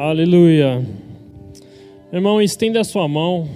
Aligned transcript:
Aleluia. 0.00 0.86
Irmão, 2.12 2.40
estenda 2.40 2.80
a 2.80 2.84
sua 2.84 3.08
mão. 3.08 3.48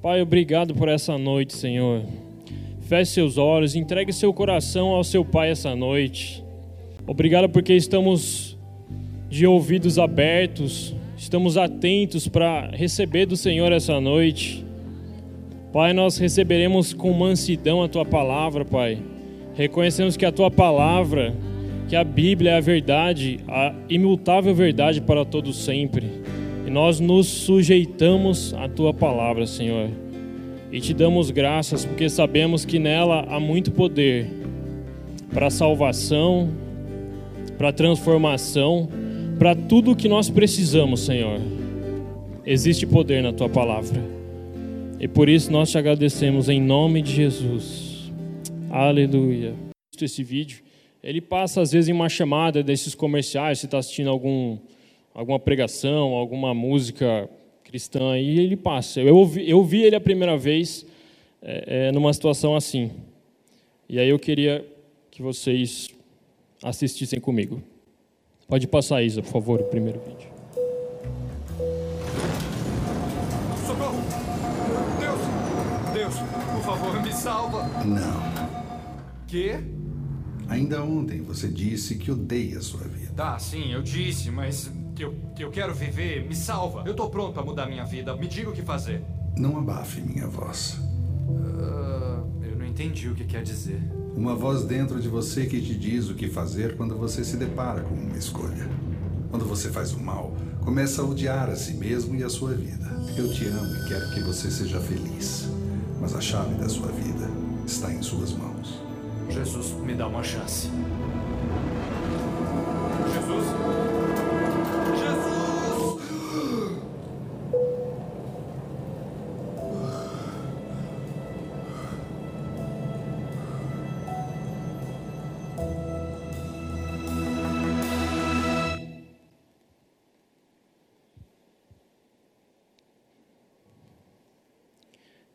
Pai, 0.00 0.22
obrigado 0.22 0.74
por 0.74 0.88
essa 0.88 1.18
noite, 1.18 1.52
Senhor. 1.52 2.00
Feche 2.80 3.12
seus 3.12 3.36
olhos, 3.36 3.76
entregue 3.76 4.14
seu 4.14 4.32
coração 4.32 4.92
ao 4.92 5.04
seu 5.04 5.22
Pai 5.22 5.50
essa 5.50 5.76
noite. 5.76 6.42
Obrigado 7.06 7.50
porque 7.50 7.74
estamos 7.74 8.56
de 9.28 9.46
ouvidos 9.46 9.98
abertos, 9.98 10.96
estamos 11.18 11.58
atentos 11.58 12.26
para 12.26 12.70
receber 12.70 13.26
do 13.26 13.36
Senhor 13.36 13.72
essa 13.72 14.00
noite. 14.00 14.64
Pai, 15.70 15.92
nós 15.92 16.16
receberemos 16.16 16.94
com 16.94 17.12
mansidão 17.12 17.82
a 17.82 17.88
tua 17.90 18.06
palavra, 18.06 18.64
Pai. 18.64 18.96
Reconhecemos 19.54 20.16
que 20.16 20.24
a 20.24 20.32
tua 20.32 20.50
palavra, 20.50 21.34
que 21.88 21.96
a 21.96 22.04
Bíblia 22.04 22.52
é 22.52 22.56
a 22.56 22.60
verdade, 22.60 23.40
a 23.48 23.74
imutável 23.88 24.54
verdade 24.54 25.00
para 25.00 25.24
todos 25.24 25.64
sempre. 25.64 26.06
E 26.66 26.70
nós 26.70 27.00
nos 27.00 27.26
sujeitamos 27.26 28.54
à 28.54 28.68
tua 28.68 28.92
palavra, 28.94 29.46
Senhor 29.46 29.90
e 30.74 30.80
te 30.80 30.92
damos 30.92 31.30
graças 31.30 31.84
porque 31.84 32.08
sabemos 32.08 32.64
que 32.64 32.80
nela 32.80 33.24
há 33.28 33.38
muito 33.38 33.70
poder 33.70 34.28
para 35.32 35.48
salvação, 35.48 36.50
para 37.56 37.72
transformação, 37.72 38.88
para 39.38 39.54
tudo 39.54 39.92
o 39.92 39.96
que 39.96 40.08
nós 40.08 40.28
precisamos, 40.28 40.98
Senhor. 40.98 41.40
Existe 42.44 42.88
poder 42.88 43.22
na 43.22 43.32
tua 43.32 43.48
palavra. 43.48 44.02
E 44.98 45.06
por 45.06 45.28
isso 45.28 45.52
nós 45.52 45.70
te 45.70 45.78
agradecemos 45.78 46.48
em 46.48 46.60
nome 46.60 47.02
de 47.02 47.12
Jesus. 47.12 48.12
Aleluia. 48.68 49.54
Esse 50.02 50.24
vídeo, 50.24 50.63
ele 51.04 51.20
passa 51.20 51.60
às 51.60 51.70
vezes 51.70 51.90
em 51.90 51.92
uma 51.92 52.08
chamada 52.08 52.62
desses 52.62 52.94
comerciais, 52.94 53.58
você 53.58 53.66
está 53.66 53.76
assistindo 53.76 54.08
algum, 54.08 54.56
alguma 55.12 55.38
pregação, 55.38 56.14
alguma 56.14 56.54
música 56.54 57.28
cristã, 57.62 58.18
e 58.18 58.40
ele 58.40 58.56
passa. 58.56 59.00
Eu 59.00 59.14
ouvi, 59.14 59.48
eu 59.48 59.62
vi 59.62 59.82
ele 59.82 59.94
a 59.94 60.00
primeira 60.00 60.34
vez 60.34 60.86
é, 61.42 61.88
é, 61.88 61.92
numa 61.92 62.10
situação 62.14 62.56
assim. 62.56 62.90
E 63.86 63.98
aí 63.98 64.08
eu 64.08 64.18
queria 64.18 64.66
que 65.10 65.20
vocês 65.20 65.88
assistissem 66.62 67.20
comigo. 67.20 67.62
Pode 68.48 68.66
passar, 68.66 69.02
Isa, 69.02 69.20
por 69.20 69.30
favor, 69.30 69.60
o 69.60 69.64
primeiro 69.64 70.00
vídeo. 70.00 70.30
Socorro! 73.66 74.00
Deus! 74.98 75.92
Deus, 75.92 76.14
por 76.54 76.62
favor, 76.62 77.02
me 77.02 77.12
salva! 77.12 77.62
Não. 77.84 79.26
Quê? 79.26 79.60
Ainda 80.48 80.82
ontem 80.82 81.22
você 81.22 81.48
disse 81.48 81.96
que 81.96 82.10
odeia 82.10 82.58
a 82.58 82.62
sua 82.62 82.82
vida. 82.86 83.12
Tá, 83.16 83.38
sim, 83.38 83.72
eu 83.72 83.82
disse, 83.82 84.30
mas 84.30 84.70
eu, 84.98 85.14
eu 85.38 85.50
quero 85.50 85.74
viver. 85.74 86.26
Me 86.26 86.34
salva. 86.34 86.84
Eu 86.86 86.94
tô 86.94 87.08
pronto 87.08 87.38
a 87.40 87.44
mudar 87.44 87.66
minha 87.66 87.84
vida. 87.84 88.14
Me 88.16 88.28
diga 88.28 88.50
o 88.50 88.52
que 88.52 88.62
fazer. 88.62 89.02
Não 89.36 89.58
abafe 89.58 90.00
minha 90.00 90.26
voz. 90.26 90.78
Ah, 91.58 92.22
eu 92.42 92.56
não 92.56 92.66
entendi 92.66 93.08
o 93.08 93.14
que 93.14 93.24
quer 93.24 93.42
dizer. 93.42 93.80
Uma 94.14 94.34
voz 94.34 94.64
dentro 94.64 95.00
de 95.00 95.08
você 95.08 95.46
que 95.46 95.60
te 95.60 95.74
diz 95.74 96.08
o 96.08 96.14
que 96.14 96.28
fazer 96.28 96.76
quando 96.76 96.96
você 96.96 97.24
se 97.24 97.36
depara 97.36 97.80
com 97.80 97.94
uma 97.94 98.16
escolha. 98.16 98.68
Quando 99.30 99.44
você 99.44 99.70
faz 99.70 99.92
o 99.92 100.00
mal, 100.00 100.36
começa 100.60 101.02
a 101.02 101.04
odiar 101.04 101.50
a 101.50 101.56
si 101.56 101.74
mesmo 101.74 102.14
e 102.14 102.22
a 102.22 102.28
sua 102.28 102.54
vida. 102.54 102.84
Eu 103.16 103.32
te 103.32 103.46
amo 103.46 103.74
e 103.74 103.88
quero 103.88 104.10
que 104.10 104.20
você 104.20 104.50
seja 104.50 104.80
feliz. 104.80 105.48
Mas 106.00 106.14
a 106.14 106.20
chave 106.20 106.54
da 106.54 106.68
sua 106.68 106.88
vida 106.88 107.28
está 107.66 107.92
em 107.92 108.02
suas 108.02 108.32
mãos. 108.32 108.83
Jesus, 109.30 109.72
me 109.72 109.94
dá 109.94 110.06
uma 110.06 110.22
chance. 110.22 110.68
Jesus? 113.12 113.46
Jesus! 114.98 115.44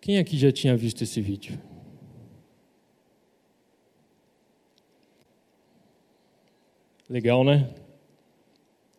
Quem 0.01 0.17
aqui 0.17 0.37
já 0.37 0.51
tinha 0.51 0.75
visto 0.75 1.03
esse 1.03 1.21
vídeo? 1.21 1.68
Legal, 7.09 7.43
né? 7.43 7.67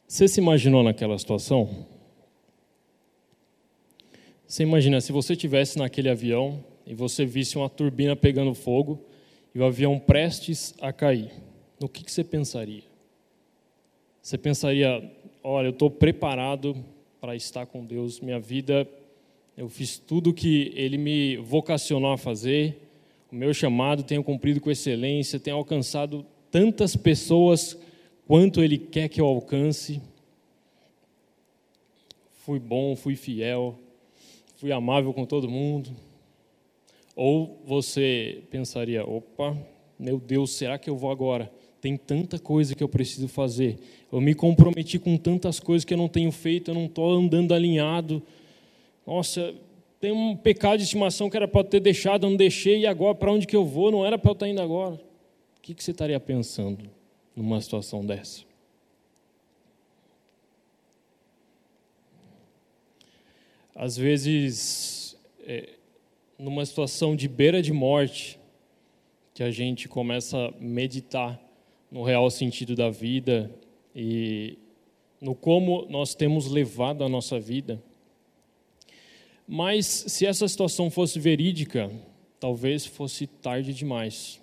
Você 0.09 0.27
se 0.27 0.41
imaginou 0.41 0.83
naquela 0.83 1.17
situação? 1.17 1.87
Você 4.45 4.65
imagina 4.65 5.01
se 5.01 5.13
você 5.13 5.35
estivesse 5.35 5.79
naquele 5.79 6.09
avião 6.09 6.65
e 6.85 6.93
você 6.93 7.25
visse 7.25 7.57
uma 7.57 7.71
turbina 7.71 8.17
pegando 8.17 8.53
fogo 8.53 9.01
e 9.55 9.61
o 9.61 9.65
avião 9.65 9.97
prestes 9.97 10.75
a 10.81 10.93
cair. 10.93 11.31
No 11.79 11.89
que, 11.89 12.03
que 12.03 12.11
você 12.11 12.25
pensaria? 12.25 12.83
Você 14.21 14.37
pensaria: 14.37 15.09
olha, 15.45 15.69
eu 15.69 15.71
estou 15.71 15.89
preparado 15.89 16.85
para 17.21 17.37
estar 17.37 17.65
com 17.67 17.85
Deus, 17.85 18.19
minha 18.19 18.41
vida, 18.41 18.89
eu 19.57 19.69
fiz 19.69 19.99
tudo 19.99 20.35
que 20.35 20.73
Ele 20.75 20.99
me 20.99 21.37
vocacionou 21.37 22.11
a 22.11 22.19
fazer, 22.19 22.77
o 23.31 23.37
meu 23.37 23.55
chamado 23.55 24.03
tenho 24.03 24.25
cumprido 24.25 24.61
com 24.61 24.69
excelência, 24.69 25.39
tenho 25.39 25.59
alcançado 25.59 26.27
tantas 26.51 26.97
pessoas 26.97 27.79
quanto 28.31 28.63
Ele 28.63 28.79
quer 28.79 29.09
que 29.09 29.21
eu 29.21 29.27
alcance. 29.27 30.01
Fui 32.45 32.61
bom, 32.61 32.95
fui 32.95 33.17
fiel, 33.17 33.77
fui 34.55 34.71
amável 34.71 35.13
com 35.13 35.27
todo 35.27 35.51
mundo. 35.51 35.91
Ou 37.17 37.61
você 37.67 38.45
pensaria: 38.49 39.05
opa, 39.05 39.59
meu 39.99 40.21
Deus, 40.21 40.53
será 40.53 40.79
que 40.79 40.89
eu 40.89 40.97
vou 40.97 41.11
agora? 41.11 41.51
Tem 41.81 41.97
tanta 41.97 42.39
coisa 42.39 42.73
que 42.73 42.85
eu 42.85 42.89
preciso 42.89 43.27
fazer. 43.27 43.81
Eu 44.13 44.21
me 44.21 44.33
comprometi 44.33 44.97
com 44.97 45.17
tantas 45.17 45.59
coisas 45.59 45.85
que 45.85 45.93
eu 45.93 45.99
não 45.99 46.09
tenho 46.09 46.31
feito, 46.31 46.71
eu 46.71 46.75
não 46.77 46.85
estou 46.85 47.13
andando 47.13 47.53
alinhado. 47.53 48.23
Nossa, 49.05 49.53
tem 49.99 50.13
um 50.13 50.37
pecado 50.37 50.77
de 50.77 50.85
estimação 50.85 51.29
que 51.29 51.37
era 51.37 51.49
para 51.49 51.65
ter 51.65 51.81
deixado, 51.81 52.27
eu 52.27 52.31
não 52.31 52.37
deixei, 52.37 52.83
e 52.83 52.87
agora 52.87 53.13
para 53.13 53.33
onde 53.33 53.45
que 53.45 53.57
eu 53.57 53.65
vou? 53.65 53.91
Não 53.91 54.07
era 54.07 54.17
para 54.17 54.31
eu 54.31 54.35
estar 54.35 54.47
indo 54.47 54.63
agora. 54.63 54.95
O 54.95 55.61
que, 55.61 55.75
que 55.75 55.83
você 55.83 55.91
estaria 55.91 56.21
pensando 56.21 57.00
numa 57.41 57.61
situação 57.61 58.05
dessa? 58.05 58.45
Às 63.75 63.97
vezes, 63.97 65.17
é, 65.41 65.71
numa 66.39 66.67
situação 66.67 67.17
de 67.17 67.27
beira 67.27 67.63
de 67.63 67.73
morte, 67.73 68.39
que 69.33 69.43
a 69.43 69.51
gente 69.51 69.89
começa 69.89 70.37
a 70.37 70.51
meditar 70.61 71.41
no 71.91 72.03
real 72.03 72.31
sentido 72.31 72.77
da 72.77 72.91
vida 72.91 73.51
e 73.97 74.59
no 75.19 75.35
como 75.35 75.87
nós 75.89 76.15
temos 76.15 76.47
levado 76.47 77.03
a 77.03 77.09
nossa 77.09 77.41
vida. 77.41 77.83
Mas 79.47 79.87
se 79.87 80.27
essa 80.27 80.47
situação 80.47 80.91
fosse 80.91 81.19
verídica, 81.19 81.91
talvez 82.39 82.85
fosse 82.85 83.27
tarde 83.27 83.73
demais. 83.73 84.41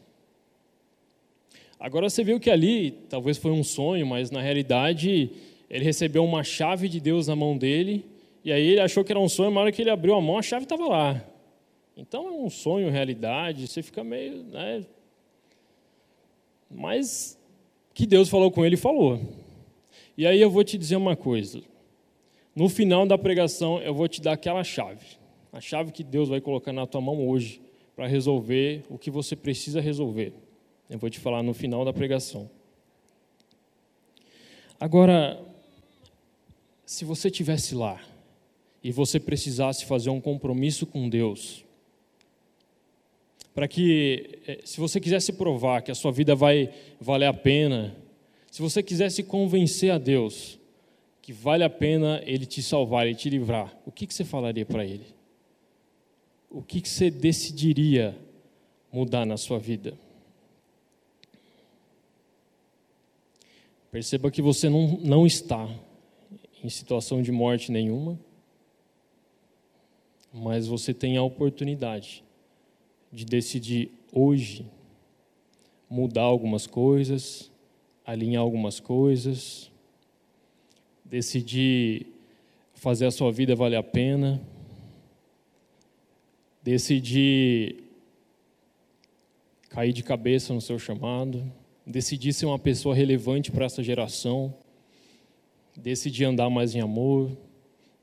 Agora 1.80 2.10
você 2.10 2.24
viu 2.24 2.40
que 2.40 2.50
ali, 2.50 2.92
talvez 3.10 3.38
foi 3.38 3.52
um 3.52 3.64
sonho, 3.64 4.06
mas 4.06 4.32
na 4.32 4.42
realidade 4.42 5.32
ele 5.70 5.84
recebeu 5.84 6.24
uma 6.24 6.44
chave 6.44 6.90
de 6.90 7.00
Deus 7.00 7.28
na 7.28 7.36
mão 7.36 7.58
dele, 7.58 8.06
e 8.44 8.52
aí 8.52 8.66
ele 8.66 8.80
achou 8.80 9.04
que 9.04 9.12
era 9.12 9.20
um 9.20 9.30
sonho, 9.30 9.50
mas 9.50 9.56
na 9.56 9.62
hora 9.62 9.72
que 9.72 9.82
ele 9.82 9.90
abriu 9.90 10.16
a 10.16 10.22
mão, 10.22 10.38
a 10.38 10.42
chave 10.42 10.64
estava 10.64 10.88
lá. 10.88 11.24
Então 11.96 12.28
é 12.28 12.32
um 12.32 12.50
sonho, 12.50 12.90
realidade, 12.90 13.68
você 13.68 13.84
fica 13.84 14.04
meio. 14.04 14.44
Né? 14.44 14.86
Mas 16.70 17.38
que 17.94 18.06
Deus 18.06 18.30
falou 18.30 18.52
com 18.52 18.66
ele, 18.66 18.78
falou. 18.78 19.20
E 20.18 20.26
aí 20.26 20.42
eu 20.42 20.50
vou 20.50 20.64
te 20.64 20.78
dizer 20.78 20.96
uma 20.96 21.16
coisa. 21.16 21.62
No 22.56 22.70
final 22.70 23.06
da 23.06 23.18
pregação, 23.18 23.80
eu 23.82 23.94
vou 23.94 24.08
te 24.08 24.22
dar 24.22 24.34
aquela 24.34 24.64
chave. 24.64 25.06
A 25.52 25.60
chave 25.60 25.92
que 25.92 26.04
Deus 26.04 26.30
vai 26.30 26.42
colocar 26.42 26.72
na 26.72 26.88
tua 26.88 27.02
mão 27.02 27.28
hoje 27.28 27.62
para 27.96 28.08
resolver 28.08 28.84
o 28.90 28.98
que 28.98 29.12
você 29.12 29.36
precisa 29.36 29.82
resolver. 29.82 30.34
Eu 30.90 30.98
vou 30.98 31.10
te 31.10 31.20
falar 31.20 31.44
no 31.44 31.54
final 31.54 31.84
da 31.84 31.92
pregação. 31.92 32.50
Agora, 34.80 35.42
se 36.86 37.04
você 37.04 37.30
tivesse 37.30 37.76
lá 37.76 38.02
e 38.84 38.92
você 38.92 39.20
precisasse 39.20 39.86
fazer 39.86 40.10
um 40.10 40.22
compromisso 40.22 40.86
com 40.86 41.10
Deus, 41.10 41.66
para 43.54 43.68
que, 43.68 44.62
se 44.64 44.80
você 44.80 45.00
quisesse 45.00 45.34
provar 45.34 45.82
que 45.82 45.92
a 45.92 45.96
sua 45.96 46.12
vida 46.12 46.36
vai 46.36 46.74
valer 47.02 47.26
a 47.26 47.34
pena, 47.34 47.96
se 48.52 48.62
você 48.62 48.82
quisesse 48.84 49.24
convencer 49.24 49.92
a 49.92 49.98
Deus 49.98 50.60
que 51.22 51.34
vale 51.34 51.64
a 51.64 51.70
pena 51.70 52.22
Ele 52.24 52.46
te 52.46 52.62
salvar, 52.62 53.06
Ele 53.06 53.16
te 53.16 53.30
livrar, 53.30 53.76
o 53.86 53.92
que, 53.92 54.08
que 54.08 54.14
você 54.14 54.24
falaria 54.24 54.66
para 54.66 54.86
Ele? 54.86 55.08
O 56.50 56.62
que, 56.62 56.80
que 56.80 56.88
você 56.88 57.12
decidiria 57.12 58.18
mudar 58.92 59.26
na 59.26 59.36
sua 59.36 59.60
vida? 59.60 59.98
Perceba 63.92 64.30
que 64.30 64.42
você 64.42 64.70
não, 64.70 64.98
não 64.98 65.26
está 65.26 65.70
em 66.64 66.70
situação 66.70 67.22
de 67.22 67.32
morte 67.32 67.72
nenhuma, 67.72 68.20
mas 70.34 70.68
você 70.68 70.94
tem 70.94 71.18
a 71.18 71.24
oportunidade 71.24 72.24
de 73.12 73.26
decidir 73.26 73.92
hoje 74.12 74.66
mudar 75.90 76.24
algumas 76.24 76.68
coisas, 76.68 77.50
alinhar 78.06 78.42
algumas 78.42 78.80
coisas, 78.80 79.72
decidir 81.04 82.08
fazer 82.74 83.06
a 83.06 83.12
sua 83.12 83.32
vida 83.32 83.56
valer 83.56 83.78
a 83.78 83.84
pena, 83.84 84.42
decidir 86.62 87.84
cair 89.70 89.94
de 89.94 90.04
cabeça 90.04 90.54
no 90.54 90.62
seu 90.62 90.78
chamado, 90.78 91.44
decidir 91.88 92.34
ser 92.34 92.46
uma 92.46 92.60
pessoa 92.60 92.94
relevante 92.94 93.50
para 93.50 93.66
essa 93.66 93.82
geração, 93.82 94.54
decidir 95.76 96.26
andar 96.26 96.50
mais 96.50 96.76
em 96.76 96.82
amor, 96.82 97.32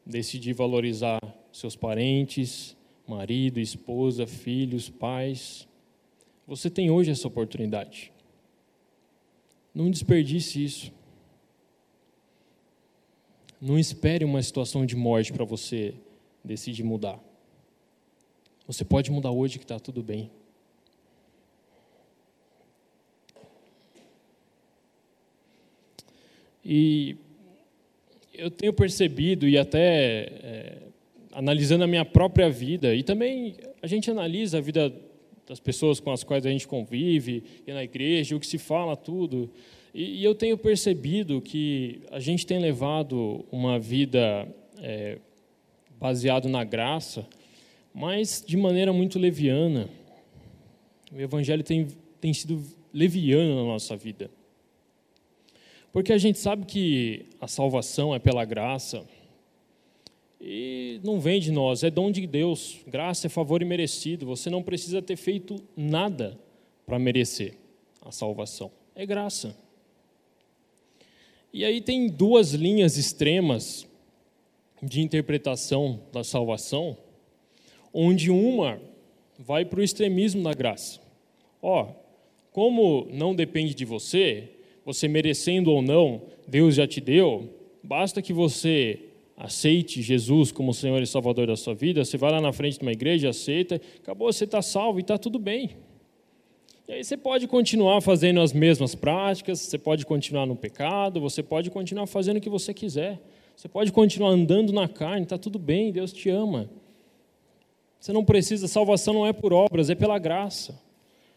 decidir 0.07 0.55
valorizar 0.55 1.21
seus 1.53 1.77
parentes, 1.77 2.75
marido, 3.07 3.61
esposa, 3.61 4.27
filhos, 4.27 4.89
pais. 4.89 5.69
Você 6.47 6.71
tem 6.71 6.91
hoje 6.91 7.11
essa 7.11 7.29
oportunidade. 7.29 8.11
Não 9.75 9.91
desperdice 9.91 10.65
isso. 10.65 10.93
Não 13.61 13.79
espere 13.79 14.25
uma 14.25 14.43
situação 14.43 14.87
de 14.87 14.97
morte 14.97 15.33
para 15.33 15.45
você 15.45 15.95
decidir 16.43 16.83
mudar. 16.83 17.21
Você 18.67 18.85
pode 18.85 19.11
mudar 19.11 19.31
hoje 19.31 19.59
que 19.59 19.65
está 19.65 19.79
tudo 19.79 20.03
bem. 20.03 20.31
E 26.65 27.17
eu 28.33 28.51
tenho 28.51 28.73
percebido, 28.73 29.49
e 29.49 29.59
até 29.59 30.29
é, 30.43 30.79
analisando 31.33 31.85
a 31.85 31.87
minha 31.87 32.05
própria 32.05 32.49
vida, 32.51 32.95
e 32.95 33.03
também 33.03 33.57
a 33.83 33.87
gente 33.87 34.11
analisa 34.11 34.59
a 34.59 34.61
vida 34.61 34.93
das 35.47 35.61
pessoas 35.61 36.01
com 36.01 36.11
as 36.11 36.25
quais 36.25 36.47
a 36.47 36.51
gente 36.51 36.67
convive, 36.67 37.45
e 37.67 37.73
na 37.73 37.85
igreja, 37.85 38.35
o 38.35 38.41
que 38.41 38.47
se 38.47 38.59
fala, 38.59 38.97
tudo. 38.97 39.51
E, 39.95 40.21
e 40.21 40.25
eu 40.25 40.35
tenho 40.35 40.57
percebido 40.57 41.41
que 41.41 42.01
a 42.11 42.19
gente 42.19 42.47
tem 42.47 42.59
levado 42.59 43.45
uma 43.53 43.79
vida 43.79 44.49
é, 44.81 45.19
baseada 46.01 46.49
na 46.49 46.65
graça, 46.65 47.27
mas 47.93 48.43
de 48.45 48.57
maneira 48.57 48.93
muito 48.93 49.19
leviana. 49.19 49.89
O 51.13 51.21
evangelho 51.21 51.63
tem, 51.63 51.87
tem 52.21 52.33
sido 52.33 52.61
leviano 52.93 53.55
na 53.55 53.63
nossa 53.63 53.97
vida. 53.97 54.31
Porque 55.95 56.13
a 56.13 56.19
gente 56.19 56.41
sabe 56.41 56.67
que 56.67 57.25
a 57.41 57.47
salvação 57.47 58.13
é 58.13 58.19
pela 58.19 58.45
graça 58.45 59.07
e 60.41 61.01
não 61.05 61.21
vem 61.21 61.39
de 61.39 61.53
nós, 61.53 61.85
é 61.85 61.91
dom 61.91 62.11
de 62.11 62.27
Deus. 62.27 62.81
Graça 62.85 63.29
é 63.29 63.31
favor 63.31 63.63
imerecido. 63.63 64.27
Você 64.27 64.51
não 64.51 64.61
precisa 64.61 65.01
ter 65.01 65.15
feito 65.15 65.55
nada 65.77 66.37
para 66.85 66.99
merecer 66.99 67.55
a 68.03 68.11
salvação. 68.11 68.73
É 68.93 69.07
graça. 69.07 69.57
E 71.53 71.65
aí 71.65 71.81
tem 71.81 72.09
duas 72.09 72.55
linhas 72.55 72.97
extremas 72.97 73.87
de 74.83 75.01
interpretação 75.01 76.01
da 76.13 76.25
salvação, 76.25 76.99
onde 77.93 78.33
uma 78.33 78.81
vai 79.39 79.65
para 79.65 79.79
o 79.79 79.85
extremismo 79.85 80.43
da 80.43 80.55
graça. 80.55 81.01
Ó, 81.63 81.87
como 82.51 83.07
não 83.13 83.33
depende 83.33 83.77
de 83.77 83.85
você, 83.85 84.54
você 84.85 85.09
merecendo 85.09 85.71
ou 85.71 85.81
não, 85.81 86.23
Deus 86.47 86.75
já 86.75 86.87
te 86.87 87.01
deu, 87.01 87.49
basta 87.83 88.21
que 88.21 88.33
você 88.33 89.01
aceite 89.37 90.01
Jesus 90.01 90.53
como 90.53 90.73
Senhor 90.73 91.03
e 91.03 91.07
Salvador 91.07 91.47
da 91.47 91.57
sua 91.57 91.75
vida, 91.75 92.05
você 92.05 92.17
vai 92.17 92.31
lá 92.31 92.41
na 92.41 92.53
frente 92.53 92.79
de 92.79 92.83
uma 92.83 92.93
igreja, 92.93 93.31
aceita, 93.31 93.81
acabou, 94.01 94.33
você 94.33 94.45
está 94.45 94.63
salvo 94.63 94.99
e 94.99 95.03
está 95.03 95.19
tudo 95.19 95.39
bem. 95.39 95.71
E 96.87 96.93
aí 96.93 97.03
você 97.03 97.17
pode 97.17 97.49
continuar 97.49 98.01
fazendo 98.03 98.41
as 98.41 98.53
mesmas 98.53 98.95
práticas, 98.95 99.61
você 99.61 99.79
pode 99.79 100.05
continuar 100.05 100.47
no 100.47 100.55
pecado, 100.55 101.21
você 101.21 101.43
pode 101.43 101.71
continuar 101.71 102.07
fazendo 102.07 102.37
o 102.37 102.41
que 102.41 102.51
você 102.51 102.75
quiser, 102.75 103.21
você 103.57 103.69
pode 103.69 103.91
continuar 103.91 104.31
andando 104.31 104.73
na 104.73 104.87
carne, 104.87 105.23
está 105.23 105.39
tudo 105.39 105.59
bem, 105.59 105.91
Deus 105.91 106.13
te 106.13 106.29
ama. 106.29 106.71
Você 107.99 108.13
não 108.13 108.23
precisa, 108.23 108.69
salvação 108.69 109.15
não 109.15 109.27
é 109.27 109.33
por 109.33 109.53
obras, 109.53 109.89
é 109.89 109.95
pela 109.95 110.19
graça. 110.19 110.79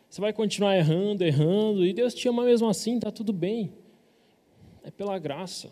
Você 0.10 0.22
vai 0.22 0.32
continuar 0.32 0.78
errando, 0.78 1.24
errando, 1.24 1.86
e 1.86 1.94
Deus 1.94 2.14
te 2.14 2.28
ama 2.28 2.44
mesmo 2.44 2.68
assim, 2.68 2.96
está 2.96 3.12
tudo 3.12 3.34
bem. 3.34 3.74
É 4.84 4.90
pela 4.90 5.20
graça. 5.20 5.70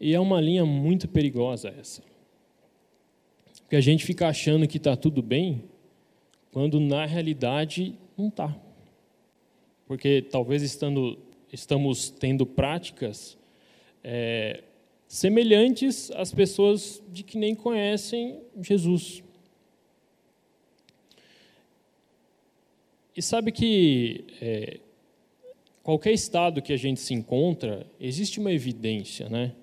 E 0.00 0.14
é 0.14 0.20
uma 0.20 0.40
linha 0.40 0.64
muito 0.64 1.08
perigosa 1.08 1.68
essa. 1.78 2.02
Porque 3.62 3.76
a 3.76 3.80
gente 3.80 4.04
fica 4.04 4.28
achando 4.28 4.66
que 4.66 4.78
está 4.78 4.96
tudo 4.96 5.22
bem, 5.22 5.64
quando 6.52 6.80
na 6.80 7.04
realidade 7.04 7.94
não 8.16 8.28
está. 8.28 8.56
Porque 9.86 10.22
talvez 10.22 10.62
estando, 10.62 11.18
estamos 11.52 12.10
tendo 12.10 12.44
práticas 12.46 13.38
é, 14.02 14.62
semelhantes 15.06 16.10
às 16.12 16.32
pessoas 16.32 17.02
de 17.12 17.22
que 17.22 17.38
nem 17.38 17.54
conhecem 17.54 18.40
Jesus. 18.60 19.22
E 23.18 23.22
sabe 23.22 23.50
que 23.50 24.26
é, 24.40 24.78
qualquer 25.82 26.12
estado 26.12 26.62
que 26.62 26.72
a 26.72 26.76
gente 26.76 27.00
se 27.00 27.12
encontra, 27.12 27.84
existe 27.98 28.38
uma 28.38 28.52
evidência, 28.52 29.28
né? 29.28 29.56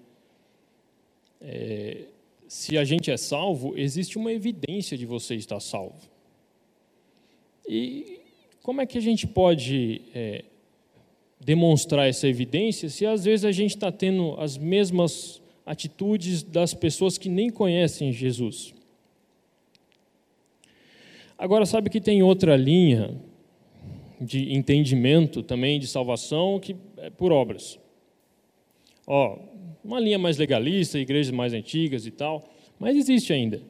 É, 1.39 2.01
se 2.49 2.77
a 2.77 2.83
gente 2.83 3.09
é 3.09 3.15
salvo, 3.15 3.73
existe 3.77 4.17
uma 4.17 4.29
evidência 4.29 4.97
de 4.97 5.05
você 5.05 5.35
estar 5.35 5.61
salvo. 5.61 5.95
E 7.65 8.19
como 8.61 8.81
é 8.81 8.85
que 8.85 8.97
a 8.97 9.01
gente 9.01 9.25
pode 9.25 10.01
é, 10.13 10.43
demonstrar 11.39 12.09
essa 12.09 12.27
evidência 12.27 12.89
se 12.89 13.05
às 13.05 13.23
vezes 13.23 13.45
a 13.45 13.53
gente 13.53 13.73
está 13.73 13.89
tendo 13.89 14.35
as 14.37 14.57
mesmas 14.57 15.41
atitudes 15.65 16.43
das 16.43 16.73
pessoas 16.73 17.17
que 17.17 17.29
nem 17.29 17.49
conhecem 17.49 18.11
Jesus? 18.11 18.75
Agora, 21.37 21.65
sabe 21.65 21.89
que 21.89 22.01
tem 22.01 22.21
outra 22.21 22.57
linha 22.57 23.17
de 24.19 24.53
entendimento 24.53 25.43
também 25.43 25.79
de 25.79 25.87
salvação 25.87 26.59
que 26.59 26.75
é 26.97 27.09
por 27.09 27.31
obras. 27.31 27.79
Ó, 29.07 29.37
uma 29.83 29.99
linha 29.99 30.17
mais 30.17 30.37
legalista, 30.37 30.97
igrejas 30.97 31.31
mais 31.31 31.53
antigas 31.53 32.05
e 32.07 32.11
tal, 32.11 32.49
mas 32.79 32.95
existe 32.95 33.31
ainda. 33.31 33.61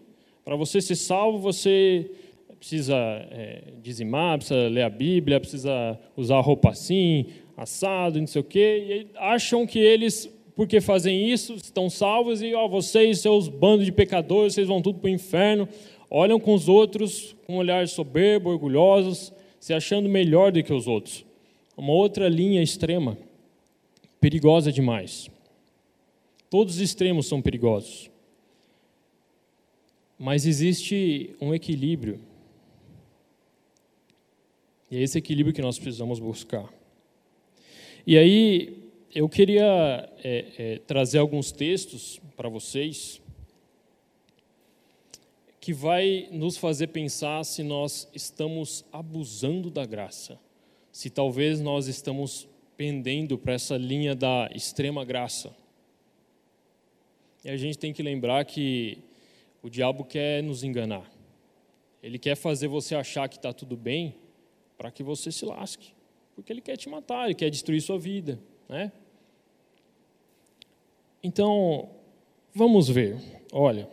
Para 0.43 0.55
você 0.55 0.79
ser 0.79 0.95
salvo, 0.95 1.39
você 1.39 2.09
precisa 2.57 2.95
é, 2.95 3.73
dizimar, 3.81 4.37
precisa 4.37 4.67
ler 4.69 4.83
a 4.83 4.89
Bíblia, 4.89 5.39
precisa 5.39 5.99
usar 6.15 6.39
roupa 6.39 6.69
assim, 6.69 7.25
assado, 7.57 8.19
não 8.19 8.27
sei 8.27 8.41
o 8.41 8.43
quê. 8.43 9.07
E 9.13 9.17
acham 9.17 9.67
que 9.67 9.79
eles, 9.79 10.29
porque 10.55 10.79
fazem 10.79 11.29
isso, 11.29 11.55
estão 11.55 11.89
salvos 11.89 12.41
e 12.41 12.53
ó, 12.53 12.67
vocês, 12.67 13.19
seus 13.19 13.47
bandos 13.47 13.85
de 13.85 13.91
pecadores, 13.91 14.53
vocês 14.53 14.67
vão 14.67 14.81
tudo 14.81 14.99
para 14.99 15.09
o 15.09 15.13
inferno. 15.13 15.67
Olham 16.09 16.39
com 16.39 16.53
os 16.53 16.69
outros 16.69 17.35
com 17.45 17.55
um 17.55 17.57
olhar 17.57 17.87
soberbo, 17.87 18.49
orgulhosos, 18.49 19.33
se 19.65 19.73
achando 19.73 20.07
melhor 20.07 20.51
do 20.51 20.61
que 20.61 20.71
os 20.71 20.85
outros. 20.85 21.25
Uma 21.75 21.91
outra 21.91 22.29
linha 22.29 22.61
extrema, 22.61 23.17
perigosa 24.21 24.71
demais. 24.71 25.27
Todos 26.51 26.75
os 26.75 26.81
extremos 26.81 27.25
são 27.25 27.41
perigosos. 27.41 28.11
Mas 30.19 30.45
existe 30.45 31.35
um 31.41 31.51
equilíbrio. 31.51 32.19
E 34.91 34.97
é 34.97 35.01
esse 35.01 35.17
equilíbrio 35.17 35.55
que 35.55 35.63
nós 35.63 35.79
precisamos 35.79 36.19
buscar. 36.19 36.71
E 38.05 38.19
aí, 38.19 38.87
eu 39.15 39.27
queria 39.27 40.07
é, 40.23 40.45
é, 40.59 40.77
trazer 40.85 41.17
alguns 41.17 41.51
textos 41.51 42.21
para 42.37 42.49
vocês 42.49 43.19
que 45.65 45.73
vai 45.73 46.27
nos 46.31 46.57
fazer 46.57 46.89
pensar 46.89 47.43
se 47.43 47.63
nós 47.63 48.07
estamos 48.13 48.85
abusando 48.91 49.71
da 49.71 49.83
graça, 49.83 50.39
se 50.91 51.09
talvez 51.09 51.59
nós 51.59 51.87
estamos 51.87 52.47
pendendo 52.77 53.35
para 53.35 53.53
essa 53.53 53.75
linha 53.75 54.13
da 54.13 54.47
extrema 54.53 55.03
graça. 55.03 55.57
E 57.43 57.49
a 57.49 57.57
gente 57.57 57.79
tem 57.79 57.91
que 57.91 58.03
lembrar 58.03 58.45
que 58.45 58.99
o 59.63 59.67
diabo 59.67 60.05
quer 60.05 60.43
nos 60.43 60.63
enganar. 60.63 61.11
Ele 62.03 62.19
quer 62.19 62.35
fazer 62.35 62.67
você 62.67 62.93
achar 62.93 63.27
que 63.27 63.37
está 63.37 63.51
tudo 63.51 63.75
bem 63.75 64.13
para 64.77 64.91
que 64.91 65.01
você 65.01 65.31
se 65.31 65.45
lasque. 65.45 65.95
Porque 66.35 66.53
ele 66.53 66.61
quer 66.61 66.77
te 66.77 66.87
matar, 66.87 67.25
ele 67.25 67.33
quer 67.33 67.49
destruir 67.49 67.81
sua 67.81 67.97
vida. 67.97 68.39
Né? 68.69 68.91
Então, 71.23 71.89
vamos 72.53 72.87
ver. 72.87 73.17
Olha, 73.51 73.89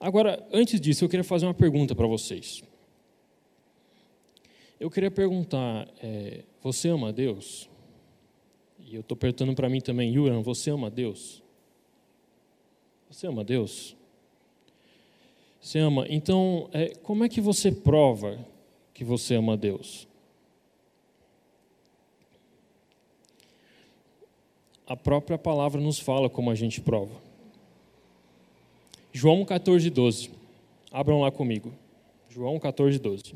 Agora, 0.00 0.42
antes 0.50 0.80
disso, 0.80 1.04
eu 1.04 1.08
queria 1.10 1.22
fazer 1.22 1.44
uma 1.44 1.52
pergunta 1.52 1.94
para 1.94 2.06
vocês. 2.06 2.64
Eu 4.80 4.90
queria 4.90 5.10
perguntar: 5.10 5.86
é, 6.02 6.42
você 6.62 6.88
ama 6.88 7.12
Deus? 7.12 7.68
E 8.78 8.94
eu 8.94 9.02
estou 9.02 9.14
perguntando 9.14 9.54
para 9.54 9.68
mim 9.68 9.80
também, 9.80 10.10
Yuran, 10.10 10.40
você 10.40 10.70
ama 10.70 10.90
Deus? 10.90 11.42
Você 13.10 13.26
ama 13.26 13.44
Deus? 13.44 13.94
Você 15.60 15.78
ama? 15.78 16.06
Então, 16.08 16.70
é, 16.72 16.94
como 17.02 17.22
é 17.22 17.28
que 17.28 17.40
você 17.40 17.70
prova 17.70 18.42
que 18.94 19.04
você 19.04 19.34
ama 19.34 19.54
Deus? 19.54 20.08
A 24.86 24.96
própria 24.96 25.36
palavra 25.36 25.80
nos 25.80 25.98
fala 25.98 26.30
como 26.30 26.50
a 26.50 26.54
gente 26.54 26.80
prova. 26.80 27.29
João 29.12 29.44
14, 29.44 29.90
12. 29.90 30.30
Abram 30.92 31.20
lá 31.20 31.30
comigo. 31.30 31.72
João 32.28 32.58
14, 32.58 32.98
12. 32.98 33.34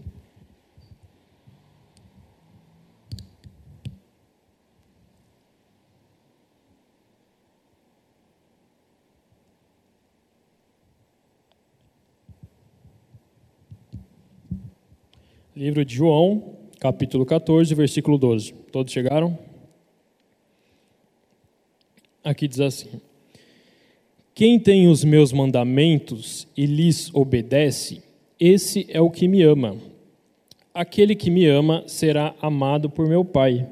Livro 15.56 15.84
de 15.84 15.94
João, 15.94 16.56
capítulo 16.80 17.24
14, 17.24 17.72
versículo 17.74 18.18
12. 18.18 18.52
Todos 18.72 18.92
chegaram? 18.92 19.38
Aqui 22.24 22.48
diz 22.48 22.58
assim: 22.58 23.00
Quem 24.34 24.58
tem 24.58 24.88
os 24.88 25.04
meus 25.04 25.32
mandamentos 25.32 26.48
e 26.56 26.66
lhes 26.66 27.14
obedece, 27.14 28.02
esse 28.38 28.84
é 28.88 29.00
o 29.00 29.08
que 29.08 29.28
me 29.28 29.42
ama. 29.42 29.76
Aquele 30.74 31.14
que 31.14 31.30
me 31.30 31.46
ama 31.46 31.84
será 31.86 32.34
amado 32.42 32.90
por 32.90 33.06
meu 33.06 33.24
Pai, 33.24 33.68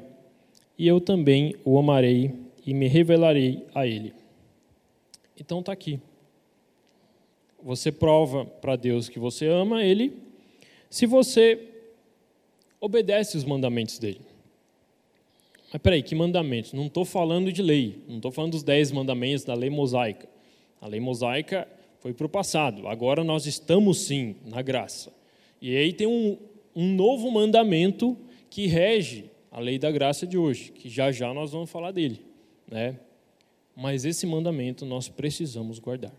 e 0.79 0.87
eu 0.87 1.01
também 1.01 1.53
o 1.65 1.77
amarei 1.77 2.33
e 2.65 2.73
me 2.73 2.87
revelarei 2.87 3.65
a 3.75 3.85
ele. 3.85 4.13
Então 5.37 5.59
está 5.59 5.73
aqui. 5.73 5.99
Você 7.61 7.91
prova 7.91 8.45
para 8.45 8.75
Deus 8.75 9.09
que 9.09 9.19
você 9.19 9.47
ama 9.47 9.83
Ele, 9.83 10.13
se 10.89 11.05
você 11.05 11.59
obedece 12.79 13.37
os 13.37 13.45
mandamentos 13.45 13.97
dele. 13.97 14.21
Mas 15.71 15.81
peraí, 15.81 16.03
que 16.03 16.13
mandamentos? 16.13 16.73
Não 16.73 16.87
estou 16.87 17.05
falando 17.05 17.51
de 17.51 17.61
lei, 17.61 18.03
não 18.07 18.17
estou 18.17 18.31
falando 18.31 18.51
dos 18.51 18.63
dez 18.63 18.91
mandamentos 18.91 19.43
da 19.43 19.53
lei 19.53 19.69
mosaica. 19.69 20.32
A 20.83 20.87
lei 20.87 20.99
mosaica 20.99 21.65
foi 22.01 22.13
para 22.13 22.25
o 22.25 22.29
passado, 22.29 22.89
agora 22.89 23.23
nós 23.23 23.45
estamos 23.45 23.99
sim 23.99 24.35
na 24.45 24.61
graça. 24.61 25.13
E 25.61 25.77
aí 25.77 25.93
tem 25.93 26.05
um, 26.05 26.37
um 26.75 26.93
novo 26.93 27.31
mandamento 27.31 28.17
que 28.49 28.67
rege 28.67 29.31
a 29.49 29.61
lei 29.61 29.79
da 29.79 29.89
graça 29.89 30.27
de 30.27 30.37
hoje, 30.37 30.73
que 30.73 30.89
já 30.89 31.09
já 31.09 31.33
nós 31.33 31.53
vamos 31.53 31.69
falar 31.69 31.91
dele. 31.91 32.19
Né? 32.69 32.99
Mas 33.73 34.03
esse 34.03 34.27
mandamento 34.27 34.85
nós 34.85 35.07
precisamos 35.07 35.79
guardar. 35.79 36.13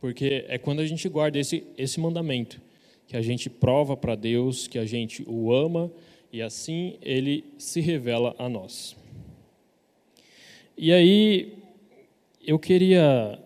Porque 0.00 0.44
é 0.46 0.56
quando 0.56 0.78
a 0.78 0.86
gente 0.86 1.08
guarda 1.08 1.36
esse, 1.36 1.64
esse 1.76 1.98
mandamento 1.98 2.60
que 3.08 3.16
a 3.16 3.22
gente 3.22 3.50
prova 3.50 3.96
para 3.96 4.14
Deus 4.14 4.68
que 4.68 4.78
a 4.78 4.84
gente 4.84 5.24
o 5.26 5.52
ama 5.52 5.90
e 6.32 6.40
assim 6.40 6.96
ele 7.02 7.44
se 7.58 7.80
revela 7.80 8.36
a 8.38 8.48
nós. 8.48 8.96
E 10.76 10.92
aí 10.92 11.58
eu 12.48 12.58
queria, 12.58 13.38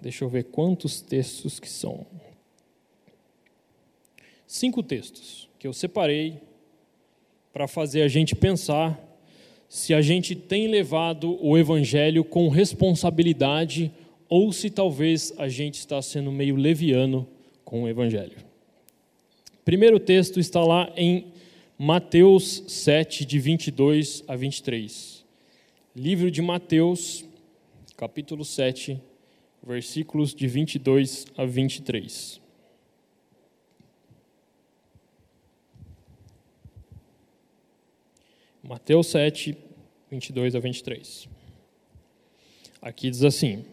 deixa 0.00 0.24
eu 0.24 0.28
ver 0.28 0.44
quantos 0.44 1.00
textos 1.00 1.58
que 1.58 1.68
são. 1.68 2.06
Cinco 4.46 4.82
textos 4.82 5.48
que 5.58 5.66
eu 5.66 5.72
separei 5.72 6.40
para 7.52 7.68
fazer 7.68 8.02
a 8.02 8.08
gente 8.08 8.34
pensar 8.34 8.98
se 9.68 9.92
a 9.92 10.00
gente 10.00 10.34
tem 10.34 10.68
levado 10.68 11.38
o 11.44 11.58
evangelho 11.58 12.24
com 12.24 12.48
responsabilidade 12.48 13.92
ou 14.28 14.52
se 14.52 14.70
talvez 14.70 15.34
a 15.36 15.48
gente 15.48 15.74
está 15.74 16.00
sendo 16.00 16.32
meio 16.32 16.56
leviano 16.56 17.28
com 17.64 17.82
o 17.82 17.88
evangelho. 17.88 18.36
Primeiro 19.64 20.00
texto 20.00 20.40
está 20.40 20.64
lá 20.64 20.90
em 20.96 21.26
Mateus 21.76 22.64
7, 22.66 23.26
de 23.26 23.38
22 23.38 24.24
a 24.26 24.34
23. 24.34 25.24
Livro 25.94 26.30
de 26.30 26.40
Mateus, 26.40 27.24
capítulo 27.96 28.44
7, 28.44 29.00
versículos 29.62 30.34
de 30.34 30.46
22 30.46 31.26
a 31.36 31.44
23. 31.44 32.40
Mateus 38.62 39.06
7, 39.06 39.56
22 40.10 40.54
a 40.54 40.60
23. 40.60 41.28
Aqui 42.82 43.10
diz 43.10 43.24
assim: 43.24 43.64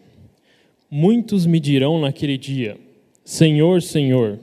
Muitos 0.90 1.44
me 1.44 1.60
dirão 1.60 2.00
naquele 2.00 2.38
dia: 2.38 2.78
Senhor, 3.24 3.82
Senhor, 3.82 4.38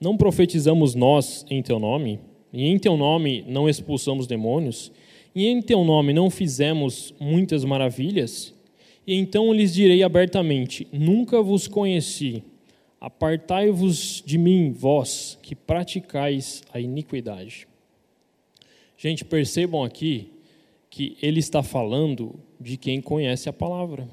não 0.00 0.16
profetizamos 0.16 0.94
nós 0.94 1.46
em 1.48 1.62
teu 1.62 1.78
nome? 1.78 2.20
E 2.52 2.66
em 2.66 2.78
teu 2.78 2.96
nome 2.96 3.44
não 3.46 3.68
expulsamos 3.68 4.26
demônios? 4.26 4.90
E 5.34 5.46
em 5.46 5.62
teu 5.62 5.84
nome 5.84 6.12
não 6.12 6.28
fizemos 6.28 7.14
muitas 7.20 7.64
maravilhas? 7.64 8.52
E 9.10 9.14
então 9.16 9.52
lhes 9.52 9.74
direi 9.74 10.02
abertamente: 10.04 10.86
Nunca 10.92 11.42
vos 11.42 11.66
conheci. 11.66 12.44
Apartai-vos 13.00 14.22
de 14.24 14.38
mim, 14.38 14.72
vós 14.72 15.36
que 15.42 15.54
praticais 15.54 16.62
a 16.72 16.78
iniquidade. 16.78 17.66
Gente, 18.96 19.24
percebam 19.24 19.82
aqui 19.82 20.30
que 20.88 21.16
ele 21.22 21.40
está 21.40 21.62
falando 21.62 22.38
de 22.60 22.76
quem 22.76 23.00
conhece 23.00 23.48
a 23.48 23.52
palavra, 23.52 24.06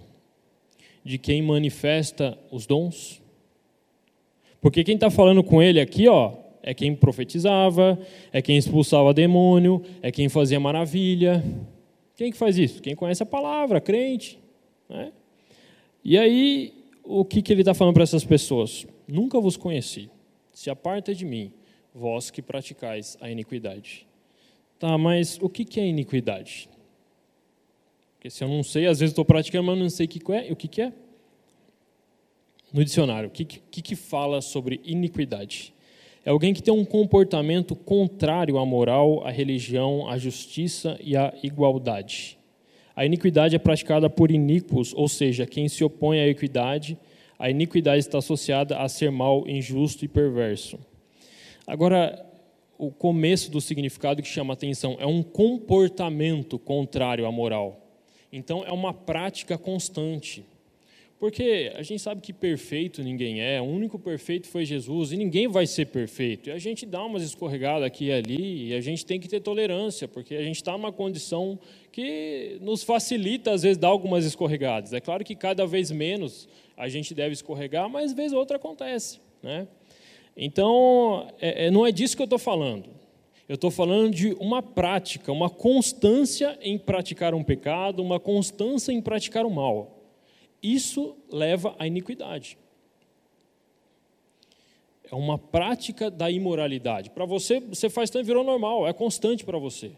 de 1.04 1.18
quem 1.18 1.42
manifesta 1.42 2.38
os 2.50 2.66
dons 2.66 3.22
porque 4.62 4.84
quem 4.84 4.96
está 4.96 5.10
falando 5.10 5.44
com 5.44 5.62
ele 5.62 5.80
aqui, 5.80 6.08
ó, 6.08 6.34
é 6.63 6.74
quem 6.74 6.96
profetizava, 6.96 7.98
é 8.34 8.42
quem 8.42 8.58
expulsava 8.58 9.13
demônio, 9.13 9.84
é 10.01 10.12
quem 10.12 10.27
fazia 10.30 10.60
maravilha. 10.60 11.44
Quem 12.16 12.32
que 12.32 12.38
faz 12.38 12.58
isso? 12.58 12.82
Quem 12.82 12.96
conhece 12.96 13.22
a 13.22 13.25
palavra, 13.25 13.80
crente. 13.80 14.39
Né? 14.89 15.12
E 16.03 16.17
aí, 16.17 16.74
o 17.03 17.25
que, 17.25 17.41
que 17.41 17.51
ele 17.51 17.62
está 17.62 17.74
falando 17.74 17.94
para 17.94 18.03
essas 18.03 18.24
pessoas? 18.24 18.86
Nunca 19.08 19.39
vos 19.39 19.58
conheci. 19.58 20.10
Se 20.53 20.70
aparta 20.70 21.13
de 21.13 21.25
mim, 21.25 21.51
vós 21.94 22.29
que 22.32 22.41
praticais 22.41 23.17
a 23.22 23.29
iniquidade. 23.29 24.08
Tá, 24.79 24.98
mas 24.98 25.38
o 25.41 25.50
que, 25.50 25.65
que 25.65 25.79
é 25.79 25.86
iniquidade? 25.86 26.70
Porque 28.15 28.29
se 28.29 28.44
eu 28.44 28.48
não 28.48 28.63
sei, 28.63 28.86
às 28.88 29.00
vezes 29.00 29.12
estou 29.12 29.25
praticando, 29.25 29.65
mas 29.65 29.77
não 29.77 29.89
sei 29.89 30.06
o 30.06 30.10
que 30.10 30.32
é. 30.32 30.51
O 30.51 30.56
que, 30.56 30.67
que 30.67 30.82
é? 30.82 30.94
no 32.72 32.84
dicionário, 32.84 33.29
o 33.29 33.32
que, 33.32 33.46
que, 33.46 33.82
que 33.82 33.96
fala 33.96 34.41
sobre 34.41 34.82
iniquidade? 34.84 35.74
É 36.25 36.29
alguém 36.29 36.53
que 36.53 36.62
tem 36.62 36.74
um 36.74 36.84
comportamento 36.84 37.75
contrário 37.75 38.58
à 38.58 38.65
moral, 38.65 39.25
à 39.25 39.32
religião, 39.32 40.10
à 40.10 40.17
justiça 40.17 40.98
e 41.01 41.15
à 41.15 41.34
igualdade. 41.41 42.37
A 42.98 43.06
iniquidade 43.06 43.56
é 43.56 43.60
praticada 43.60 44.10
por 44.10 44.32
iníquos, 44.32 44.92
ou 44.96 45.08
seja, 45.08 45.46
quem 45.46 45.70
se 45.70 45.84
opõe 45.84 46.20
à 46.20 46.27
equidade. 46.27 46.98
A 47.38 47.48
iniquidade 47.48 48.00
está 48.00 48.18
associada 48.18 48.80
a 48.80 48.89
ser 48.89 49.12
mal, 49.12 49.48
injusto 49.48 50.04
e 50.04 50.08
perverso. 50.08 50.80
Agora, 51.68 52.25
o 52.75 52.89
começo 52.89 53.51
do 53.51 53.62
significado 53.62 54.20
que 54.24 54.27
chama 54.27 54.54
a 54.54 54.56
atenção 54.56 54.98
é 55.00 55.06
um 55.06 55.22
comportamento 55.22 56.58
contrário 56.58 57.27
à 57.27 57.32
moral. 57.32 57.88
Então, 58.34 58.63
é 58.66 58.72
uma 58.72 58.96
prática 58.96 59.60
constante. 59.60 60.44
Porque 61.19 61.71
a 61.75 61.81
gente 61.81 62.00
sabe 62.00 62.21
que 62.21 62.31
perfeito 62.31 63.01
ninguém 63.01 63.41
é, 63.41 63.59
o 63.59 63.63
único 63.63 63.97
perfeito 63.97 64.47
foi 64.47 64.65
Jesus 64.65 65.12
e 65.12 65.17
ninguém 65.17 65.47
vai 65.47 65.65
ser 65.65 65.88
perfeito. 65.88 66.50
E 66.50 66.51
a 66.51 66.59
gente 66.59 66.86
dá 66.86 67.03
umas 67.03 67.24
escorregadas 67.24 67.83
aqui 67.83 68.05
e 68.05 68.12
ali 68.12 68.67
e 68.67 68.74
a 68.75 68.81
gente 68.81 69.03
tem 69.03 69.19
que 69.19 69.27
ter 69.27 69.39
tolerância, 69.39 70.07
porque 70.07 70.36
a 70.36 70.43
gente 70.43 70.57
está 70.57 70.74
numa 70.74 70.91
condição 70.91 71.57
que 71.91 72.59
nos 72.62 72.83
facilita, 72.83 73.51
às 73.51 73.63
vezes, 73.63 73.79
dar 73.79 73.88
algumas 73.88 74.25
escorregadas. 74.25 74.93
É 74.93 75.00
claro 75.00 75.24
que 75.24 75.36
cada 75.36 75.65
vez 75.65 75.89
menos 75.89 76.47
a 76.75 76.88
gente 76.88 77.15
deve 77.15 77.33
escorregar, 77.33 77.89
mas 77.89 78.13
vez 78.13 78.31
ou 78.31 78.38
outra 78.38 78.57
acontece. 78.57 79.19
Né? 79.41 79.67
Então, 80.36 81.27
é, 81.41 81.65
é 81.65 81.71
não 81.71 81.83
é 81.88 81.91
disso 81.91 82.15
que 82.15 82.21
eu 82.21 82.25
estou 82.25 82.39
falando. 82.39 82.91
Eu 83.50 83.55
estou 83.55 83.71
falando 83.71 84.13
de 84.13 84.33
uma 84.39 84.62
prática, 84.62 85.31
uma 85.31 85.50
constância 85.50 86.59
em 86.62 86.77
praticar 86.77 87.33
um 87.33 87.43
pecado, 87.43 88.03
uma 88.03 88.19
constância 88.19 88.91
em 88.91 89.01
praticar 89.01 89.45
o 89.45 89.50
mal. 89.50 89.97
Isso 90.61 91.15
leva 91.29 91.75
à 91.77 91.87
iniquidade. 91.87 92.57
É 95.09 95.15
uma 95.15 95.37
prática 95.37 96.11
da 96.11 96.29
imoralidade. 96.29 97.09
Para 97.11 97.25
você, 97.25 97.59
você 97.59 97.89
faz 97.89 98.09
tanto, 98.09 98.25
virou 98.25 98.43
normal, 98.43 98.87
é 98.87 98.93
constante 98.93 99.45
para 99.45 99.57
você. 99.57 99.91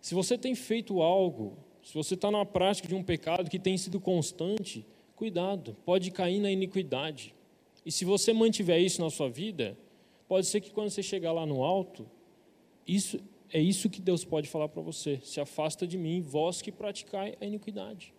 Se 0.00 0.14
você 0.14 0.36
tem 0.36 0.54
feito 0.54 1.00
algo, 1.00 1.56
se 1.82 1.94
você 1.94 2.14
está 2.14 2.30
na 2.30 2.44
prática 2.44 2.88
de 2.88 2.94
um 2.94 3.02
pecado 3.02 3.48
que 3.48 3.58
tem 3.58 3.76
sido 3.76 4.00
constante, 4.00 4.84
cuidado, 5.14 5.76
pode 5.84 6.10
cair 6.10 6.40
na 6.40 6.50
iniquidade. 6.50 7.34
E 7.84 7.92
se 7.92 8.04
você 8.04 8.32
mantiver 8.32 8.80
isso 8.80 9.00
na 9.00 9.10
sua 9.10 9.28
vida, 9.28 9.76
pode 10.26 10.46
ser 10.46 10.60
que 10.60 10.70
quando 10.70 10.90
você 10.90 11.02
chegar 11.02 11.32
lá 11.32 11.46
no 11.46 11.62
alto, 11.62 12.06
Isso 12.86 13.20
é 13.52 13.60
isso 13.60 13.88
que 13.90 14.00
Deus 14.00 14.24
pode 14.24 14.48
falar 14.48 14.68
para 14.68 14.82
você. 14.82 15.20
Se 15.22 15.40
afasta 15.40 15.86
de 15.86 15.96
mim, 15.96 16.20
vós 16.20 16.60
que 16.62 16.72
praticai 16.72 17.36
a 17.40 17.44
iniquidade. 17.44 18.12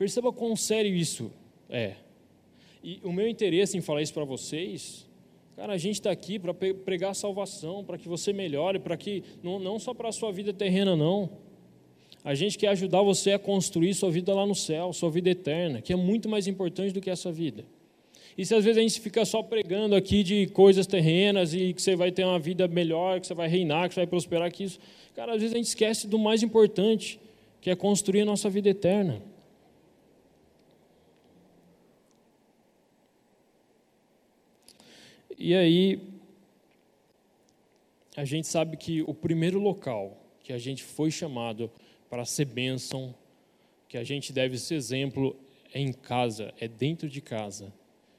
Perceba 0.00 0.32
quão 0.32 0.56
sério 0.56 0.94
isso 0.96 1.30
é. 1.68 1.96
E 2.82 2.98
o 3.04 3.12
meu 3.12 3.28
interesse 3.28 3.76
em 3.76 3.82
falar 3.82 4.00
isso 4.00 4.14
para 4.14 4.24
vocês, 4.24 5.06
cara, 5.54 5.74
a 5.74 5.76
gente 5.76 5.96
está 5.96 6.10
aqui 6.10 6.38
para 6.38 6.54
pregar 6.54 7.14
salvação, 7.14 7.84
para 7.84 7.98
que 7.98 8.08
você 8.08 8.32
melhore, 8.32 8.78
para 8.78 8.96
que, 8.96 9.22
não, 9.42 9.58
não 9.58 9.78
só 9.78 9.92
para 9.92 10.08
a 10.08 10.12
sua 10.12 10.32
vida 10.32 10.54
terrena, 10.54 10.96
não. 10.96 11.28
A 12.24 12.34
gente 12.34 12.56
quer 12.56 12.68
ajudar 12.68 13.02
você 13.02 13.32
a 13.32 13.38
construir 13.38 13.92
sua 13.92 14.10
vida 14.10 14.32
lá 14.32 14.46
no 14.46 14.54
céu, 14.54 14.90
sua 14.94 15.10
vida 15.10 15.28
eterna, 15.28 15.82
que 15.82 15.92
é 15.92 15.96
muito 15.96 16.30
mais 16.30 16.46
importante 16.46 16.94
do 16.94 17.00
que 17.02 17.10
essa 17.10 17.30
vida. 17.30 17.66
E 18.38 18.46
se 18.46 18.54
às 18.54 18.64
vezes 18.64 18.78
a 18.78 18.80
gente 18.80 18.98
fica 19.02 19.22
só 19.26 19.42
pregando 19.42 19.94
aqui 19.94 20.22
de 20.22 20.46
coisas 20.46 20.86
terrenas 20.86 21.52
e 21.52 21.74
que 21.74 21.82
você 21.82 21.94
vai 21.94 22.10
ter 22.10 22.24
uma 22.24 22.38
vida 22.38 22.66
melhor, 22.66 23.20
que 23.20 23.26
você 23.26 23.34
vai 23.34 23.48
reinar, 23.48 23.86
que 23.86 23.94
você 23.96 24.00
vai 24.00 24.06
prosperar, 24.06 24.50
que 24.50 24.64
isso. 24.64 24.80
Cara, 25.14 25.34
às 25.34 25.42
vezes 25.42 25.52
a 25.52 25.58
gente 25.58 25.66
esquece 25.66 26.08
do 26.08 26.18
mais 26.18 26.42
importante, 26.42 27.20
que 27.60 27.68
é 27.68 27.76
construir 27.76 28.22
a 28.22 28.24
nossa 28.24 28.48
vida 28.48 28.70
eterna. 28.70 29.20
E 35.42 35.54
aí, 35.54 35.98
a 38.14 38.26
gente 38.26 38.46
sabe 38.46 38.76
que 38.76 39.00
o 39.00 39.14
primeiro 39.14 39.58
local 39.58 40.14
que 40.44 40.52
a 40.52 40.58
gente 40.58 40.82
foi 40.84 41.10
chamado 41.10 41.70
para 42.10 42.26
ser 42.26 42.44
bênção, 42.44 43.14
que 43.88 43.96
a 43.96 44.04
gente 44.04 44.34
deve 44.34 44.58
ser 44.58 44.74
exemplo, 44.74 45.34
é 45.72 45.80
em 45.80 45.94
casa, 45.94 46.52
é 46.60 46.68
dentro 46.68 47.08
de 47.08 47.22
casa. 47.22 47.72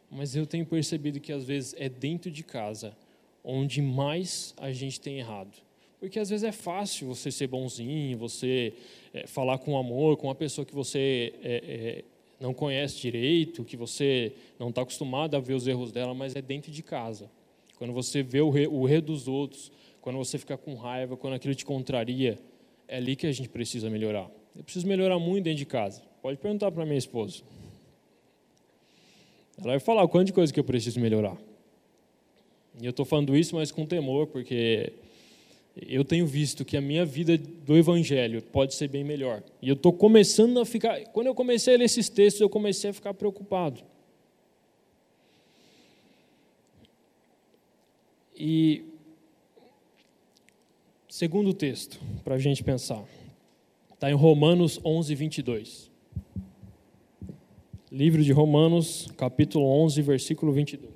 Mas 0.10 0.36
eu 0.36 0.48
tenho 0.48 0.66
percebido 0.66 1.20
que 1.20 1.32
às 1.32 1.44
vezes 1.44 1.76
é 1.78 1.88
dentro 1.88 2.32
de 2.32 2.44
casa 2.44 2.98
onde 3.44 3.84
mais 3.84 4.56
a 4.58 4.72
gente 4.72 5.00
tem 5.00 5.20
errado. 5.20 5.56
Porque 6.00 6.18
às 6.18 6.32
vezes 6.32 6.44
é 6.44 6.52
fácil 6.52 7.08
você 7.08 7.30
ser 7.30 7.46
bonzinho, 7.46 8.18
você 8.18 8.74
é, 9.14 9.28
falar 9.28 9.60
com 9.60 9.78
amor 9.78 10.18
com 10.18 10.26
uma 10.26 10.34
pessoa 10.34 10.66
que 10.66 10.74
você 10.74 11.36
é, 11.44 11.54
é, 11.54 12.04
não 12.42 12.54
conhece 12.54 13.00
direito, 13.00 13.64
que 13.64 13.78
você 13.78 14.34
não 14.60 14.70
está 14.70 14.82
acostumado 14.82 15.38
a 15.38 15.40
ver 15.40 15.54
os 15.54 15.68
erros 15.68 15.92
dela, 15.92 16.14
mas 16.14 16.36
é 16.36 16.42
dentro 16.42 16.72
de 16.72 16.82
casa. 16.82 17.30
Quando 17.78 17.94
você 17.94 18.24
vê 18.24 18.42
o, 18.42 18.88
erro 18.90 19.02
dos 19.02 19.28
outros, 19.28 19.72
quando 20.02 20.18
você 20.18 20.38
fica 20.40 20.58
com 20.58 20.74
raiva, 20.74 21.16
quando 21.16 21.36
aquilo 21.36 21.54
te 21.54 21.64
contraria, 21.64 22.40
é 22.88 22.98
ali 22.98 23.16
que 23.16 23.28
a 23.28 23.32
gente 23.32 23.48
precisa 23.48 23.90
melhorar. 23.90 24.30
Eu 24.56 24.64
preciso 24.64 24.88
melhorar 24.88 25.20
muito 25.20 25.46
dentro 25.46 25.60
de 25.60 25.66
casa. 25.66 26.02
Pode 26.22 26.38
perguntar 26.40 26.72
para 26.72 26.84
minha 26.84 26.98
esposa. 26.98 27.44
Ela 29.58 29.74
vai 29.74 29.80
falar 29.80 30.04
o 30.04 30.10
quanto 30.10 30.28
de 30.28 30.34
coisa 30.34 30.52
que 30.52 30.60
eu 30.60 30.64
preciso 30.64 31.00
melhorar. 31.00 31.38
E 32.82 32.86
eu 32.86 32.90
estou 32.90 33.06
falando 33.06 33.38
isso, 33.38 33.56
mas 33.56 33.72
com 33.72 33.86
temor, 33.86 34.28
porque 34.28 34.94
eu 35.82 36.06
tenho 36.06 36.26
visto 36.26 36.64
que 36.64 36.78
a 36.78 36.82
minha 36.82 37.06
vida 37.06 37.38
do 37.38 37.76
Evangelho 37.76 38.42
pode 38.42 38.76
ser 38.76 38.88
bem 38.88 39.04
melhor. 39.04 39.44
E 39.62 39.68
eu 39.68 39.74
estou 39.74 39.92
começando 39.92 40.60
a 40.60 40.66
ficar. 40.66 41.00
Quando 41.08 41.28
eu 41.28 41.36
comecei 41.36 41.76
a 41.76 41.78
ler 41.78 41.86
esses 41.86 42.10
textos, 42.10 42.42
eu 42.42 42.50
comecei 42.50 42.90
a 42.90 42.94
ficar 42.94 43.14
preocupado. 43.14 43.82
E 48.36 48.84
Segundo 51.12 51.54
texto, 51.54 52.00
para 52.24 52.36
a 52.36 52.38
gente 52.40 52.64
pensar. 52.64 53.04
Está 53.94 54.10
em 54.10 54.14
Romanos 54.14 54.80
11, 54.84 55.14
22. 55.14 55.92
Livro 57.92 58.24
de 58.24 58.32
Romanos, 58.32 59.10
capítulo 59.18 59.66
11, 59.84 60.02
versículo 60.02 60.54
22. 60.54 60.90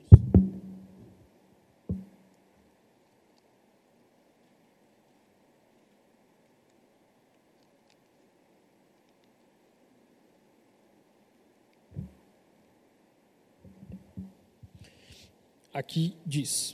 Aqui 15.76 16.14
diz: 16.26 16.74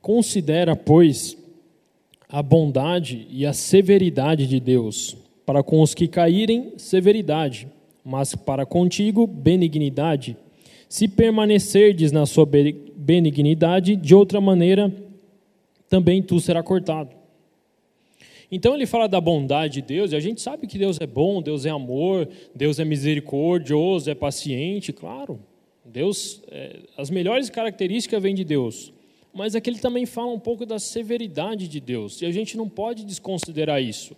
Considera, 0.00 0.76
pois, 0.76 1.36
a 2.28 2.40
bondade 2.40 3.26
e 3.28 3.44
a 3.44 3.52
severidade 3.52 4.46
de 4.46 4.60
Deus. 4.60 5.16
Para 5.44 5.64
com 5.64 5.82
os 5.82 5.94
que 5.94 6.06
caírem, 6.06 6.74
severidade, 6.76 7.66
mas 8.04 8.36
para 8.36 8.64
contigo, 8.64 9.26
benignidade. 9.26 10.36
Se 10.88 11.08
permanecerdes 11.08 12.12
na 12.12 12.24
sua 12.24 12.46
benignidade, 12.46 13.96
de 13.96 14.14
outra 14.14 14.40
maneira, 14.40 14.94
também 15.88 16.22
tu 16.22 16.38
será 16.38 16.62
cortado. 16.62 17.10
Então 18.48 18.76
ele 18.76 18.86
fala 18.86 19.08
da 19.08 19.20
bondade 19.20 19.74
de 19.74 19.82
Deus, 19.82 20.12
e 20.12 20.16
a 20.16 20.20
gente 20.20 20.40
sabe 20.40 20.68
que 20.68 20.78
Deus 20.78 20.98
é 21.00 21.06
bom, 21.06 21.42
Deus 21.42 21.66
é 21.66 21.70
amor, 21.70 22.28
Deus 22.54 22.78
é 22.78 22.84
misericordioso, 22.84 24.08
é 24.08 24.14
paciente, 24.14 24.92
claro. 24.92 25.40
Deus, 25.90 26.40
é, 26.48 26.78
as 26.96 27.10
melhores 27.10 27.50
características 27.50 28.22
vêm 28.22 28.34
de 28.34 28.44
Deus 28.44 28.92
mas 29.32 29.54
aqui 29.54 29.70
ele 29.70 29.78
também 29.78 30.06
fala 30.06 30.32
um 30.32 30.38
pouco 30.38 30.66
da 30.66 30.78
severidade 30.78 31.68
de 31.68 31.80
Deus, 31.80 32.20
e 32.20 32.26
a 32.26 32.32
gente 32.32 32.56
não 32.56 32.68
pode 32.68 33.04
desconsiderar 33.04 33.82
isso, 33.82 34.16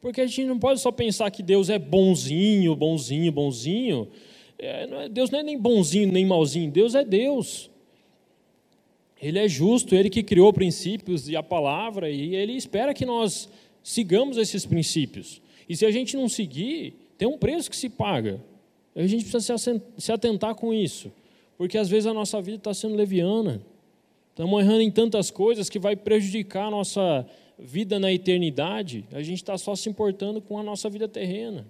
porque 0.00 0.20
a 0.20 0.26
gente 0.26 0.44
não 0.44 0.58
pode 0.58 0.80
só 0.80 0.90
pensar 0.92 1.30
que 1.30 1.42
Deus 1.42 1.70
é 1.70 1.78
bonzinho, 1.78 2.74
bonzinho, 2.74 3.30
bonzinho. 3.30 4.08
É, 4.58 4.86
não 4.86 5.00
é, 5.02 5.08
Deus 5.08 5.30
não 5.30 5.40
é 5.40 5.42
nem 5.42 5.58
bonzinho 5.58 6.10
nem 6.10 6.24
malzinho, 6.24 6.70
Deus 6.70 6.94
é 6.94 7.04
Deus. 7.04 7.70
Ele 9.20 9.38
é 9.38 9.46
justo, 9.46 9.94
ele 9.94 10.08
que 10.08 10.22
criou 10.22 10.50
princípios 10.52 11.28
e 11.28 11.36
a 11.36 11.42
palavra, 11.42 12.10
e 12.10 12.34
ele 12.34 12.54
espera 12.54 12.94
que 12.94 13.04
nós 13.04 13.50
sigamos 13.82 14.38
esses 14.38 14.64
princípios. 14.64 15.42
E 15.68 15.76
se 15.76 15.84
a 15.84 15.90
gente 15.90 16.16
não 16.16 16.28
seguir, 16.28 16.94
tem 17.18 17.28
um 17.28 17.36
preço 17.36 17.68
que 17.68 17.76
se 17.76 17.90
paga. 17.90 18.42
A 18.94 19.06
gente 19.06 19.24
precisa 19.24 19.56
se 19.96 20.12
atentar 20.12 20.54
com 20.54 20.74
isso, 20.74 21.12
porque 21.56 21.78
às 21.78 21.88
vezes 21.88 22.06
a 22.06 22.14
nossa 22.14 22.40
vida 22.42 22.56
está 22.58 22.74
sendo 22.74 22.96
leviana. 22.96 23.60
Estamos 24.30 24.60
errando 24.62 24.80
em 24.80 24.90
tantas 24.90 25.30
coisas 25.30 25.68
que 25.68 25.78
vai 25.78 25.94
prejudicar 25.94 26.66
a 26.66 26.70
nossa 26.70 27.26
vida 27.58 27.98
na 27.98 28.12
eternidade. 28.12 29.04
A 29.12 29.22
gente 29.22 29.36
está 29.36 29.56
só 29.58 29.76
se 29.76 29.88
importando 29.88 30.40
com 30.40 30.58
a 30.58 30.62
nossa 30.62 30.88
vida 30.88 31.06
terrena. 31.06 31.66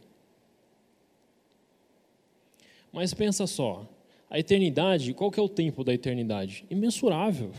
Mas 2.93 3.13
pensa 3.13 3.47
só, 3.47 3.87
a 4.29 4.39
eternidade, 4.39 5.13
qual 5.13 5.31
que 5.31 5.39
é 5.39 5.43
o 5.43 5.49
tempo 5.49 5.85
da 5.85 5.93
eternidade? 5.93 6.65
Imensurável. 6.71 7.51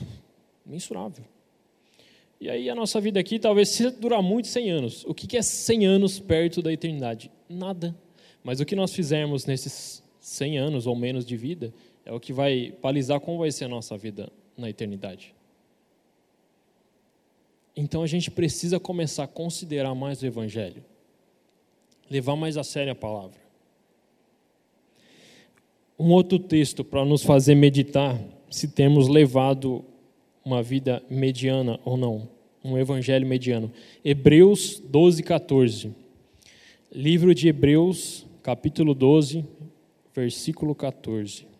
Imensurável. 0.66 1.26
E 2.40 2.50
aí 2.50 2.70
a 2.70 2.76
nossa 2.76 3.00
vida 3.00 3.20
aqui 3.20 3.38
talvez 3.38 3.70
se 3.70 3.92
durar 3.92 4.22
muito 4.24 4.48
100 4.48 4.72
anos. 4.72 5.06
O 5.06 5.14
que 5.14 5.38
é 5.38 5.42
100 5.42 5.86
anos 5.86 6.20
perto 6.20 6.62
da 6.62 6.74
eternidade? 6.74 7.30
Nada. 7.48 7.96
Mas 8.44 8.60
o 8.60 8.66
que 8.66 8.76
nós 8.76 8.94
fizermos 8.94 9.46
nesses 9.46 10.04
100 10.20 10.58
anos 10.58 10.88
ou 10.88 10.96
menos 10.96 11.26
de 11.26 11.36
vida 11.38 11.74
é 12.06 12.12
o 12.12 12.20
que 12.20 12.34
vai 12.34 12.74
balizar 12.82 13.20
como 13.20 13.40
vai 13.40 13.52
ser 13.52 13.66
a 13.66 13.70
nossa 13.70 13.98
vida 13.98 14.32
na 14.58 14.70
eternidade. 14.70 15.34
Então 17.76 18.04
a 18.04 18.08
gente 18.08 18.30
precisa 18.30 18.80
começar 18.80 19.24
a 19.24 19.28
considerar 19.28 19.96
mais 19.96 20.22
o 20.22 20.26
Evangelho, 20.26 20.84
levar 22.10 22.36
mais 22.36 22.58
a 22.58 22.64
sério 22.64 22.92
a 22.92 22.96
palavra. 22.96 23.40
Um 25.98 26.12
outro 26.12 26.40
texto 26.40 26.84
para 26.84 27.06
nos 27.06 27.24
fazer 27.24 27.56
meditar 27.56 28.20
se 28.50 28.68
temos 28.68 29.08
levado 29.08 29.86
uma 30.44 30.62
vida 30.62 31.02
mediana 31.10 31.80
ou 31.86 31.96
não, 31.96 32.28
um 32.64 32.78
evangelho 32.78 33.26
mediano. 33.26 33.72
Hebreus 34.04 34.80
12, 34.80 35.24
14. 35.24 35.92
Livro 36.92 37.34
de 37.34 37.48
Hebreus, 37.48 38.26
capítulo 38.44 38.94
12, 38.94 39.46
versículo 40.14 40.74
14. 40.74 41.52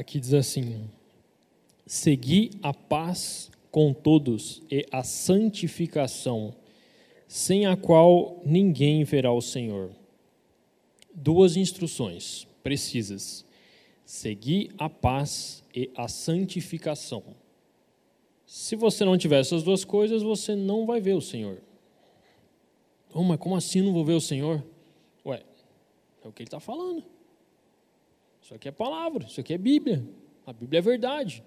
aqui 0.00 0.18
diz 0.18 0.34
assim: 0.34 0.90
Segui 1.86 2.50
a 2.62 2.72
paz 2.72 3.50
com 3.70 3.92
todos 3.92 4.62
e 4.70 4.84
a 4.90 5.04
santificação, 5.04 6.54
sem 7.30 7.64
a 7.64 7.76
qual 7.76 8.42
ninguém 8.44 9.04
verá 9.04 9.32
o 9.32 9.40
Senhor. 9.40 9.92
Duas 11.14 11.56
instruções 11.56 12.44
precisas: 12.60 13.46
seguir 14.04 14.74
a 14.76 14.90
paz 14.90 15.62
e 15.72 15.92
a 15.96 16.08
santificação. 16.08 17.22
Se 18.44 18.74
você 18.74 19.04
não 19.04 19.16
tiver 19.16 19.38
essas 19.38 19.62
duas 19.62 19.84
coisas, 19.84 20.24
você 20.24 20.56
não 20.56 20.84
vai 20.84 21.00
ver 21.00 21.12
o 21.12 21.20
Senhor. 21.20 21.62
Oh, 23.14 23.22
mas 23.22 23.38
como 23.38 23.54
assim 23.54 23.80
não 23.80 23.92
vou 23.92 24.04
ver 24.04 24.14
o 24.14 24.20
Senhor? 24.20 24.64
Ué, 25.24 25.44
é 26.24 26.26
o 26.26 26.32
que 26.32 26.42
ele 26.42 26.48
está 26.48 26.58
falando. 26.58 27.04
Isso 28.42 28.52
aqui 28.52 28.66
é 28.66 28.72
palavra, 28.72 29.24
isso 29.24 29.40
aqui 29.40 29.54
é 29.54 29.58
Bíblia. 29.58 30.04
A 30.44 30.52
Bíblia 30.52 30.80
é 30.80 30.82
verdade. 30.82 31.44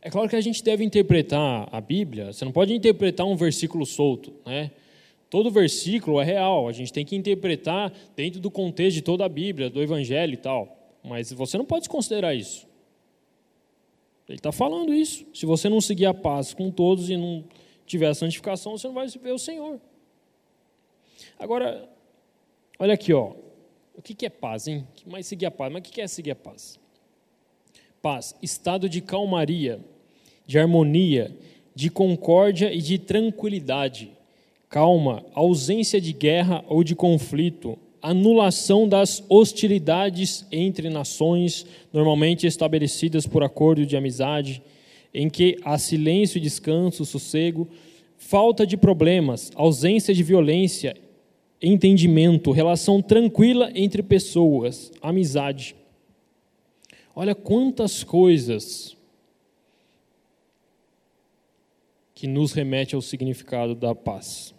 É 0.00 0.10
claro 0.10 0.28
que 0.28 0.36
a 0.36 0.40
gente 0.40 0.62
deve 0.62 0.84
interpretar 0.84 1.68
a 1.70 1.80
Bíblia, 1.80 2.32
você 2.32 2.44
não 2.44 2.52
pode 2.52 2.72
interpretar 2.72 3.26
um 3.26 3.36
versículo 3.36 3.84
solto, 3.84 4.32
né? 4.44 4.70
Todo 5.28 5.50
versículo 5.50 6.20
é 6.20 6.24
real, 6.24 6.68
a 6.68 6.72
gente 6.72 6.92
tem 6.92 7.04
que 7.04 7.16
interpretar 7.16 7.92
dentro 8.14 8.40
do 8.40 8.50
contexto 8.50 8.94
de 8.94 9.02
toda 9.02 9.24
a 9.24 9.28
Bíblia, 9.28 9.68
do 9.68 9.82
Evangelho 9.82 10.34
e 10.34 10.36
tal. 10.36 10.76
Mas 11.02 11.32
você 11.32 11.58
não 11.58 11.64
pode 11.64 11.82
desconsiderar 11.82 12.34
isso. 12.34 12.66
Ele 14.28 14.38
está 14.38 14.52
falando 14.52 14.92
isso. 14.92 15.26
Se 15.34 15.46
você 15.46 15.68
não 15.68 15.80
seguir 15.80 16.06
a 16.06 16.14
paz 16.14 16.54
com 16.54 16.70
todos 16.70 17.10
e 17.10 17.16
não 17.16 17.44
tiver 17.86 18.08
a 18.08 18.14
santificação, 18.14 18.76
você 18.76 18.86
não 18.86 18.94
vai 18.94 19.06
ver 19.08 19.32
o 19.32 19.38
Senhor. 19.38 19.80
Agora, 21.38 21.88
olha 22.78 22.94
aqui, 22.94 23.12
ó. 23.12 23.34
O 23.96 24.02
que 24.02 24.26
é 24.26 24.30
paz, 24.30 24.68
hein? 24.68 24.86
Mais 25.06 25.26
seguir 25.26 25.46
a 25.46 25.50
paz. 25.50 25.72
Mas 25.72 25.80
o 25.80 25.82
que 25.82 26.00
é 26.00 26.06
seguir 26.06 26.32
a 26.32 26.36
paz? 26.36 26.78
Paz, 28.06 28.36
estado 28.40 28.88
de 28.88 29.00
calmaria, 29.00 29.80
de 30.46 30.60
harmonia, 30.60 31.36
de 31.74 31.90
concórdia 31.90 32.72
e 32.72 32.80
de 32.80 32.98
tranquilidade 32.98 34.12
calma, 34.68 35.24
ausência 35.34 36.00
de 36.00 36.12
guerra 36.12 36.64
ou 36.68 36.84
de 36.84 36.94
conflito, 36.94 37.76
anulação 38.00 38.88
das 38.88 39.24
hostilidades 39.28 40.46
entre 40.52 40.88
nações, 40.88 41.66
normalmente 41.92 42.46
estabelecidas 42.46 43.26
por 43.26 43.42
acordo 43.42 43.84
de 43.84 43.96
amizade, 43.96 44.62
em 45.12 45.28
que 45.28 45.58
há 45.64 45.76
silêncio, 45.76 46.40
descanso, 46.40 47.04
sossego, 47.04 47.66
falta 48.16 48.64
de 48.64 48.76
problemas, 48.76 49.50
ausência 49.56 50.14
de 50.14 50.22
violência, 50.22 50.94
entendimento, 51.60 52.52
relação 52.52 53.02
tranquila 53.02 53.68
entre 53.74 54.00
pessoas, 54.00 54.92
amizade. 55.02 55.74
Olha 57.18 57.34
quantas 57.34 58.04
coisas 58.04 58.94
que 62.14 62.26
nos 62.26 62.52
remete 62.52 62.94
ao 62.94 63.00
significado 63.00 63.74
da 63.74 63.94
paz. 63.94 64.54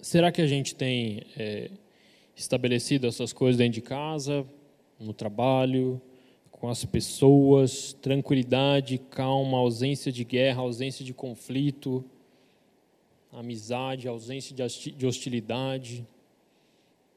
Será 0.00 0.32
que 0.32 0.42
a 0.42 0.46
gente 0.48 0.74
tem 0.74 1.22
é, 1.36 1.70
estabelecido 2.34 3.06
essas 3.06 3.32
coisas 3.32 3.56
dentro 3.56 3.74
de 3.74 3.80
casa, 3.80 4.44
no 4.98 5.14
trabalho, 5.14 6.02
com 6.50 6.68
as 6.68 6.84
pessoas, 6.84 7.92
tranquilidade, 7.92 8.98
calma, 8.98 9.58
ausência 9.58 10.10
de 10.10 10.24
guerra, 10.24 10.62
ausência 10.62 11.04
de 11.04 11.14
conflito, 11.14 12.04
amizade, 13.30 14.08
ausência 14.08 14.52
de 14.52 15.06
hostilidade? 15.06 16.04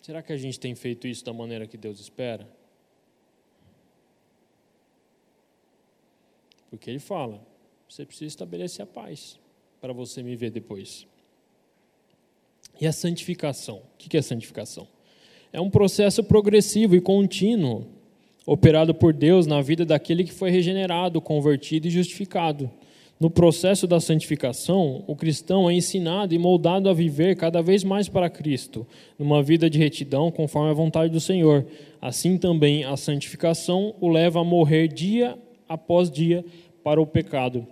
Será 0.03 0.21
que 0.21 0.31
a 0.31 0.37
gente 0.37 0.59
tem 0.59 0.75
feito 0.75 1.07
isso 1.07 1.25
da 1.25 1.33
maneira 1.33 1.65
que 1.65 1.77
Deus 1.77 1.99
espera? 1.99 2.56
Porque 6.69 6.89
Ele 6.89 6.99
fala: 6.99 7.41
você 7.87 8.05
precisa 8.05 8.27
estabelecer 8.27 8.83
a 8.83 8.85
paz 8.85 9.39
para 9.79 9.93
você 9.93 10.21
me 10.21 10.35
ver 10.35 10.51
depois. 10.51 11.07
E 12.79 12.85
a 12.85 12.91
santificação? 12.91 13.77
O 13.77 13.97
que 13.97 14.17
é 14.17 14.21
santificação? 14.21 14.87
É 15.51 15.59
um 15.59 15.69
processo 15.69 16.23
progressivo 16.23 16.95
e 16.95 17.01
contínuo, 17.01 17.87
operado 18.45 18.93
por 18.93 19.13
Deus 19.13 19.47
na 19.47 19.61
vida 19.61 19.85
daquele 19.85 20.23
que 20.23 20.31
foi 20.31 20.51
regenerado, 20.51 21.21
convertido 21.21 21.87
e 21.87 21.91
justificado. 21.91 22.69
No 23.19 23.31
processo 23.31 23.87
da 23.87 23.99
santificação, 23.99 25.03
o 25.07 25.15
cristão 25.15 25.67
é 25.67 25.73
ensinado 25.73 26.35
e 26.35 26.37
moldado 26.37 26.87
a 26.87 26.93
viver 26.93 27.35
cada 27.35 27.63
vez 27.63 27.83
mais 27.83 28.07
para 28.07 28.29
Cristo, 28.29 28.85
numa 29.17 29.41
vida 29.41 29.67
de 29.67 29.79
retidão 29.79 30.29
conforme 30.29 30.69
a 30.69 30.73
vontade 30.73 31.11
do 31.11 31.19
Senhor. 31.19 31.65
Assim 31.99 32.37
também 32.37 32.83
a 32.83 32.95
santificação 32.95 33.95
o 33.99 34.07
leva 34.07 34.41
a 34.41 34.43
morrer 34.43 34.87
dia 34.87 35.35
após 35.67 36.09
dia 36.09 36.43
para 36.83 37.01
o 37.01 37.05
pecado. 37.05 37.67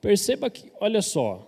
Perceba 0.00 0.48
que, 0.48 0.70
olha 0.80 1.02
só, 1.02 1.46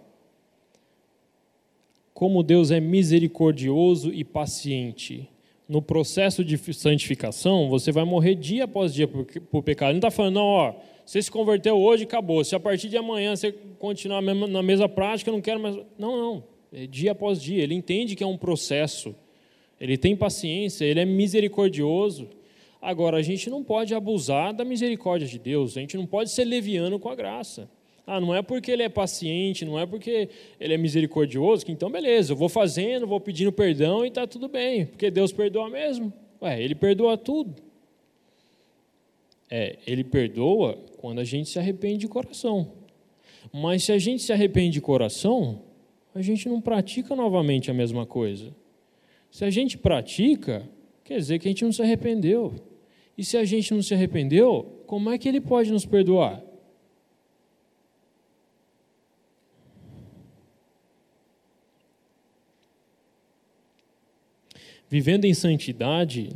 como 2.13 2.43
Deus 2.43 2.71
é 2.71 2.81
misericordioso 2.81 4.13
e 4.13 4.25
paciente. 4.25 5.29
No 5.69 5.81
processo 5.81 6.45
de 6.45 6.59
santificação, 6.75 7.69
você 7.69 7.93
vai 7.93 8.05
morrer 8.05 8.35
dia 8.35 8.65
após 8.65 8.93
dia 8.93 9.07
por, 9.07 9.25
por 9.25 9.63
pecado. 9.63 9.91
Ele 9.91 10.01
não 10.01 10.09
está 10.09 10.11
falando, 10.11 10.35
não, 10.35 10.47
ó, 10.47 10.75
você 11.07 11.23
se 11.23 11.31
converteu 11.31 11.79
hoje, 11.79 12.05
acabou. 12.05 12.45
Se 12.45 12.55
a 12.55 12.61
partir 12.61 12.89
de 12.89 12.97
amanhã 12.97 13.35
você 13.35 13.53
continuar 13.79 14.21
na 14.21 14.63
mesma 14.63 14.89
prática, 14.89 15.31
eu 15.31 15.35
não 15.35 15.41
quero 15.41 15.59
mais. 15.61 15.77
Não, 15.99 16.17
não. 16.17 16.45
É 16.73 16.87
dia 16.87 17.13
após 17.13 17.41
dia. 17.41 17.63
Ele 17.63 17.75
entende 17.75 18.15
que 18.15 18.23
é 18.23 18.27
um 18.27 18.37
processo. 18.37 19.15
Ele 19.81 19.97
tem 19.97 20.15
paciência, 20.15 20.85
ele 20.85 21.01
é 21.01 21.05
misericordioso. 21.05 22.29
Agora, 22.81 23.19
a 23.19 23.23
gente 23.23 23.51
não 23.51 23.63
pode 23.63 23.95
abusar 23.95 24.55
da 24.55 24.65
misericórdia 24.65 25.29
de 25.29 25.39
Deus, 25.39 25.77
a 25.77 25.81
gente 25.81 25.97
não 25.97 26.07
pode 26.07 26.31
ser 26.31 26.45
leviano 26.45 26.99
com 26.99 27.09
a 27.09 27.15
graça. 27.15 27.69
Ah, 28.07 28.21
não 28.21 28.35
é 28.35 28.43
porque 28.43 28.71
ele 28.71 28.83
é 28.83 28.89
paciente, 28.89 29.65
não 29.65 29.79
é 29.79 29.87
porque 29.87 30.29
ele 30.59 30.75
é 30.75 30.77
misericordioso, 30.79 31.65
que 31.65 31.71
então 31.71 31.91
beleza, 31.91 32.33
eu 32.33 32.37
vou 32.37 32.49
fazendo, 32.49 33.07
vou 33.07 33.21
pedindo 33.21 33.53
perdão 33.53 34.05
e 34.05 34.09
está 34.09 34.27
tudo 34.27 34.49
bem, 34.49 34.87
porque 34.87 35.11
Deus 35.11 35.33
perdoa 35.33 35.69
mesmo. 35.69 36.13
Ué, 36.43 36.61
ele 36.61 36.75
perdoa 36.75 37.17
tudo. 37.17 37.55
É, 39.51 39.79
ele 39.87 40.03
perdoa 40.03 40.79
quando 40.97 41.19
a 41.19 41.25
gente 41.25 41.51
se 41.51 41.59
arrepende 41.59 41.99
de 41.99 42.09
coração. 42.09 42.73
Mas 43.53 43.85
se 43.85 43.93
a 43.93 43.99
gente 43.99 44.23
se 44.23 44.33
arrepende 44.33 44.75
de 44.75 44.81
coração, 44.81 45.63
a 46.15 46.23
gente 46.23 46.49
não 46.49 46.61
pratica 46.61 47.15
novamente 47.15 47.71
a 47.71 47.75
mesma 47.75 48.07
coisa. 48.07 48.55
Se 49.31 49.45
a 49.45 49.51
gente 49.51 49.79
pratica, 49.79 50.69
quer 51.05 51.17
dizer 51.17 51.39
que 51.39 51.47
a 51.47 51.51
gente 51.51 51.65
não 51.65 51.73
se 51.73 51.83
arrependeu. 51.83 52.55
E 53.21 53.25
se 53.25 53.37
a 53.37 53.45
gente 53.45 53.75
não 53.75 53.83
se 53.83 53.93
arrependeu, 53.93 54.83
como 54.87 55.11
é 55.11 55.19
que 55.19 55.29
ele 55.29 55.43
pode 55.43 55.71
nos 55.71 55.85
perdoar? 55.85 56.43
Vivendo 64.89 65.27
em 65.27 65.35
santidade, 65.35 66.31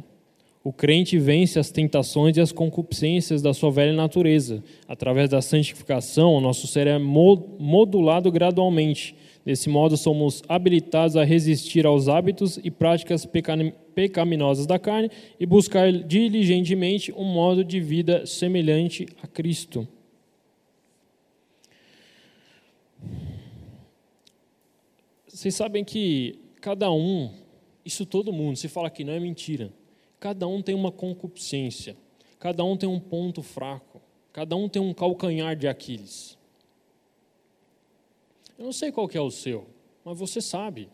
o 0.62 0.74
crente 0.74 1.18
vence 1.18 1.58
as 1.58 1.70
tentações 1.70 2.36
e 2.36 2.42
as 2.42 2.52
concupiscências 2.52 3.40
da 3.40 3.54
sua 3.54 3.70
velha 3.70 3.94
natureza. 3.94 4.62
Através 4.86 5.30
da 5.30 5.40
santificação, 5.40 6.34
o 6.34 6.40
nosso 6.42 6.66
ser 6.66 6.86
é 6.86 6.98
modulado 6.98 8.30
gradualmente. 8.30 9.16
Desse 9.44 9.68
modo, 9.68 9.96
somos 9.96 10.42
habilitados 10.48 11.16
a 11.16 11.24
resistir 11.24 11.84
aos 11.84 12.08
hábitos 12.08 12.58
e 12.64 12.70
práticas 12.70 13.26
pecaminosas 13.94 14.66
da 14.66 14.78
carne 14.78 15.10
e 15.38 15.44
buscar 15.44 15.92
diligentemente 15.92 17.12
um 17.12 17.24
modo 17.24 17.62
de 17.62 17.78
vida 17.78 18.24
semelhante 18.26 19.06
a 19.22 19.26
Cristo. 19.26 19.86
Vocês 25.28 25.54
sabem 25.54 25.84
que 25.84 26.38
cada 26.60 26.90
um 26.90 27.30
isso 27.84 28.06
todo 28.06 28.32
mundo, 28.32 28.56
se 28.56 28.68
fala 28.68 28.88
que 28.88 29.04
não 29.04 29.12
é 29.12 29.20
mentira. 29.20 29.70
Cada 30.18 30.48
um 30.48 30.62
tem 30.62 30.74
uma 30.74 30.90
concupiscência, 30.90 31.96
cada 32.38 32.64
um 32.64 32.76
tem 32.76 32.88
um 32.88 32.98
ponto 32.98 33.42
fraco, 33.42 34.00
cada 34.32 34.56
um 34.56 34.68
tem 34.68 34.80
um 34.80 34.94
calcanhar 34.94 35.54
de 35.54 35.68
Aquiles. 35.68 36.38
Eu 38.58 38.64
não 38.64 38.72
sei 38.72 38.92
qual 38.92 39.08
é 39.12 39.20
o 39.20 39.30
seu, 39.30 39.66
mas 40.04 40.18
você 40.18 40.40
sabe. 40.40 40.88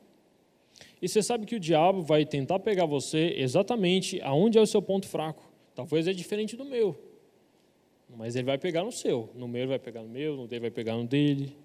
E 1.01 1.09
você 1.09 1.23
sabe 1.23 1.47
que 1.47 1.55
o 1.55 1.61
diabo 1.61 2.03
vai 2.03 2.25
tentar 2.25 2.59
pegar 2.59 2.87
você 2.87 3.35
exatamente 3.37 4.21
aonde 4.23 4.59
é 4.59 4.61
o 4.61 4.67
seu 4.67 4.81
ponto 4.81 5.07
fraco. 5.07 5.51
Talvez 5.75 6.07
é 6.07 6.13
diferente 6.13 6.57
do 6.57 6.65
meu. 6.65 6.99
Mas 8.17 8.35
ele 8.35 8.45
vai 8.45 8.59
pegar 8.59 8.83
no 8.83 8.93
seu. 8.93 9.31
No 9.35 9.47
meu 9.47 9.63
ele 9.63 9.69
vai 9.69 9.79
pegar 9.79 10.03
no 10.03 10.09
meu, 10.09 10.37
no 10.37 10.47
dele 10.47 10.63
vai 10.63 10.71
pegar 10.71 10.97
no 10.97 11.07
dele. 11.07 11.57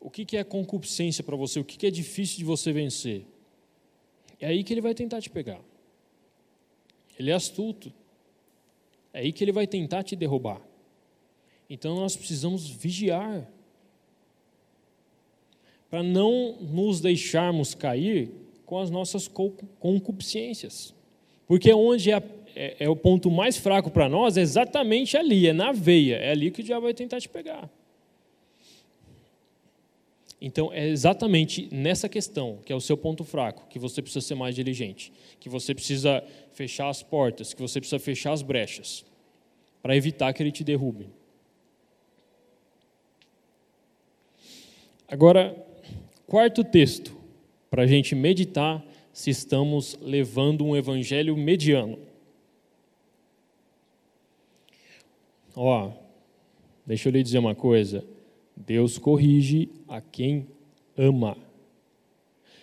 O 0.00 0.10
que 0.10 0.36
é 0.36 0.44
concupiscência 0.44 1.24
para 1.24 1.36
você? 1.36 1.58
O 1.60 1.64
que 1.64 1.86
é 1.86 1.90
difícil 1.90 2.38
de 2.38 2.44
você 2.44 2.72
vencer? 2.72 3.26
É 4.40 4.46
aí 4.46 4.62
que 4.62 4.72
ele 4.72 4.80
vai 4.80 4.94
tentar 4.94 5.20
te 5.20 5.30
pegar. 5.30 5.60
Ele 7.18 7.30
é 7.30 7.34
astuto. 7.34 7.92
É 9.12 9.20
aí 9.20 9.32
que 9.32 9.42
ele 9.42 9.52
vai 9.52 9.66
tentar 9.66 10.02
te 10.02 10.14
derrubar. 10.14 10.60
Então 11.68 11.96
nós 11.96 12.16
precisamos 12.16 12.68
vigiar 12.68 13.50
para 15.90 16.02
não 16.02 16.56
nos 16.60 17.00
deixarmos 17.00 17.74
cair 17.74 18.30
com 18.66 18.78
as 18.78 18.90
nossas 18.90 19.28
concupiscências. 19.28 20.94
Porque 21.46 21.72
onde 21.72 22.12
é, 22.12 22.22
é, 22.54 22.76
é 22.80 22.88
o 22.88 22.94
ponto 22.94 23.30
mais 23.30 23.56
fraco 23.56 23.90
para 23.90 24.08
nós 24.08 24.36
é 24.36 24.42
exatamente 24.42 25.16
ali, 25.16 25.46
é 25.46 25.52
na 25.52 25.72
veia. 25.72 26.16
É 26.16 26.30
ali 26.30 26.50
que 26.50 26.60
o 26.60 26.64
diabo 26.64 26.82
vai 26.82 26.92
tentar 26.92 27.20
te 27.20 27.28
pegar. 27.28 27.70
Então, 30.40 30.72
é 30.72 30.86
exatamente 30.86 31.68
nessa 31.72 32.08
questão, 32.08 32.58
que 32.64 32.72
é 32.72 32.76
o 32.76 32.80
seu 32.80 32.96
ponto 32.96 33.24
fraco, 33.24 33.66
que 33.68 33.78
você 33.78 34.00
precisa 34.00 34.24
ser 34.24 34.36
mais 34.36 34.54
diligente, 34.54 35.12
que 35.40 35.48
você 35.48 35.74
precisa 35.74 36.22
fechar 36.52 36.88
as 36.88 37.02
portas, 37.02 37.52
que 37.52 37.60
você 37.60 37.80
precisa 37.80 37.98
fechar 37.98 38.32
as 38.32 38.42
brechas, 38.42 39.04
para 39.82 39.96
evitar 39.96 40.32
que 40.32 40.42
ele 40.42 40.52
te 40.52 40.62
derrube. 40.62 41.08
Agora, 45.08 45.56
Quarto 46.28 46.62
texto, 46.62 47.16
para 47.70 47.84
a 47.84 47.86
gente 47.86 48.14
meditar 48.14 48.84
se 49.14 49.30
estamos 49.30 49.98
levando 50.02 50.62
um 50.62 50.76
evangelho 50.76 51.34
mediano. 51.34 51.98
Ó, 55.56 55.90
deixa 56.84 57.08
eu 57.08 57.12
lhe 57.14 57.22
dizer 57.22 57.38
uma 57.38 57.54
coisa. 57.54 58.06
Deus 58.54 58.98
corrige 58.98 59.70
a 59.88 60.02
quem 60.02 60.46
ama. 60.98 61.34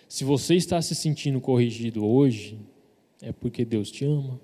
Se 0.08 0.22
você 0.22 0.54
está 0.54 0.80
se 0.80 0.94
sentindo 0.94 1.40
corrigido 1.40 2.06
hoje, 2.06 2.60
é 3.20 3.32
porque 3.32 3.64
Deus 3.64 3.90
te 3.90 4.04
ama, 4.04 4.40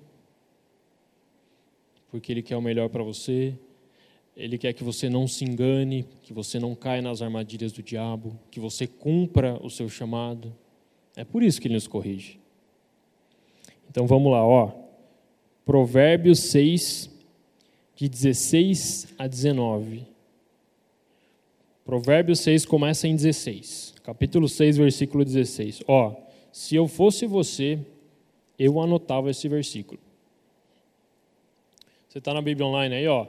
porque 2.11 2.29
Ele 2.29 2.43
quer 2.43 2.57
o 2.57 2.61
melhor 2.61 2.89
para 2.89 3.03
você, 3.03 3.57
ele 4.35 4.57
quer 4.57 4.73
que 4.73 4.83
você 4.83 5.09
não 5.09 5.27
se 5.27 5.45
engane, 5.45 6.05
que 6.23 6.33
você 6.33 6.59
não 6.59 6.73
caia 6.73 7.01
nas 7.01 7.21
armadilhas 7.21 7.71
do 7.71 7.83
diabo, 7.83 8.39
que 8.49 8.59
você 8.59 8.87
cumpra 8.87 9.59
o 9.63 9.69
seu 9.69 9.87
chamado. 9.87 10.53
É 11.15 11.23
por 11.23 11.43
isso 11.43 11.61
que 11.61 11.67
Ele 11.67 11.75
nos 11.75 11.87
corrige. 11.87 12.39
Então 13.89 14.07
vamos 14.07 14.31
lá, 14.31 14.43
ó. 14.43 14.71
Provérbios 15.63 16.39
6, 16.39 17.09
de 17.95 18.09
16 18.09 19.13
a 19.17 19.27
19. 19.27 20.07
Provérbios 21.85 22.39
6 22.39 22.65
começa 22.65 23.07
em 23.07 23.15
16. 23.15 23.93
Capítulo 24.03 24.49
6, 24.49 24.77
versículo 24.77 25.23
16. 25.23 25.83
Ó, 25.87 26.15
se 26.51 26.75
eu 26.75 26.87
fosse 26.87 27.27
você, 27.27 27.79
eu 28.57 28.81
anotava 28.81 29.29
esse 29.29 29.47
versículo. 29.47 29.99
Você 32.07 32.17
está 32.17 32.33
na 32.33 32.41
Bíblia 32.41 32.67
online 32.67 32.95
aí, 32.95 33.07
ó. 33.07 33.27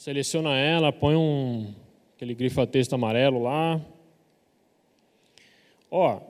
Seleciona 0.00 0.56
ela, 0.56 0.90
põe 0.90 1.14
um 1.14 1.74
aquele 2.16 2.34
grifa 2.34 2.66
texto 2.66 2.94
amarelo 2.94 3.42
lá. 3.42 3.78
Ó, 5.90 6.22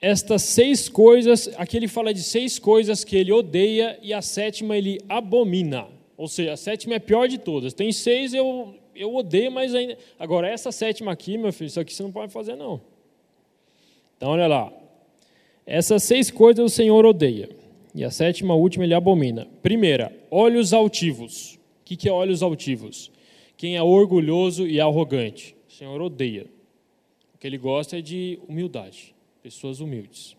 estas 0.00 0.42
seis 0.42 0.88
coisas, 0.88 1.50
aqui 1.56 1.76
ele 1.76 1.88
fala 1.88 2.14
de 2.14 2.22
seis 2.22 2.60
coisas 2.60 3.02
que 3.02 3.16
ele 3.16 3.32
odeia 3.32 3.98
e 4.00 4.14
a 4.14 4.22
sétima 4.22 4.76
ele 4.76 5.00
abomina. 5.08 5.88
Ou 6.16 6.28
seja, 6.28 6.52
a 6.52 6.56
sétima 6.56 6.94
é 6.94 6.98
a 6.98 7.00
pior 7.00 7.26
de 7.26 7.38
todas. 7.38 7.74
Tem 7.74 7.90
seis 7.90 8.32
eu, 8.34 8.72
eu 8.94 9.12
odeio, 9.12 9.50
mas 9.50 9.74
ainda. 9.74 9.98
Agora, 10.16 10.48
essa 10.48 10.70
sétima 10.70 11.10
aqui, 11.10 11.36
meu 11.36 11.52
filho, 11.52 11.66
isso 11.66 11.80
aqui 11.80 11.92
você 11.92 12.04
não 12.04 12.12
pode 12.12 12.32
fazer, 12.32 12.54
não. 12.54 12.80
Então, 14.16 14.30
olha 14.30 14.46
lá. 14.46 14.72
Essas 15.66 16.04
seis 16.04 16.30
coisas 16.30 16.64
o 16.64 16.68
Senhor 16.72 17.04
odeia. 17.04 17.48
E 17.92 18.04
a 18.04 18.12
sétima, 18.12 18.54
a 18.54 18.56
última, 18.56 18.84
ele 18.84 18.94
abomina. 18.94 19.48
Primeira, 19.60 20.16
olhos 20.30 20.72
altivos. 20.72 21.58
O 21.94 21.96
que 21.96 22.08
é 22.08 22.12
olhos 22.12 22.42
altivos? 22.42 23.10
Quem 23.56 23.76
é 23.76 23.82
orgulhoso 23.82 24.66
e 24.66 24.80
arrogante. 24.80 25.56
O 25.68 25.72
Senhor 25.72 26.00
odeia. 26.00 26.46
O 27.34 27.38
que 27.38 27.46
ele 27.46 27.58
gosta 27.58 27.98
é 27.98 28.00
de 28.00 28.38
humildade 28.48 29.14
pessoas 29.42 29.80
humildes. 29.80 30.36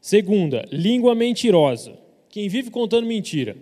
Segunda, 0.00 0.66
língua 0.72 1.14
mentirosa. 1.14 1.98
Quem 2.28 2.48
vive 2.48 2.70
contando 2.70 3.06
mentira. 3.06 3.56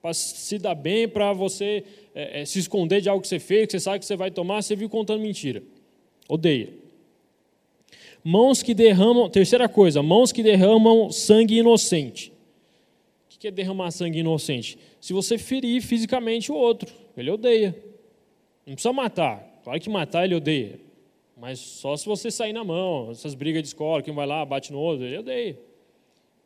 Para 0.00 0.12
se 0.14 0.58
dar 0.58 0.74
bem, 0.74 1.08
para 1.08 1.32
você 1.32 1.84
é, 2.14 2.40
é, 2.40 2.44
se 2.44 2.58
esconder 2.58 3.00
de 3.00 3.08
algo 3.08 3.22
que 3.22 3.28
você 3.28 3.38
fez, 3.38 3.66
que 3.66 3.72
você 3.72 3.80
sabe 3.80 4.00
que 4.00 4.04
você 4.06 4.16
vai 4.16 4.30
tomar, 4.30 4.62
você 4.62 4.74
vive 4.74 4.90
contando 4.90 5.20
mentira. 5.20 5.62
Odeia. 6.28 6.70
Mãos 8.24 8.62
que 8.62 8.74
derramam, 8.74 9.28
terceira 9.28 9.68
coisa, 9.68 10.02
mãos 10.02 10.32
que 10.32 10.42
derramam 10.42 11.10
sangue 11.10 11.58
inocente. 11.58 12.31
Que 13.42 13.48
é 13.48 13.50
derramar 13.50 13.90
sangue 13.90 14.20
inocente? 14.20 14.78
Se 15.00 15.12
você 15.12 15.36
ferir 15.36 15.82
fisicamente 15.82 16.52
o 16.52 16.54
outro, 16.54 16.88
ele 17.16 17.28
odeia. 17.28 17.74
Não 18.64 18.74
precisa 18.74 18.92
matar. 18.92 19.60
Claro 19.64 19.80
que 19.80 19.90
matar 19.90 20.24
ele 20.24 20.36
odeia. 20.36 20.78
Mas 21.36 21.58
só 21.58 21.96
se 21.96 22.06
você 22.06 22.30
sair 22.30 22.52
na 22.52 22.62
mão, 22.62 23.10
essas 23.10 23.34
brigas 23.34 23.60
de 23.60 23.66
escola, 23.66 24.00
quem 24.00 24.14
vai 24.14 24.28
lá, 24.28 24.44
bate 24.46 24.70
no 24.70 24.78
outro, 24.78 25.04
ele 25.04 25.18
odeia. 25.18 25.58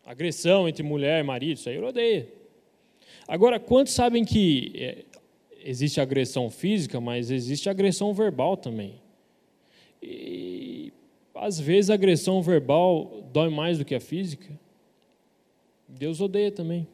Agressão 0.07 0.67
entre 0.67 0.83
mulher 0.83 1.21
e 1.21 1.23
marido, 1.23 1.59
isso 1.59 1.69
aí 1.69 1.77
ele 1.77 1.85
odeia. 1.85 2.33
Agora, 3.29 3.61
quantos 3.61 3.93
sabem 3.93 4.25
que 4.25 4.73
é, 4.77 5.05
existe 5.67 6.01
agressão 6.01 6.49
física, 6.49 6.99
mas 6.99 7.31
existe 7.31 7.69
agressão 7.69 8.15
verbal 8.15 8.57
também? 8.57 8.95
E 10.03 10.95
às 11.35 11.61
vezes 11.61 11.91
a 11.91 11.95
agressão 11.95 12.41
verbal 12.41 13.23
dói 13.35 13.51
mais 13.51 13.77
do 13.77 13.85
que 13.85 13.95
a 13.95 14.01
física. 14.01 14.59
Deus 15.97 16.21
odeia 16.21 16.53
também. 16.53 16.87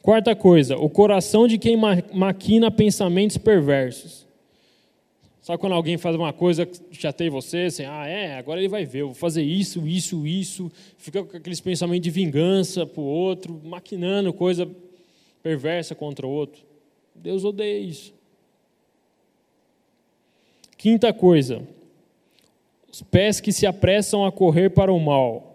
Quarta 0.00 0.34
coisa, 0.34 0.76
o 0.76 0.88
coração 0.88 1.46
de 1.46 1.58
quem 1.58 1.76
maquina 2.12 2.70
pensamentos 2.70 3.38
perversos. 3.38 4.26
Sabe 5.40 5.58
quando 5.58 5.74
alguém 5.74 5.98
faz 5.98 6.14
uma 6.14 6.32
coisa 6.32 6.64
que 6.64 6.96
chateia 6.96 7.30
você, 7.30 7.62
assim, 7.62 7.84
ah, 7.84 8.06
é, 8.06 8.36
agora 8.36 8.60
ele 8.60 8.68
vai 8.68 8.84
ver, 8.84 9.00
eu 9.00 9.06
vou 9.06 9.14
fazer 9.14 9.42
isso, 9.42 9.86
isso, 9.86 10.24
isso, 10.24 10.70
fica 10.96 11.24
com 11.24 11.36
aqueles 11.36 11.60
pensamentos 11.60 12.02
de 12.02 12.10
vingança 12.10 12.86
para 12.86 13.00
o 13.00 13.04
outro, 13.04 13.60
maquinando 13.64 14.32
coisa 14.32 14.68
perversa 15.42 15.96
contra 15.96 16.26
o 16.26 16.30
outro. 16.30 16.62
Deus 17.14 17.44
odeia 17.44 17.80
isso. 17.80 18.14
Quinta 20.76 21.12
coisa, 21.12 21.62
os 22.90 23.02
pés 23.02 23.40
que 23.40 23.52
se 23.52 23.66
apressam 23.66 24.24
a 24.24 24.30
correr 24.30 24.70
para 24.70 24.92
o 24.92 25.00
mal. 25.00 25.51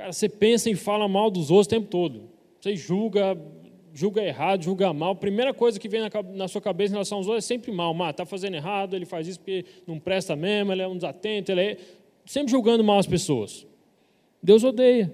Cara, 0.00 0.14
você 0.14 0.30
pensa 0.30 0.70
e 0.70 0.74
fala 0.74 1.06
mal 1.06 1.30
dos 1.30 1.50
outros 1.50 1.66
o 1.66 1.68
tempo 1.68 1.86
todo. 1.86 2.22
Você 2.58 2.74
julga, 2.74 3.36
julga 3.92 4.24
errado, 4.24 4.64
julga 4.64 4.94
mal, 4.94 5.12
a 5.12 5.14
primeira 5.14 5.52
coisa 5.52 5.78
que 5.78 5.90
vem 5.90 6.00
na, 6.00 6.08
na 6.32 6.48
sua 6.48 6.62
cabeça 6.62 6.90
em 6.90 6.94
relação 6.94 7.18
aos 7.18 7.26
outros 7.26 7.44
é 7.44 7.46
sempre 7.46 7.70
mal. 7.70 7.94
Ah, 8.02 8.08
está 8.08 8.24
fazendo 8.24 8.54
errado, 8.54 8.96
ele 8.96 9.04
faz 9.04 9.28
isso 9.28 9.38
porque 9.38 9.62
não 9.86 9.98
presta 10.00 10.34
mesmo, 10.34 10.72
ele 10.72 10.80
é 10.80 10.88
um 10.88 10.96
desatento, 10.96 11.52
ele 11.52 11.60
é. 11.60 11.76
Sempre 12.24 12.50
julgando 12.50 12.82
mal 12.82 12.98
as 12.98 13.06
pessoas. 13.06 13.66
Deus 14.42 14.64
odeia. 14.64 15.12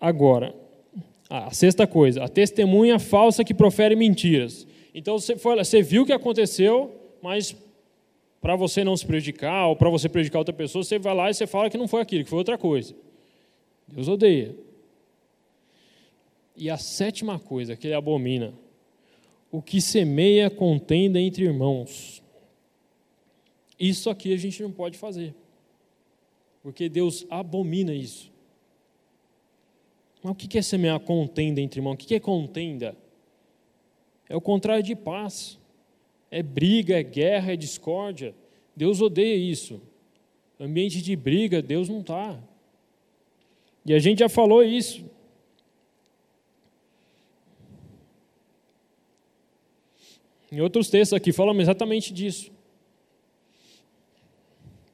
Agora, 0.00 0.56
a 1.30 1.52
sexta 1.52 1.86
coisa, 1.86 2.24
a 2.24 2.28
testemunha 2.28 2.98
falsa 2.98 3.44
que 3.44 3.54
profere 3.54 3.94
mentiras. 3.94 4.66
Então 4.92 5.16
você, 5.20 5.36
foi, 5.36 5.54
você 5.56 5.82
viu 5.82 6.02
o 6.02 6.06
que 6.06 6.12
aconteceu, 6.12 7.00
mas 7.22 7.54
para 8.40 8.54
você 8.54 8.84
não 8.84 8.96
se 8.96 9.04
prejudicar 9.04 9.66
ou 9.66 9.76
para 9.76 9.90
você 9.90 10.08
prejudicar 10.08 10.38
outra 10.38 10.54
pessoa, 10.54 10.84
você 10.84 10.98
vai 10.98 11.14
lá 11.14 11.30
e 11.30 11.34
você 11.34 11.46
fala 11.46 11.68
que 11.68 11.78
não 11.78 11.88
foi 11.88 12.00
aquilo, 12.00 12.24
que 12.24 12.30
foi 12.30 12.38
outra 12.38 12.56
coisa. 12.56 12.94
Deus 13.86 14.08
odeia. 14.08 14.54
E 16.56 16.68
a 16.68 16.76
sétima 16.76 17.38
coisa 17.38 17.76
que 17.76 17.86
ele 17.86 17.94
abomina: 17.94 18.52
o 19.50 19.62
que 19.62 19.80
semeia 19.80 20.50
contenda 20.50 21.20
entre 21.20 21.44
irmãos. 21.44 22.22
Isso 23.78 24.10
aqui 24.10 24.34
a 24.34 24.36
gente 24.36 24.60
não 24.60 24.72
pode 24.72 24.98
fazer, 24.98 25.34
porque 26.62 26.88
Deus 26.88 27.24
abomina 27.30 27.94
isso. 27.94 28.32
Mas 30.22 30.32
o 30.32 30.34
que 30.34 30.58
é 30.58 30.62
semear 30.62 30.98
contenda 31.00 31.60
entre 31.60 31.78
irmãos? 31.78 31.94
O 31.94 31.96
que 31.96 32.14
é 32.14 32.20
contenda? 32.20 32.96
É 34.28 34.36
o 34.36 34.40
contrário 34.40 34.82
de 34.82 34.96
paz. 34.96 35.57
É 36.30 36.42
briga, 36.42 36.98
é 36.98 37.02
guerra, 37.02 37.52
é 37.52 37.56
discórdia. 37.56 38.34
Deus 38.76 39.00
odeia 39.00 39.36
isso. 39.36 39.80
Ambiente 40.60 41.00
de 41.00 41.14
briga, 41.16 41.62
Deus 41.62 41.88
não 41.88 42.00
está. 42.00 42.38
E 43.84 43.94
a 43.94 43.98
gente 43.98 44.18
já 44.18 44.28
falou 44.28 44.62
isso. 44.62 45.04
Em 50.50 50.60
outros 50.60 50.88
textos 50.88 51.14
aqui 51.14 51.32
falam 51.32 51.58
exatamente 51.60 52.12
disso. 52.12 52.50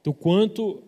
Do 0.03 0.13
quanto 0.13 0.83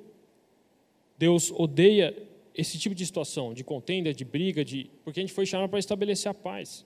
Deus 1.18 1.52
odeia 1.52 2.16
esse 2.54 2.78
tipo 2.78 2.94
de 2.94 3.06
situação, 3.06 3.54
de 3.54 3.64
contenda, 3.64 4.14
de 4.14 4.26
briga, 4.26 4.64
de 4.64 4.90
porque 5.04 5.20
a 5.20 5.24
gente 5.24 5.34
foi 5.34 5.46
chamado 5.46 5.70
para 5.70 5.80
estabelecer 5.80 6.30
a 6.30 6.34
paz. 6.34 6.86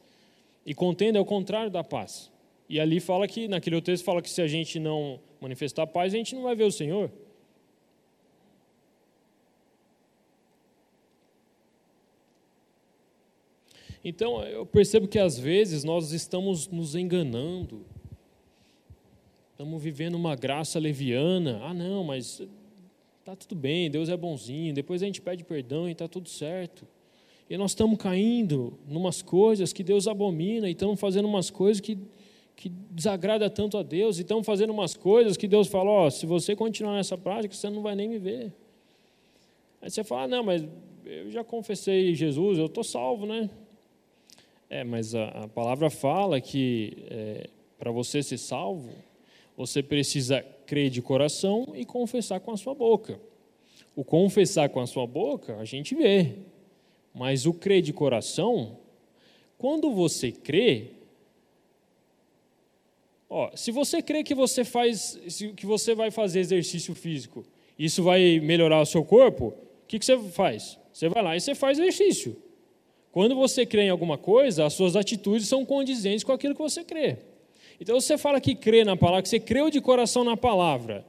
E 0.66 0.74
contenda 0.76 1.18
é 1.18 1.22
o 1.22 1.26
contrário 1.26 1.72
da 1.72 1.84
paz. 1.84 2.32
E 2.72 2.80
ali 2.80 3.02
fala 3.02 3.28
que, 3.28 3.50
naquele 3.50 3.76
outro 3.76 3.92
texto, 3.92 4.06
fala 4.06 4.22
que 4.22 4.30
se 4.30 4.42
a 4.42 4.48
gente 4.48 4.80
não 4.80 5.20
manifestar 5.42 5.86
paz, 5.86 6.14
a 6.14 6.18
gente 6.18 6.34
não 6.34 6.44
vai 6.44 6.56
ver 6.56 6.64
o 6.64 6.72
Senhor. 6.72 7.12
Então, 14.02 14.42
eu 14.46 14.66
percebo 14.66 15.06
que 15.06 15.20
às 15.20 15.38
vezes 15.38 15.84
nós 15.84 16.14
estamos 16.14 16.70
nos 16.70 16.96
enganando. 16.96 17.86
Estamos 19.52 19.84
vivendo 19.84 20.16
uma 20.16 20.34
graça 20.34 20.80
leviana. 20.80 21.60
Ah, 21.64 21.74
não, 21.74 22.06
mas 22.06 22.42
está 23.20 23.36
tudo 23.36 23.54
bem, 23.54 23.92
Deus 23.92 24.08
é 24.08 24.16
bonzinho. 24.16 24.74
Depois 24.74 25.04
a 25.04 25.06
gente 25.08 25.22
pede 25.22 25.44
perdão 25.44 25.90
e 25.90 25.92
está 25.92 26.08
tudo 26.08 26.30
certo. 26.30 26.88
E 27.50 27.58
nós 27.58 27.72
estamos 27.72 27.98
caindo 27.98 28.80
em 28.88 28.96
umas 28.96 29.22
coisas 29.22 29.74
que 29.74 29.84
Deus 29.84 30.08
abomina 30.08 30.70
e 30.70 30.72
estamos 30.72 30.98
fazendo 30.98 31.28
umas 31.28 31.50
coisas 31.50 31.82
que, 31.82 31.98
que 32.62 32.70
desagrada 32.70 33.50
tanto 33.50 33.76
a 33.76 33.82
Deus 33.82 34.20
e 34.20 34.22
estamos 34.22 34.46
fazendo 34.46 34.70
umas 34.70 34.96
coisas 34.96 35.36
que 35.36 35.48
Deus 35.48 35.68
falou, 35.68 36.06
oh, 36.06 36.12
se 36.12 36.28
você 36.28 36.56
continuar 36.56 36.94
nessa 36.94 37.18
prática, 37.18 37.56
você 37.56 37.68
não 37.72 37.82
vai 37.82 37.96
nem 37.96 38.08
me 38.08 38.20
ver. 38.20 38.54
Aí 39.82 39.90
você 39.90 40.04
fala, 40.04 40.24
ah, 40.24 40.28
não, 40.28 40.44
mas 40.44 40.64
eu 41.04 41.32
já 41.32 41.44
confessei 41.44 42.14
Jesus, 42.14 42.60
eu 42.60 42.68
estou 42.68 42.84
salvo, 42.84 43.26
né? 43.26 43.50
É, 44.70 44.84
mas 44.84 45.16
a, 45.16 45.30
a 45.30 45.48
palavra 45.48 45.90
fala 45.90 46.40
que 46.40 47.04
é, 47.10 47.50
para 47.80 47.90
você 47.90 48.22
ser 48.22 48.38
salvo, 48.38 48.92
você 49.58 49.82
precisa 49.82 50.46
crer 50.68 50.92
de 50.92 51.02
coração 51.02 51.74
e 51.74 51.84
confessar 51.84 52.42
com 52.42 52.52
a 52.52 52.58
sua 52.58 52.76
boca. 52.76 53.20
O 53.96 54.04
confessar 54.04 54.70
com 54.70 54.80
a 54.80 54.86
sua 54.86 55.08
boca, 55.08 55.58
a 55.58 55.66
gente 55.66 55.96
vê. 55.96 56.36
Mas 57.12 57.48
o 57.48 57.54
crer 57.56 57.82
de 57.82 57.92
coração, 57.92 58.78
quando 59.58 59.92
você 59.92 60.32
crê, 60.32 61.01
ó, 63.32 63.50
se 63.56 63.72
você 63.72 64.02
crê 64.02 64.24
que 64.24 64.36
você 64.36 64.66
faz, 64.66 65.18
que 65.56 65.66
você 65.66 65.96
vai 65.96 66.12
fazer 66.12 66.42
exercício 66.42 66.94
físico, 66.94 67.46
isso 67.80 68.04
vai 68.04 68.42
melhorar 68.42 68.82
o 68.82 68.86
seu 68.86 69.06
corpo, 69.06 69.48
o 69.48 69.88
que, 69.88 69.98
que 69.98 70.06
você 70.06 70.18
faz? 70.18 70.78
Você 70.92 71.08
vai 71.08 71.24
lá 71.24 71.38
e 71.38 71.40
você 71.40 71.56
faz 71.56 71.80
exercício. 71.80 72.36
Quando 73.10 73.34
você 73.34 73.66
crê 73.66 73.84
em 73.84 73.90
alguma 73.90 74.18
coisa, 74.18 74.66
as 74.66 74.74
suas 74.74 74.98
atitudes 74.98 75.48
são 75.48 75.66
condizentes 75.66 76.26
com 76.26 76.34
aquilo 76.34 76.54
que 76.54 76.62
você 76.62 76.84
crê. 76.84 77.20
Então 77.80 78.00
você 78.00 78.18
fala 78.18 78.42
que 78.42 78.54
crê 78.54 78.84
na 78.84 78.98
palavra, 78.98 79.24
que 79.24 79.30
você 79.30 79.40
creu 79.40 79.70
de 79.70 79.80
coração 79.80 80.26
na 80.26 80.36
palavra, 80.36 81.06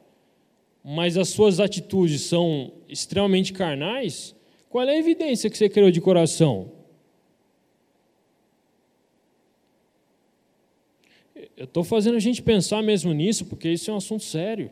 mas 0.83 1.17
as 1.19 1.29
suas 1.29 1.59
atitudes 1.59 2.23
são 2.23 2.73
extremamente 2.89 3.53
carnais, 3.53 4.35
qual 4.71 4.89
é 4.89 4.93
a 4.93 4.99
evidência 4.99 5.51
que 5.51 5.59
você 5.59 5.69
creu 5.69 5.91
de 5.91 6.01
coração? 6.01 6.71
Eu 11.63 11.67
estou 11.67 11.85
fazendo 11.85 12.17
a 12.17 12.19
gente 12.19 12.43
pensar 12.43 12.83
mesmo 12.83 13.13
nisso, 13.13 13.45
porque 13.45 13.69
isso 13.69 13.89
é 13.89 13.95
um 13.95 13.99
assunto 13.99 14.25
sério. 14.25 14.69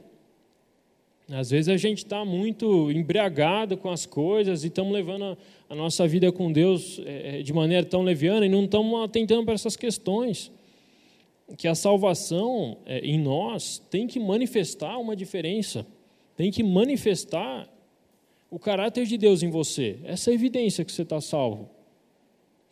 Às 1.28 1.50
vezes 1.50 1.68
a 1.68 1.76
gente 1.76 1.98
está 1.98 2.24
muito 2.24 2.90
embriagado 2.90 3.76
com 3.76 3.90
as 3.90 4.06
coisas 4.06 4.64
e 4.64 4.66
estamos 4.66 4.92
levando 4.92 5.22
a, 5.22 5.36
a, 5.68 5.74
nossa 5.76 6.08
vida 6.08 6.32
com 6.32 6.50
Deus 6.50 7.00
é, 7.06 7.42
de 7.42 7.52
maneira 7.52 7.86
tão 7.86 8.02
leviana 8.02 8.44
e 8.44 8.48
não 8.48 8.64
estamos 8.64 9.04
atentando 9.04 9.44
para 9.44 9.54
essas 9.54 9.76
questões. 9.76 10.50
Que 11.56 11.68
a 11.68 11.76
salvação 11.76 12.78
é, 12.84 12.98
em 12.98 13.20
nós 13.20 13.80
tem 13.88 14.08
que 14.08 14.18
manifestar 14.18 14.98
uma 14.98 15.14
diferença, 15.14 15.86
tem 16.36 16.50
que 16.50 16.64
manifestar 16.64 17.72
o 18.50 18.58
caráter 18.58 19.06
de 19.06 19.16
Deus 19.16 19.44
em 19.44 19.48
você. 19.48 20.00
Essa 20.02 20.30
é 20.30 20.32
a 20.32 20.34
evidência 20.34 20.84
que 20.84 20.90
você 20.90 21.02
está 21.02 21.20
salvo. 21.20 21.70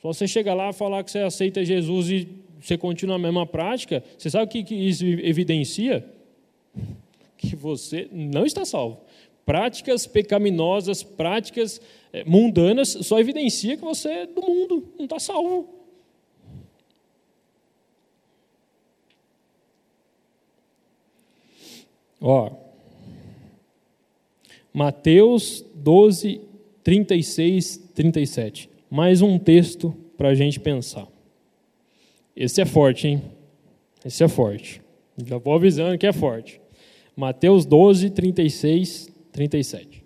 Só 0.03 0.13
você 0.13 0.27
chegar 0.27 0.55
lá 0.55 0.71
e 0.71 0.73
falar 0.73 1.05
que 1.05 1.13
você 1.13 1.21
aceita 1.21 1.65
Jesus 1.65 2.11
e 2.11 2.48
você 2.61 2.77
continua 2.77 3.17
a 3.17 3.19
mesma 3.19 3.47
prática, 3.47 4.03
você 4.17 4.31
sabe 4.31 4.45
o 4.45 4.49
que, 4.49 4.75
isso 4.75 5.05
evidencia? 5.05 6.05
Que 7.37 7.55
você 7.55 8.09
não 8.13 8.45
está 8.45 8.65
salvo. 8.65 9.01
Práticas 9.47 10.07
pecaminosas, 10.07 11.03
práticas 11.03 11.81
eh, 12.13 12.25
mundanas, 12.25 12.89
só 13.03 13.19
evidencia 13.19 13.77
que 13.77 13.85
você 13.85 14.09
é 14.09 14.27
do 14.27 14.43
mundo, 14.43 14.93
não 14.99 15.05
está 15.05 15.19
salvo. 15.19 15.69
Ó, 22.21 22.51
Mateus 24.73 25.65
12, 25.75 26.41
36, 26.83 27.91
37. 27.95 28.71
Mais 28.91 29.23
um 29.23 29.39
texto 29.39 29.95
para 30.17 30.29
a 30.31 30.35
gente 30.35 30.59
pensar. 30.59 31.07
Esse 32.41 32.61
é 32.61 32.65
forte, 32.65 33.09
hein? 33.09 33.23
Esse 34.05 34.23
é 34.23 34.29
forte. 34.29 34.81
Já 35.27 35.39
vou 35.39 35.55
avisando 35.55 35.99
que 35.99 36.07
é 36.07 36.13
forte. 36.13 36.61
Mateus 37.17 37.67
12, 37.67 38.11
36, 38.11 39.09
37. 39.33 39.98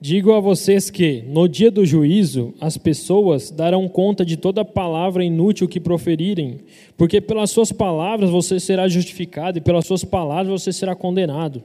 Digo 0.00 0.32
a 0.32 0.40
vocês 0.40 0.90
que, 0.90 1.22
no 1.22 1.48
dia 1.48 1.70
do 1.70 1.86
juízo, 1.86 2.52
as 2.60 2.76
pessoas 2.76 3.50
darão 3.50 3.88
conta 3.88 4.24
de 4.24 4.36
toda 4.36 4.64
palavra 4.64 5.24
inútil 5.24 5.68
que 5.68 5.80
proferirem, 5.80 6.60
porque 6.96 7.20
pelas 7.20 7.50
suas 7.50 7.72
palavras 7.72 8.28
você 8.28 8.58
será 8.60 8.88
justificado 8.88 9.58
e 9.58 9.60
pelas 9.60 9.86
suas 9.86 10.04
palavras 10.04 10.62
você 10.62 10.72
será 10.72 10.94
condenado. 10.94 11.62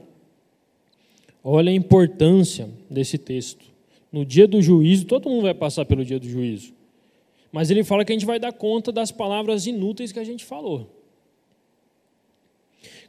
Olha 1.42 1.70
a 1.70 1.74
importância 1.74 2.68
desse 2.88 3.18
texto. 3.18 3.66
No 4.12 4.24
dia 4.24 4.46
do 4.46 4.62
juízo, 4.62 5.06
todo 5.06 5.28
mundo 5.28 5.42
vai 5.42 5.54
passar 5.54 5.84
pelo 5.84 6.04
dia 6.04 6.18
do 6.18 6.28
juízo. 6.28 6.72
Mas 7.52 7.70
ele 7.70 7.82
fala 7.82 8.04
que 8.04 8.12
a 8.12 8.14
gente 8.14 8.26
vai 8.26 8.38
dar 8.38 8.52
conta 8.52 8.92
das 8.92 9.10
palavras 9.10 9.66
inúteis 9.66 10.12
que 10.12 10.18
a 10.18 10.24
gente 10.24 10.44
falou. 10.44 10.88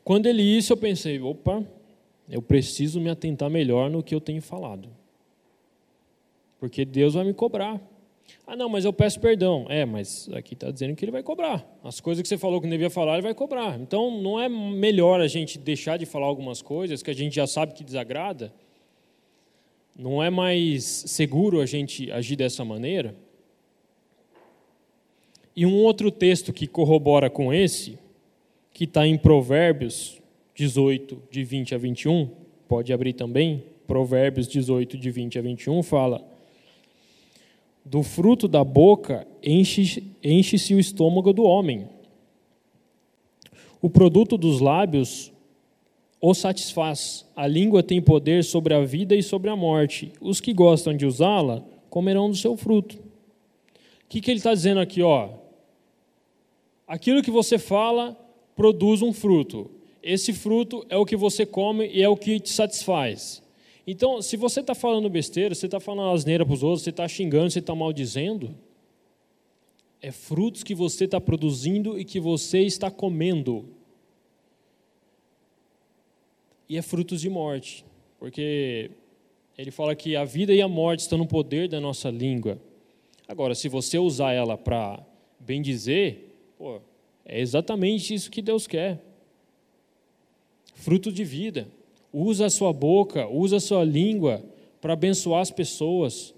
Quando 0.04 0.26
ele 0.26 0.42
isso, 0.42 0.74
eu 0.74 0.78
pensei: 0.78 1.20
opa, 1.20 1.64
eu 2.30 2.42
preciso 2.42 3.00
me 3.00 3.10
atentar 3.10 3.50
melhor 3.50 3.90
no 3.90 4.02
que 4.02 4.16
eu 4.16 4.22
tenho 4.22 4.42
falado 4.42 4.90
porque 6.62 6.86
Deus 6.86 7.16
vai 7.16 7.26
me 7.26 7.34
cobrar. 7.34 7.82
Ah, 8.46 8.56
não, 8.56 8.70
mas 8.70 8.86
eu 8.86 8.94
peço 8.94 9.20
perdão. 9.20 9.66
É, 9.68 9.84
mas 9.84 10.30
aqui 10.32 10.54
está 10.54 10.70
dizendo 10.70 10.96
que 10.96 11.04
ele 11.04 11.12
vai 11.12 11.24
cobrar. 11.24 11.68
As 11.84 12.00
coisas 12.00 12.22
que 12.22 12.28
você 12.28 12.38
falou 12.38 12.62
que 12.62 12.68
não 12.68 12.72
devia 12.72 12.92
falar, 12.92 13.14
ele 13.14 13.24
vai 13.24 13.34
cobrar. 13.34 13.80
Então, 13.80 14.22
não 14.22 14.40
é 14.40 14.48
melhor 14.48 15.20
a 15.20 15.28
gente 15.28 15.58
deixar 15.58 15.98
de 15.98 16.06
falar 16.06 16.28
algumas 16.28 16.62
coisas 16.62 17.02
que 17.02 17.10
a 17.10 17.16
gente 17.16 17.36
já 17.36 17.48
sabe 17.48 17.74
que 17.74 17.84
desagrada? 17.84 18.54
Não 19.98 20.22
é 20.22 20.30
mais 20.30 20.84
seguro 20.84 21.62
a 21.62 21.66
gente 21.66 22.12
agir 22.12 22.36
dessa 22.36 22.64
maneira? 22.64 23.16
E 25.56 25.66
um 25.66 25.82
outro 25.82 26.12
texto 26.12 26.54
que 26.54 26.68
corrobora 26.68 27.28
com 27.28 27.52
esse, 27.52 27.98
que 28.72 28.84
está 28.84 29.08
em 29.08 29.18
Provérbios 29.18 30.22
18, 30.54 31.24
de 31.32 31.44
20 31.44 31.74
a 31.74 31.78
21, 31.80 32.30
pode 32.68 32.94
abrir 32.94 33.14
também, 33.14 33.64
Provérbios 33.88 34.48
18, 34.48 34.96
de 34.96 35.10
20 35.10 35.40
a 35.40 35.42
21, 35.42 35.82
fala 35.82 36.31
do 37.84 38.04
fruto 38.04 38.48
da 38.48 38.64
boca 38.64 39.28
enche-se 39.44 40.04
enche 40.24 40.76
o 40.76 40.80
estômago 40.80 41.34
do 41.34 41.44
homem. 41.44 41.88
O 43.82 43.90
produto 43.90 44.38
dos 44.38 44.60
lábios 44.60 45.32
o 46.22 46.36
satisfaz. 46.36 47.26
A 47.36 47.48
língua 47.48 47.82
tem 47.82 48.00
poder 48.00 48.44
sobre 48.44 48.76
a 48.76 48.86
vida 48.86 49.16
e 49.16 49.24
sobre 49.24 49.50
a 49.50 49.56
morte. 49.56 50.14
Os 50.22 50.40
que 50.40 50.54
gostam 50.54 50.96
de 50.96 51.06
usá-la 51.06 51.64
comerão 51.90 52.30
do 52.30 52.38
seu 52.38 52.56
fruto. 52.56 52.98
O 52.98 54.08
que, 54.08 54.22
que 54.22 54.30
ele 54.30 54.38
está 54.38 54.54
dizendo 54.54 54.80
aqui? 54.80 55.02
Ó? 55.02 55.30
Aquilo 56.88 57.24
que 57.24 57.32
você 57.32 57.58
fala 57.58 58.16
produz 58.56 59.02
um 59.02 59.12
fruto. 59.12 59.72
Esse 60.04 60.32
fruto 60.32 60.86
é 60.90 60.98
o 60.98 61.06
que 61.06 61.16
você 61.16 61.46
come 61.46 61.88
e 61.88 62.04
é 62.04 62.10
o 62.10 62.18
que 62.18 62.40
te 62.40 62.50
satisfaz. 62.50 63.42
Então, 63.92 64.22
se 64.22 64.38
você 64.38 64.62
está 64.62 64.74
falando 64.74 65.10
besteira, 65.10 65.54
você 65.54 65.66
está 65.66 65.78
falando 65.78 66.14
asneira 66.16 66.46
para 66.46 66.54
os 66.54 66.64
outros, 66.64 66.82
você 66.82 66.92
está 66.92 67.06
xingando, 67.10 67.52
você 67.52 67.60
está 67.60 67.76
maldizendo, 67.76 68.56
é 70.02 70.14
frutos 70.14 70.64
que 70.64 70.74
você 70.74 71.04
está 71.04 71.20
produzindo 71.20 72.00
e 72.00 72.06
que 72.06 72.18
você 72.18 72.60
está 72.62 72.90
comendo. 72.90 73.66
E 76.70 76.78
é 76.78 76.82
frutos 76.82 77.20
de 77.20 77.30
morte, 77.30 77.84
porque 78.18 78.92
ele 79.58 79.72
fala 79.72 79.94
que 79.94 80.16
a 80.16 80.24
vida 80.24 80.54
e 80.54 80.62
a 80.62 80.70
morte 80.70 81.02
estão 81.02 81.18
no 81.18 81.28
poder 81.28 81.68
da 81.68 81.82
nossa 81.82 82.10
língua. 82.10 82.58
Agora, 83.28 83.54
se 83.54 83.68
você 83.68 84.00
usar 84.00 84.32
ela 84.32 84.58
para 84.58 85.06
bem 85.38 85.62
dizer, 85.62 86.34
pô, 86.58 86.80
é 87.26 87.42
exatamente 87.42 88.14
isso 88.14 88.32
que 88.32 88.42
Deus 88.42 88.68
quer. 88.68 89.04
Fruto 90.76 91.12
de 91.12 91.26
vida. 91.26 91.68
Usa 92.14 92.48
a 92.48 92.50
sua 92.50 92.74
boca, 92.74 93.28
usa 93.28 93.58
a 93.58 93.60
sua 93.60 93.84
língua 93.84 94.44
para 94.82 94.94
abençoar 94.94 95.42
as 95.42 95.52
pessoas, 95.52 96.34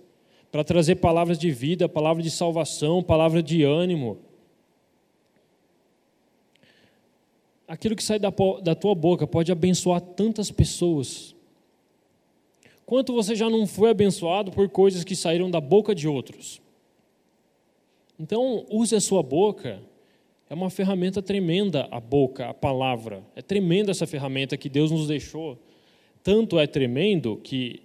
para 0.51 0.63
trazer 0.63 0.95
palavras 0.95 1.39
de 1.39 1.49
vida, 1.49 1.89
palavra 1.89 2.21
de 2.21 2.29
salvação, 2.29 3.01
palavra 3.01 3.41
de 3.41 3.63
ânimo. 3.63 4.19
Aquilo 7.67 7.95
que 7.95 8.03
sai 8.03 8.19
da, 8.19 8.31
da 8.61 8.75
tua 8.75 8.93
boca 8.93 9.25
pode 9.25 9.51
abençoar 9.51 9.99
tantas 9.99 10.51
pessoas. 10.51 11.33
Quanto 12.85 13.13
você 13.13 13.33
já 13.33 13.49
não 13.49 13.65
foi 13.65 13.89
abençoado 13.89 14.51
por 14.51 14.69
coisas 14.69 15.03
que 15.03 15.15
saíram 15.15 15.49
da 15.49 15.59
boca 15.59 15.95
de 15.95 16.07
outros? 16.07 16.61
Então, 18.19 18.65
use 18.69 18.95
a 18.95 19.01
sua 19.01 19.23
boca 19.23 19.81
é 20.49 20.53
uma 20.53 20.69
ferramenta 20.69 21.21
tremenda 21.21 21.87
a 21.89 21.99
boca, 21.99 22.47
a 22.47 22.53
palavra. 22.53 23.23
É 23.35 23.41
tremenda 23.41 23.91
essa 23.91 24.05
ferramenta 24.05 24.57
que 24.57 24.69
Deus 24.69 24.91
nos 24.91 25.07
deixou. 25.07 25.57
Tanto 26.21 26.59
é 26.59 26.67
tremendo 26.67 27.39
que 27.43 27.81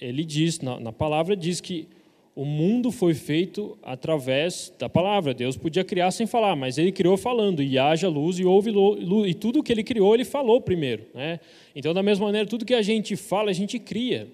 ele 0.00 0.24
diz, 0.24 0.60
na, 0.60 0.80
na 0.80 0.92
palavra, 0.92 1.36
diz 1.36 1.60
que 1.60 1.88
o 2.34 2.44
mundo 2.44 2.90
foi 2.90 3.12
feito 3.12 3.76
através 3.82 4.72
da 4.78 4.88
palavra. 4.88 5.34
Deus 5.34 5.56
podia 5.56 5.84
criar 5.84 6.10
sem 6.10 6.26
falar, 6.26 6.56
mas 6.56 6.78
ele 6.78 6.92
criou 6.92 7.16
falando, 7.16 7.62
e 7.62 7.78
haja 7.78 8.08
luz 8.08 8.38
e 8.38 8.44
houve 8.44 8.70
luz, 8.70 9.30
e 9.30 9.34
tudo 9.34 9.62
que 9.62 9.70
ele 9.70 9.84
criou, 9.84 10.14
ele 10.14 10.24
falou 10.24 10.60
primeiro. 10.60 11.06
Né? 11.14 11.38
Então, 11.74 11.92
da 11.92 12.02
mesma 12.02 12.26
maneira, 12.26 12.48
tudo 12.48 12.64
que 12.64 12.74
a 12.74 12.82
gente 12.82 13.16
fala, 13.16 13.50
a 13.50 13.54
gente 13.54 13.78
cria. 13.78 14.28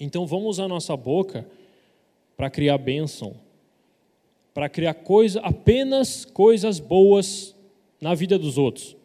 Então, 0.00 0.26
vamos 0.26 0.48
usar 0.48 0.68
nossa 0.68 0.96
boca 0.96 1.46
para 2.36 2.48
criar 2.48 2.78
bênção, 2.78 3.34
para 4.52 4.68
criar 4.68 4.94
coisa, 4.94 5.40
apenas 5.40 6.24
coisas 6.24 6.78
boas 6.78 7.56
na 8.00 8.14
vida 8.14 8.38
dos 8.38 8.58
outros. 8.58 8.96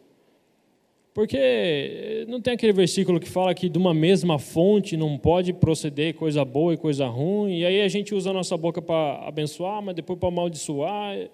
Porque 1.14 2.26
não 2.28 2.42
tem 2.42 2.52
aquele 2.52 2.74
versículo 2.74 3.18
que 3.18 3.28
fala 3.28 3.54
que 3.54 3.70
de 3.70 3.78
uma 3.78 3.94
mesma 3.94 4.38
fonte 4.38 4.98
não 4.98 5.16
pode 5.16 5.52
proceder 5.52 6.14
coisa 6.14 6.44
boa 6.44 6.74
e 6.74 6.76
coisa 6.76 7.06
ruim, 7.06 7.60
e 7.60 7.64
aí 7.64 7.80
a 7.80 7.88
gente 7.88 8.14
usa 8.14 8.30
a 8.30 8.32
nossa 8.34 8.54
boca 8.54 8.82
para 8.82 9.26
abençoar, 9.26 9.80
mas 9.80 9.94
depois 9.94 10.18
para 10.18 10.28
amaldiçoar. 10.28 11.30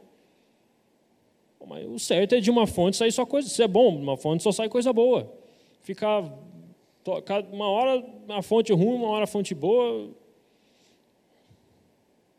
Mas 1.67 1.87
o 1.87 1.99
certo 1.99 2.35
é 2.35 2.41
de 2.41 2.51
uma 2.51 2.67
fonte 2.67 2.97
sair 2.97 3.11
só 3.11 3.27
coisa. 3.27 3.49
Se 3.49 3.63
é 3.63 3.67
bom, 3.67 3.97
uma 3.97 4.17
fonte 4.17 4.43
só 4.43 4.53
sai 4.53 4.69
coisa 4.69 4.93
boa. 4.93 5.33
Ficar 5.83 6.33
uma 7.53 7.69
hora 7.69 8.05
a 8.29 8.43
fonte 8.43 8.73
ruim, 8.73 8.95
uma 8.95 9.09
hora 9.09 9.25
a 9.25 9.27
fonte 9.27 9.55
boa. 9.55 10.11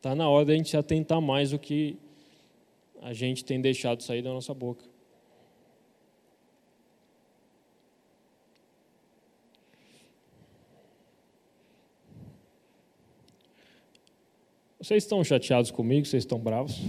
Está 0.03 0.13
na 0.13 0.27
hora 0.27 0.43
da 0.43 0.53
gente 0.53 0.75
atentar 0.75 1.21
mais 1.21 1.53
o 1.53 1.57
que 1.57 1.97
a 3.01 3.13
gente 3.13 3.45
tem 3.45 3.61
deixado 3.61 4.03
sair 4.03 4.21
da 4.21 4.33
nossa 4.33 4.53
boca. 4.53 4.83
Vocês 14.77 15.05
estão 15.05 15.23
chateados 15.23 15.71
comigo? 15.71 16.05
Vocês 16.05 16.23
estão 16.23 16.37
bravos? 16.37 16.81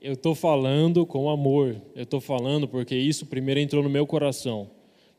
Eu 0.00 0.14
estou 0.14 0.34
falando 0.34 1.04
com 1.04 1.28
amor. 1.28 1.76
Eu 1.94 2.04
estou 2.04 2.22
falando 2.22 2.66
porque 2.66 2.96
isso 2.96 3.26
primeiro 3.26 3.60
entrou 3.60 3.82
no 3.82 3.90
meu 3.90 4.06
coração. 4.06 4.70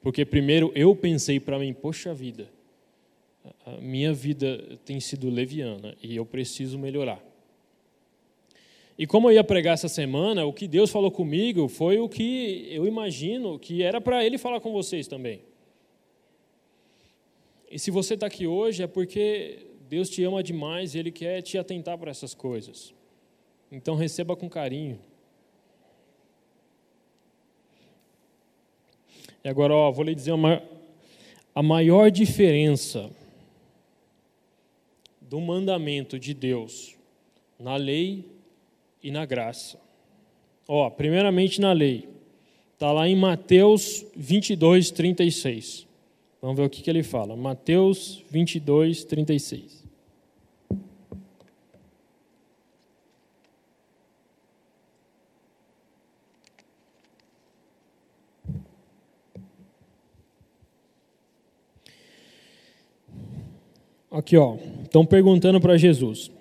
Porque 0.02 0.26
primeiro 0.26 0.72
eu 0.74 0.96
pensei 0.96 1.40
para 1.40 1.60
mim, 1.60 1.72
poxa 1.72 2.16
vida, 2.16 2.50
a 3.66 3.82
minha 3.82 4.14
vida 4.14 4.78
tem 4.86 5.00
sido 5.00 5.30
leviana 5.30 5.96
e 6.02 6.16
eu 6.16 6.26
preciso 6.26 6.78
melhorar. 6.78 7.24
E 8.98 9.06
como 9.06 9.30
eu 9.30 9.34
ia 9.34 9.44
pregar 9.44 9.76
essa 9.76 9.88
semana, 9.88 10.46
o 10.46 10.52
que 10.52 10.68
Deus 10.68 10.90
falou 10.90 11.12
comigo 11.12 11.68
foi 11.68 12.00
o 12.00 12.10
que 12.10 12.68
eu 12.72 12.88
imagino 12.88 13.60
que 13.60 13.84
era 13.84 14.02
para 14.02 14.26
Ele 14.26 14.38
falar 14.38 14.60
com 14.60 14.72
vocês 14.72 15.08
também. 15.08 15.42
E 17.70 17.78
se 17.78 17.92
você 17.92 18.16
está 18.16 18.26
aqui 18.26 18.48
hoje 18.48 18.82
é 18.82 18.88
porque 18.88 19.68
Deus 19.88 20.10
te 20.10 20.24
ama 20.24 20.42
demais 20.42 20.96
e 20.96 21.00
Ele 21.00 21.12
quer 21.12 21.42
te 21.42 21.58
atentar 21.58 21.98
para 21.98 22.10
essas 22.10 22.34
coisas. 22.34 22.94
Então 23.72 23.96
receba 23.96 24.36
com 24.36 24.50
carinho. 24.50 25.00
E 29.44 29.50
agora, 29.50 29.74
ó, 29.74 29.92
vou 29.92 30.04
lhe 30.04 30.16
dizer 30.16 30.32
uma, 30.32 30.64
a 31.54 31.62
maior 31.62 32.10
diferença 32.10 33.12
do 35.30 35.40
mandamento 35.42 36.18
de 36.18 36.34
Deus 36.34 36.96
na 37.60 37.76
lei 37.76 38.26
e 39.04 39.12
na 39.12 39.26
graça. 39.26 39.80
Ó, 40.68 40.90
primeiramente 40.90 41.60
na 41.60 41.72
lei. 41.72 42.08
Está 42.74 42.92
lá 42.92 43.08
em 43.08 43.16
Mateus 43.16 44.06
22, 44.16 44.92
36. 44.92 45.88
Vamos 46.42 46.58
ver 46.58 46.66
o 46.66 46.70
que, 46.70 46.82
que 46.82 46.90
ele 46.90 47.04
fala. 47.04 47.36
Mateus 47.36 48.24
22, 48.30 49.04
36. 49.04 49.77
Aqui, 64.18 64.36
ó, 64.36 64.56
estão 64.82 65.06
perguntando 65.06 65.62
para 65.62 65.78
Jesus, 65.78 66.32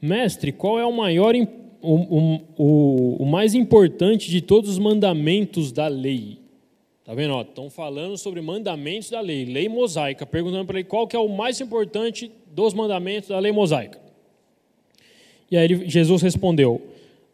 mestre, 0.00 0.50
qual 0.50 0.80
é 0.80 0.86
o 0.86 0.90
maior, 0.90 1.34
o, 1.82 2.40
o, 2.56 3.16
o, 3.24 3.26
mais 3.26 3.54
importante 3.54 4.30
de 4.30 4.40
todos 4.40 4.70
os 4.70 4.78
mandamentos 4.78 5.70
da 5.70 5.86
lei? 5.86 6.38
Tá 7.04 7.12
vendo? 7.12 7.38
Estão 7.42 7.68
falando 7.68 8.16
sobre 8.16 8.40
mandamentos 8.40 9.10
da 9.10 9.20
lei, 9.20 9.44
lei 9.44 9.68
mosaica, 9.68 10.24
perguntando 10.24 10.64
para 10.64 10.78
ele 10.78 10.88
qual 10.88 11.06
que 11.06 11.14
é 11.14 11.18
o 11.18 11.28
mais 11.28 11.60
importante 11.60 12.32
dos 12.50 12.72
mandamentos 12.72 13.28
da 13.28 13.38
lei 13.38 13.52
mosaica. 13.52 14.00
E 15.50 15.58
aí 15.58 15.86
Jesus 15.86 16.22
respondeu: 16.22 16.80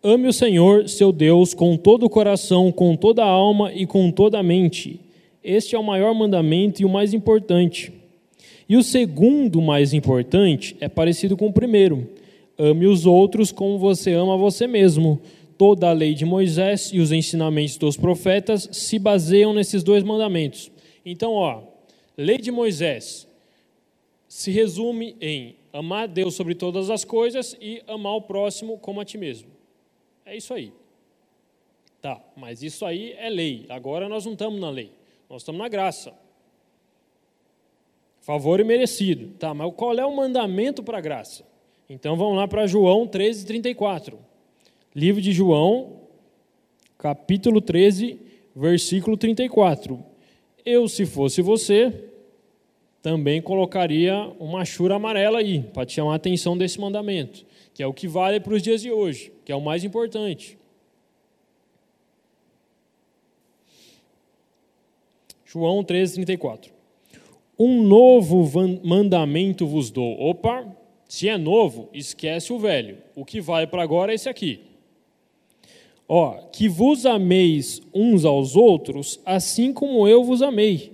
Ame 0.03 0.27
o 0.27 0.33
Senhor, 0.33 0.89
seu 0.89 1.13
Deus, 1.13 1.55
com 1.55 1.77
todo 1.77 2.07
o 2.07 2.11
coração, 2.11 2.73
com 2.73 2.97
toda 2.97 3.23
a 3.23 3.29
alma 3.29 3.73
e 3.73 3.87
com 3.87 4.11
toda 4.11 4.41
a 4.41 4.43
mente. 4.43 4.99
Este 5.45 5.77
é 5.77 5.79
o 5.79 5.85
maior 5.85 6.13
mandamento 6.13 6.83
e 6.83 6.85
o 6.85 6.89
mais 6.89 7.15
importante. 7.15 7.93
E 8.69 8.77
o 8.77 8.83
segundo, 8.83 9.63
mais 9.63 9.95
importante, 9.95 10.77
é 10.81 10.89
parecido 10.89 11.37
com 11.37 11.47
o 11.47 11.53
primeiro: 11.53 12.09
ame 12.59 12.87
os 12.87 13.07
outros 13.07 13.51
como 13.51 13.79
você 13.79 14.13
ama 14.13 14.37
você 14.37 14.67
mesmo. 14.67 15.21
Toda 15.57 15.89
a 15.89 15.93
lei 15.93 16.15
de 16.15 16.25
Moisés 16.25 16.91
e 16.93 17.01
os 17.01 17.11
ensinamentos 17.11 17.77
dos 17.77 17.97
profetas 17.97 18.69
se 18.71 18.97
baseiam 18.99 19.53
nesses 19.53 19.83
dois 19.83 20.05
mandamentos. 20.05 20.71
Então, 21.05 21.33
ó, 21.33 21.63
lei 22.17 22.39
de 22.39 22.53
Moisés 22.53 23.27
se 24.29 24.53
resume 24.53 25.17
em 25.21 25.57
amar 25.73 26.07
Deus 26.07 26.35
sobre 26.35 26.55
todas 26.55 26.91
as 26.91 27.05
coisas 27.05 27.57
e 27.61 27.83
amar 27.89 28.15
o 28.15 28.23
próximo 28.23 28.79
como 28.79 29.01
a 29.01 29.05
ti 29.05 29.19
mesmo. 29.19 29.49
É 30.25 30.37
isso 30.37 30.53
aí. 30.55 30.73
Tá, 32.01 32.23
mas 32.37 32.63
isso 32.63 32.85
aí 32.85 33.15
é 33.19 33.29
lei. 33.29 33.67
Agora 33.69 34.09
nós 34.09 34.25
não 34.25 34.33
estamos 34.35 34.61
na 34.61 34.71
lei, 34.71 34.93
nós 35.29 35.43
estamos 35.43 35.59
na 35.59 35.69
graça. 35.69 36.13
Favor 38.29 38.61
e 38.61 38.65
merecido. 38.65 39.29
Tá, 39.39 39.55
mas 39.55 39.73
qual 39.75 39.99
é 39.99 40.05
o 40.05 40.15
mandamento 40.15 40.83
para 40.83 40.99
a 40.99 41.01
graça? 41.01 41.47
Então 41.89 42.15
vamos 42.15 42.37
lá 42.37 42.47
para 42.47 42.67
João 42.67 43.07
13, 43.07 43.47
34. 43.47 44.19
Livro 44.95 45.23
de 45.23 45.33
João, 45.33 46.01
capítulo 46.99 47.59
13, 47.63 48.21
versículo 48.55 49.17
34. 49.17 50.05
Eu, 50.63 50.87
se 50.89 51.07
fosse 51.07 51.41
você, 51.41 52.11
também 53.01 53.41
colocaria 53.41 54.15
uma 54.39 54.63
chura 54.63 54.97
amarela 54.97 55.39
aí, 55.39 55.63
para 55.63 55.89
chamar 55.89 56.13
a 56.13 56.17
atenção 56.17 56.55
desse 56.55 56.79
mandamento, 56.79 57.47
que 57.73 57.83
é 57.83 57.87
o 57.87 57.95
que 57.95 58.07
vale 58.07 58.41
para 58.41 58.53
os 58.53 58.63
dias 58.63 58.83
de 58.83 58.93
hoje, 58.93 59.33
que 59.43 59.51
é 59.51 59.57
o 59.57 59.63
mais 59.63 59.85
importante. 59.85 60.59
João 65.47 65.83
13, 65.83 66.27
34 66.27 66.78
um 67.59 67.83
novo 67.83 68.49
mandamento 68.85 69.67
vos 69.67 69.91
dou. 69.91 70.19
Opa, 70.21 70.65
se 71.09 71.29
é 71.29 71.37
novo, 71.37 71.89
esquece 71.93 72.53
o 72.53 72.59
velho. 72.59 72.99
O 73.17 73.25
que 73.25 73.41
vai 73.41 73.67
para 73.67 73.83
agora 73.83 74.13
é 74.13 74.15
esse 74.15 74.29
aqui. 74.29 74.61
Ó, 76.09 76.35
que 76.53 76.69
vos 76.69 77.05
ameis 77.05 77.83
uns 77.93 78.25
aos 78.25 78.57
outros, 78.57 79.21
assim 79.27 79.73
como 79.73 80.07
eu 80.07 80.23
vos 80.23 80.41
amei. 80.41 80.93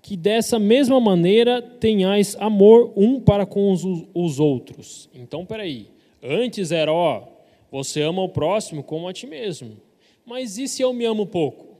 Que 0.00 0.16
dessa 0.16 0.58
mesma 0.58 1.00
maneira 1.00 1.60
tenhais 1.60 2.36
amor 2.38 2.92
um 2.96 3.20
para 3.20 3.44
com 3.44 3.72
os, 3.72 3.82
os 4.14 4.38
outros. 4.38 5.10
Então, 5.12 5.44
peraí. 5.44 5.88
Antes 6.22 6.72
era, 6.72 6.92
ó, 6.92 7.24
você 7.70 8.02
ama 8.02 8.22
o 8.22 8.28
próximo 8.28 8.82
como 8.82 9.08
a 9.08 9.12
ti 9.12 9.26
mesmo. 9.26 9.76
Mas 10.24 10.56
e 10.58 10.68
se 10.68 10.82
eu 10.82 10.92
me 10.92 11.04
amo 11.04 11.26
pouco? 11.26 11.76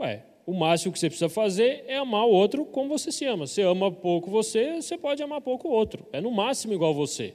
Ué, 0.00 0.24
o 0.48 0.54
máximo 0.54 0.94
que 0.94 0.98
você 0.98 1.10
precisa 1.10 1.28
fazer 1.28 1.84
é 1.86 1.98
amar 1.98 2.24
o 2.24 2.30
outro 2.30 2.64
como 2.64 2.88
você 2.88 3.12
se 3.12 3.26
ama. 3.26 3.46
Você 3.46 3.60
ama 3.60 3.92
pouco 3.92 4.30
você, 4.30 4.80
você 4.80 4.96
pode 4.96 5.22
amar 5.22 5.42
pouco 5.42 5.68
o 5.68 5.70
outro. 5.70 6.06
É 6.10 6.22
no 6.22 6.30
máximo 6.30 6.72
igual 6.72 6.94
você. 6.94 7.34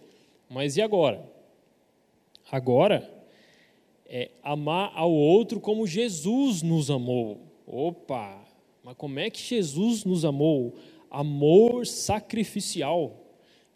Mas 0.49 0.77
e 0.77 0.81
agora? 0.81 1.23
Agora 2.51 3.07
é 4.07 4.31
amar 4.41 4.91
ao 4.95 5.11
outro 5.11 5.59
como 5.59 5.85
Jesus 5.85 6.63
nos 6.63 6.89
amou. 6.89 7.41
Opa! 7.67 8.43
Mas 8.83 8.95
como 8.97 9.19
é 9.19 9.29
que 9.29 9.43
Jesus 9.43 10.03
nos 10.03 10.25
amou? 10.25 10.73
Amor 11.11 11.85
sacrificial, 11.85 13.15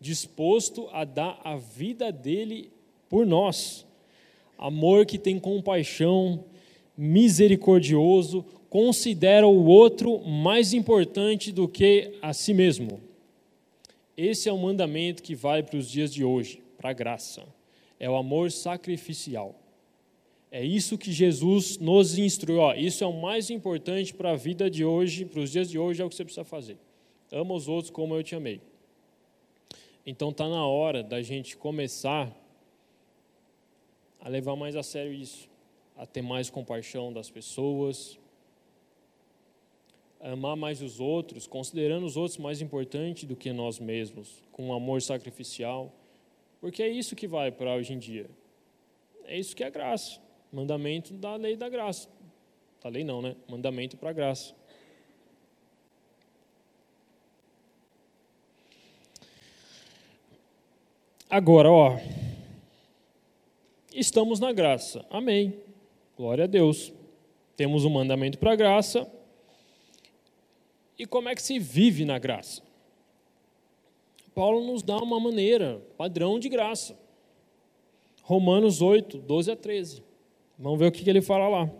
disposto 0.02 0.90
a 0.92 1.04
dar 1.04 1.40
a 1.44 1.56
vida 1.56 2.12
dele 2.12 2.72
por 3.08 3.24
nós. 3.24 3.86
Amor 4.58 5.06
que 5.06 5.20
tem 5.20 5.40
compaixão, 5.40 6.44
misericordioso, 6.98 8.44
considera 8.70 9.48
o 9.48 9.66
outro 9.66 10.20
mais 10.20 10.74
importante 10.74 11.52
do 11.52 11.68
que 11.68 12.18
a 12.22 12.34
si 12.34 12.54
mesmo. 12.54 13.02
Esse 14.16 14.50
é 14.50 14.54
o 14.54 14.58
mandamento 14.58 15.22
que 15.22 15.36
vale 15.36 15.64
para 15.64 15.78
os 15.78 15.90
dias 15.90 16.14
de 16.14 16.24
hoje, 16.24 16.62
para 16.78 16.90
a 16.90 16.94
graça. 16.94 17.44
É 18.00 18.10
o 18.10 18.16
amor 18.16 18.52
sacrificial. 18.52 19.56
É 20.52 20.64
isso 20.64 20.98
que 20.98 21.12
Jesus 21.12 21.78
nos 21.78 22.18
instruiu. 22.18 22.60
Ó, 22.60 22.74
isso 22.74 23.04
é 23.04 23.08
o 23.08 23.14
mais 23.14 23.50
importante 23.50 24.14
para 24.14 24.32
a 24.32 24.36
vida 24.36 24.70
de 24.70 24.84
hoje, 24.84 25.26
para 25.26 25.42
os 25.42 25.52
dias 25.52 25.70
de 25.70 25.78
hoje, 25.78 26.02
é 26.02 26.06
o 26.06 26.10
que 26.10 26.16
você 26.16 26.24
precisa 26.24 26.44
fazer. 26.44 26.78
Ama 27.32 27.54
os 27.54 27.68
outros 27.68 27.92
como 27.92 28.16
eu 28.16 28.24
te 28.24 28.36
amei. 28.36 28.62
Então 30.06 30.30
está 30.30 30.48
na 30.48 30.66
hora 30.66 31.04
da 31.04 31.22
gente 31.22 31.58
começar 31.58 32.34
a 34.22 34.30
levar 34.30 34.56
mais 34.56 34.76
a 34.76 34.84
sério 34.84 35.14
isso, 35.14 35.50
a 35.96 36.06
ter 36.06 36.22
mais 36.22 36.50
compaixão 36.50 37.12
das 37.12 37.30
pessoas, 37.30 38.18
amar 40.34 40.56
mais 40.56 40.82
os 40.82 41.00
outros, 41.00 41.48
considerando 41.48 42.06
os 42.06 42.18
outros 42.18 42.38
mais 42.38 42.62
importantes 42.62 43.24
do 43.24 43.36
que 43.36 43.52
nós 43.54 43.80
mesmos, 43.80 44.44
com 44.52 44.68
um 44.68 44.74
amor 44.74 45.02
sacrificial, 45.02 45.92
porque 46.60 46.84
é 46.84 46.88
isso 46.88 47.16
que 47.16 47.28
vai 47.28 47.52
para 47.52 47.76
hoje 47.76 47.94
em 47.94 48.00
dia. 48.00 48.30
É 49.26 49.38
isso 49.38 49.56
que 49.56 49.64
é 49.64 49.70
graça, 49.70 50.20
mandamento 50.52 51.14
da 51.14 51.36
lei 51.36 51.56
da 51.56 51.70
graça. 51.70 52.10
A 52.84 52.90
lei 52.90 53.04
não, 53.04 53.22
né? 53.22 53.36
Mandamento 53.50 53.98
para 53.98 54.12
a 54.12 54.14
graça. 54.14 54.54
Agora, 61.30 61.70
ó, 61.70 62.00
estamos 63.94 64.40
na 64.40 64.54
graça. 64.54 65.06
Amém. 65.10 65.54
Glória 66.16 66.46
a 66.46 66.48
Deus. 66.48 66.94
Temos 67.58 67.84
um 67.84 67.90
mandamento 67.90 68.38
para 68.38 68.54
a 68.54 68.56
graça. 68.56 69.12
E 70.98 71.06
como 71.06 71.30
é 71.30 71.36
que 71.36 71.42
se 71.42 71.60
vive 71.60 72.06
na 72.06 72.18
graça? 72.18 72.62
Paulo 74.34 74.66
nos 74.66 74.82
dá 74.82 74.98
uma 74.98 75.20
maneira, 75.20 75.82
padrão 75.98 76.40
de 76.40 76.50
graça. 76.50 76.98
Romanos 78.24 78.82
8, 78.82 79.20
12 79.20 79.52
a 79.52 79.56
13. 79.56 80.04
Vamos 80.58 80.80
ver 80.80 80.88
o 80.88 80.92
que 80.92 81.08
ele 81.10 81.22
fala 81.22 81.48
lá. 81.48 81.72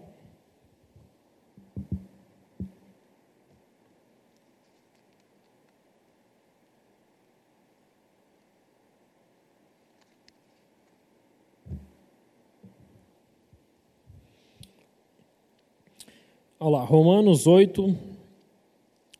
Olha 16.60 16.78
lá, 16.78 16.84
Romanos 16.84 17.46
8, 17.46 18.17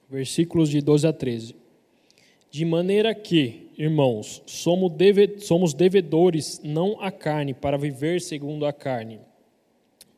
versículos 0.10 0.70
de 0.70 0.82
12 0.82 1.08
a 1.08 1.14
13. 1.14 1.56
De 2.50 2.64
maneira 2.66 3.14
que, 3.14 3.68
irmãos, 3.78 4.42
somos 4.46 5.74
devedores 5.74 6.62
não 6.64 7.02
à 7.02 7.12
carne, 7.12 7.54
para 7.54 7.78
viver 7.78 8.22
segundo 8.22 8.66
a 8.66 8.74
carne. 8.74 9.20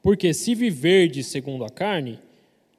Porque 0.02 0.34
se 0.34 0.56
viverdes 0.56 1.28
segundo 1.28 1.66
a 1.66 1.70
carne, 1.70 2.20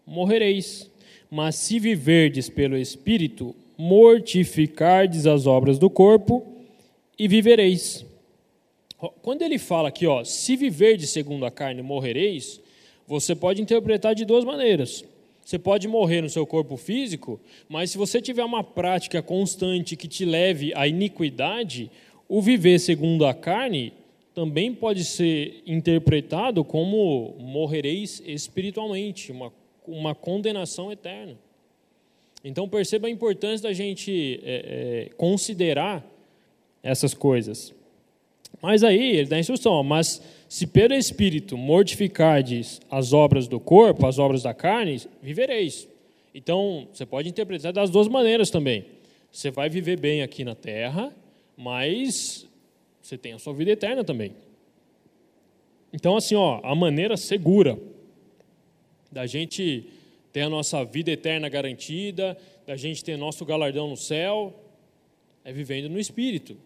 morrereis. 0.07 0.91
Mas 1.31 1.57
se 1.57 1.79
viverdes 1.79 2.49
pelo 2.49 2.77
Espírito, 2.77 3.55
mortificardes 3.77 5.27
as 5.27 5.47
obras 5.47 5.79
do 5.79 5.89
corpo 5.89 6.47
e 7.19 7.29
vivereis. 7.29 8.05
Quando 9.23 9.43
ele 9.43 9.59
fala 9.59 9.89
aqui, 9.89 10.07
ó, 10.07 10.25
se 10.25 10.57
viverdes 10.57 11.11
segundo 11.11 11.47
a 11.47 11.51
carne, 11.51 11.83
morrereis, 11.83 12.61
você 13.07 13.35
pode 13.35 13.63
interpretar 13.63 14.15
de 14.15 14.25
duas 14.25 14.45
maneiras. 14.45 15.05
Você 15.51 15.59
pode 15.59 15.89
morrer 15.89 16.21
no 16.21 16.31
seu 16.31 16.47
corpo 16.47 16.77
físico, 16.77 17.41
mas 17.69 17.91
se 17.91 17.99
você 17.99 18.23
tiver 18.23 18.45
uma 18.45 18.63
prática 18.63 19.21
constante 19.21 19.97
que 19.97 20.07
te 20.07 20.25
leve 20.25 20.73
à 20.77 20.87
iniquidade, 20.87 21.91
o 22.29 22.41
viver 22.41 22.79
segundo 22.79 23.27
a 23.27 23.35
carne 23.35 23.93
também 24.33 24.73
pode 24.73 25.05
ser 25.05 25.61
interpretado 25.67 26.63
como 26.63 27.35
morrereis 27.41 28.23
espiritualmente, 28.25 29.33
uma, 29.33 29.53
uma 29.89 30.15
condenação 30.15 30.93
eterna. 30.93 31.37
Então 32.45 32.69
perceba 32.69 33.09
a 33.09 33.11
importância 33.11 33.69
da 33.69 33.73
gente 33.73 34.41
é, 34.45 35.09
é, 35.09 35.15
considerar 35.17 36.09
essas 36.81 37.13
coisas. 37.13 37.75
Mas 38.63 38.85
aí 38.85 39.17
ele 39.17 39.29
dá 39.29 39.37
a 39.37 39.41
instrução, 39.41 39.83
mas 39.83 40.23
se 40.49 40.67
pelo 40.67 40.95
Espírito 40.95 41.57
mortificardes 41.57 42.81
as 42.91 43.13
obras 43.13 43.47
do 43.47 43.59
corpo, 43.61 44.07
as 44.07 44.19
obras 44.19 44.43
da 44.43 44.53
carne, 44.53 45.01
vivereis. 45.23 45.89
Então, 46.35 46.89
você 46.93 47.07
pode 47.07 47.29
interpretar 47.29 47.73
das 47.73 47.91
duas 47.91 48.09
maneiras 48.09 48.51
também. 48.51 48.85
Você 49.33 49.51
vai 49.51 49.69
viver 49.69 49.99
bem 49.99 50.23
aqui 50.23 50.45
na 50.45 50.55
terra, 50.55 51.15
mas 51.57 52.47
você 53.01 53.17
tem 53.17 53.33
a 53.33 53.39
sua 53.39 53.53
vida 53.55 53.71
eterna 53.71 54.05
também. 54.05 54.33
Então, 55.93 56.17
assim, 56.17 56.35
ó, 56.35 56.61
a 56.63 56.75
maneira 56.75 57.17
segura 57.17 57.79
da 59.11 59.27
gente 59.27 59.87
ter 60.33 60.43
a 60.43 60.49
nossa 60.49 60.85
vida 60.85 61.11
eterna 61.11 61.49
garantida, 61.49 62.37
da 62.67 62.77
gente 62.77 63.03
ter 63.03 63.17
nosso 63.17 63.45
galardão 63.45 63.89
no 63.89 63.97
céu, 63.97 64.55
é 65.45 65.53
vivendo 65.53 65.89
no 65.89 65.99
Espírito. 65.99 66.57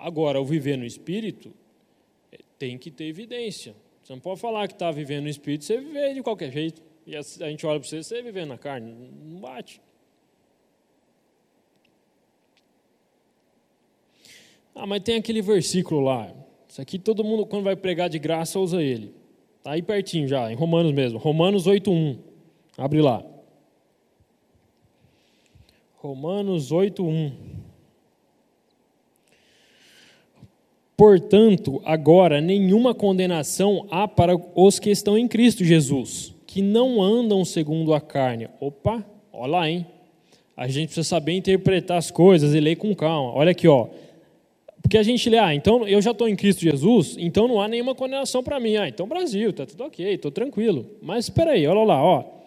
Agora, 0.00 0.40
o 0.40 0.44
viver 0.44 0.76
no 0.76 0.84
Espírito 0.84 1.52
tem 2.58 2.76
que 2.76 2.90
ter 2.90 3.04
evidência. 3.04 3.74
Você 4.02 4.12
não 4.12 4.20
pode 4.20 4.38
falar 4.40 4.68
que 4.68 4.74
está 4.74 4.90
vivendo 4.90 5.22
no 5.22 5.28
espírito, 5.30 5.64
você 5.64 5.78
viver 5.78 6.14
de 6.14 6.22
qualquer 6.22 6.50
jeito. 6.50 6.82
E 7.06 7.16
a 7.16 7.22
gente 7.22 7.64
olha 7.64 7.80
para 7.80 7.88
você, 7.88 8.02
você 8.02 8.22
vivendo 8.22 8.48
na 8.48 8.58
carne. 8.58 8.92
Não 9.24 9.40
bate. 9.40 9.80
Ah, 14.74 14.86
mas 14.86 15.02
tem 15.02 15.16
aquele 15.16 15.40
versículo 15.40 16.00
lá. 16.00 16.32
Isso 16.68 16.82
aqui 16.82 16.98
todo 16.98 17.24
mundo, 17.24 17.46
quando 17.46 17.64
vai 17.64 17.76
pregar 17.76 18.10
de 18.10 18.18
graça, 18.18 18.58
usa 18.58 18.82
ele. 18.82 19.14
Está 19.58 19.72
aí 19.72 19.82
pertinho 19.82 20.28
já, 20.28 20.50
em 20.52 20.54
Romanos 20.54 20.92
mesmo. 20.92 21.18
Romanos 21.18 21.66
8.1. 21.66 22.18
Abre 22.76 23.00
lá. 23.00 23.24
Romanos 25.96 26.72
8.1. 26.72 27.59
Portanto, 31.00 31.80
agora 31.82 32.42
nenhuma 32.42 32.94
condenação 32.94 33.86
há 33.90 34.06
para 34.06 34.36
os 34.54 34.78
que 34.78 34.90
estão 34.90 35.16
em 35.16 35.26
Cristo 35.26 35.64
Jesus, 35.64 36.34
que 36.46 36.60
não 36.60 37.02
andam 37.02 37.42
segundo 37.42 37.94
a 37.94 38.02
carne. 38.02 38.50
Opa, 38.60 39.02
olha 39.32 39.50
lá, 39.50 39.70
hein? 39.70 39.86
A 40.54 40.68
gente 40.68 40.88
precisa 40.88 41.08
saber 41.08 41.32
interpretar 41.32 41.96
as 41.96 42.10
coisas 42.10 42.54
e 42.54 42.60
ler 42.60 42.76
com 42.76 42.94
calma. 42.94 43.32
Olha 43.32 43.52
aqui, 43.52 43.66
ó. 43.66 43.88
Porque 44.82 44.98
a 44.98 45.02
gente 45.02 45.30
lê, 45.30 45.38
ah, 45.38 45.54
então 45.54 45.88
eu 45.88 46.02
já 46.02 46.10
estou 46.10 46.28
em 46.28 46.36
Cristo 46.36 46.60
Jesus, 46.60 47.16
então 47.18 47.48
não 47.48 47.62
há 47.62 47.66
nenhuma 47.66 47.94
condenação 47.94 48.42
para 48.42 48.60
mim. 48.60 48.76
Ah, 48.76 48.86
então 48.86 49.08
Brasil, 49.08 49.54
tá 49.54 49.64
tudo 49.64 49.84
ok, 49.84 50.06
estou 50.06 50.30
tranquilo. 50.30 50.84
Mas 51.00 51.24
espera 51.24 51.52
aí, 51.52 51.66
olha 51.66 51.82
lá, 51.82 52.04
ó. 52.04 52.39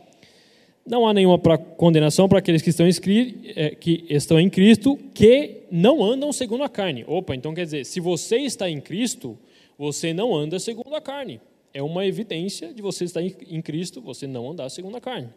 Não 0.85 1.07
há 1.07 1.13
nenhuma 1.13 1.39
condenação 1.39 2.27
para 2.27 2.39
aqueles 2.39 2.61
que 2.61 2.69
estão, 2.69 2.85
é, 2.85 3.69
que 3.69 4.05
estão 4.09 4.37
em 4.37 4.49
Cristo, 4.49 4.99
que 5.13 5.61
não 5.71 6.03
andam 6.03 6.33
segundo 6.33 6.63
a 6.63 6.69
carne. 6.69 7.05
Opa, 7.07 7.33
então 7.33 7.53
quer 7.53 7.63
dizer, 7.63 7.85
se 7.85 8.01
você 8.01 8.37
está 8.37 8.69
em 8.69 8.81
Cristo, 8.81 9.37
você 9.77 10.13
não 10.13 10.35
anda 10.35 10.59
segundo 10.59 10.93
a 10.93 10.99
carne. 10.99 11.39
É 11.73 11.81
uma 11.81 12.05
evidência 12.05 12.73
de 12.73 12.81
você 12.81 13.05
estar 13.05 13.21
em 13.23 13.61
Cristo, 13.61 14.01
você 14.01 14.27
não 14.27 14.51
andar 14.51 14.69
segundo 14.69 14.97
a 14.97 15.01
carne. 15.01 15.29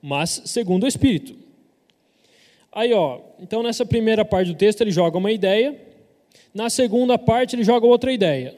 Mas 0.00 0.42
segundo 0.46 0.84
o 0.84 0.88
Espírito. 0.88 1.34
Aí, 2.70 2.92
ó, 2.92 3.20
então 3.40 3.62
nessa 3.62 3.84
primeira 3.84 4.24
parte 4.24 4.52
do 4.52 4.56
texto 4.56 4.80
ele 4.82 4.92
joga 4.92 5.18
uma 5.18 5.32
ideia, 5.32 5.76
na 6.54 6.70
segunda 6.70 7.18
parte 7.18 7.56
ele 7.56 7.64
joga 7.64 7.86
outra 7.86 8.12
ideia. 8.12 8.56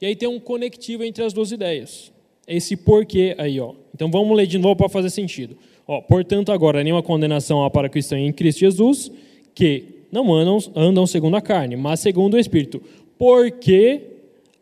E 0.00 0.06
aí 0.06 0.14
tem 0.14 0.28
um 0.28 0.38
conectivo 0.38 1.02
entre 1.02 1.24
as 1.24 1.32
duas 1.32 1.50
ideias 1.50 2.12
esse 2.46 2.76
porquê 2.76 3.34
aí, 3.38 3.58
ó. 3.60 3.72
Então 3.94 4.10
vamos 4.10 4.36
ler 4.36 4.46
de 4.46 4.58
novo 4.58 4.76
para 4.76 4.88
fazer 4.88 5.10
sentido. 5.10 5.56
Ó, 5.86 6.00
portanto, 6.00 6.50
agora 6.50 6.82
nenhuma 6.82 7.02
condenação 7.02 7.64
há 7.64 7.70
para 7.70 7.88
cristãos 7.88 8.20
em 8.20 8.32
Cristo 8.32 8.60
Jesus, 8.60 9.10
que 9.54 9.84
não 10.10 10.32
andam, 10.32 10.58
andam 10.74 11.06
segundo 11.06 11.36
a 11.36 11.40
carne, 11.40 11.76
mas 11.76 12.00
segundo 12.00 12.34
o 12.34 12.38
Espírito. 12.38 12.82
Porque 13.18 14.00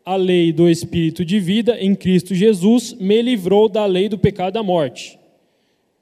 a 0.05 0.15
lei 0.15 0.51
do 0.51 0.69
Espírito 0.69 1.23
de 1.23 1.39
vida 1.39 1.77
em 1.79 1.95
Cristo 1.95 2.35
Jesus 2.35 2.93
me 2.99 3.21
livrou 3.21 3.69
da 3.69 3.85
lei 3.85 4.09
do 4.09 4.17
pecado 4.17 4.49
e 4.49 4.53
da 4.53 4.63
morte. 4.63 5.17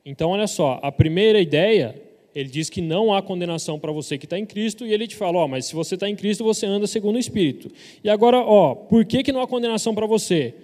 Então, 0.03 0.31
olha 0.31 0.47
só, 0.47 0.79
a 0.81 0.91
primeira 0.91 1.39
ideia, 1.39 1.95
ele 2.33 2.49
diz 2.49 2.69
que 2.69 2.81
não 2.81 3.13
há 3.13 3.21
condenação 3.21 3.77
para 3.77 3.91
você 3.91 4.17
que 4.17 4.25
está 4.25 4.39
em 4.39 4.45
Cristo, 4.45 4.85
e 4.85 4.91
ele 4.91 5.07
te 5.07 5.15
fala, 5.15 5.37
ó, 5.37 5.47
mas 5.47 5.65
se 5.65 5.75
você 5.75 5.93
está 5.93 6.09
em 6.09 6.15
Cristo, 6.15 6.43
você 6.43 6.65
anda 6.65 6.87
segundo 6.87 7.17
o 7.17 7.19
Espírito. 7.19 7.71
E 8.03 8.09
agora, 8.09 8.39
ó, 8.39 8.73
por 8.73 9.05
que, 9.05 9.21
que 9.21 9.31
não 9.31 9.41
há 9.41 9.47
condenação 9.47 9.93
para 9.93 10.07
você? 10.07 10.55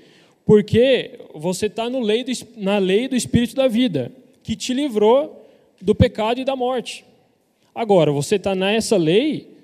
Porque 0.47 1.19
você 1.35 1.65
está 1.65 1.89
na 1.89 2.77
lei 2.77 3.09
do 3.09 3.17
Espírito 3.17 3.53
da 3.53 3.67
vida, 3.67 4.13
que 4.41 4.55
te 4.55 4.73
livrou 4.73 5.45
do 5.81 5.93
pecado 5.93 6.39
e 6.39 6.45
da 6.45 6.55
morte. 6.55 7.03
Agora, 7.75 8.13
você 8.13 8.37
está 8.37 8.55
nessa 8.55 8.95
lei, 8.95 9.57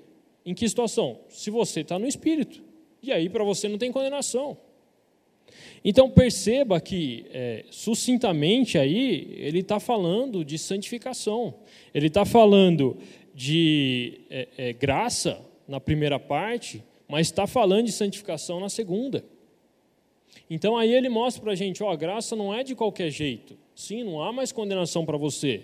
em 0.44 0.52
que 0.52 0.68
situação? 0.68 1.20
Se 1.30 1.48
você 1.50 1.80
está 1.80 1.98
no 1.98 2.06
Espírito. 2.06 2.62
E 3.02 3.10
aí, 3.10 3.30
para 3.30 3.42
você, 3.42 3.66
não 3.66 3.78
tem 3.78 3.90
condenação. 3.90 4.58
Então, 5.82 6.10
perceba 6.10 6.78
que, 6.82 7.24
é, 7.32 7.64
sucintamente, 7.70 8.76
aí, 8.76 9.34
ele 9.38 9.60
está 9.60 9.80
falando 9.80 10.44
de 10.44 10.58
santificação. 10.58 11.54
Ele 11.94 12.08
está 12.08 12.26
falando 12.26 12.98
de 13.34 14.20
é, 14.28 14.48
é, 14.58 14.72
graça 14.74 15.40
na 15.66 15.80
primeira 15.80 16.20
parte, 16.20 16.84
mas 17.08 17.28
está 17.28 17.46
falando 17.46 17.86
de 17.86 17.92
santificação 17.92 18.60
na 18.60 18.68
segunda. 18.68 19.24
Então 20.54 20.78
aí 20.78 20.94
ele 20.94 21.08
mostra 21.08 21.42
para 21.42 21.50
a 21.50 21.56
gente, 21.56 21.82
ó, 21.82 21.90
a 21.90 21.96
graça 21.96 22.36
não 22.36 22.54
é 22.54 22.62
de 22.62 22.76
qualquer 22.76 23.10
jeito. 23.10 23.58
Sim, 23.74 24.04
não 24.04 24.22
há 24.22 24.32
mais 24.32 24.52
condenação 24.52 25.04
para 25.04 25.18
você. 25.18 25.62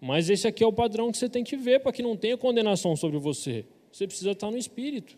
Mas 0.00 0.30
esse 0.30 0.48
aqui 0.48 0.64
é 0.64 0.66
o 0.66 0.72
padrão 0.72 1.12
que 1.12 1.18
você 1.18 1.28
tem 1.28 1.44
que 1.44 1.58
ver 1.58 1.80
para 1.80 1.92
que 1.92 2.02
não 2.02 2.16
tenha 2.16 2.34
condenação 2.34 2.96
sobre 2.96 3.18
você. 3.18 3.66
Você 3.92 4.06
precisa 4.06 4.30
estar 4.30 4.50
no 4.50 4.56
Espírito. 4.56 5.14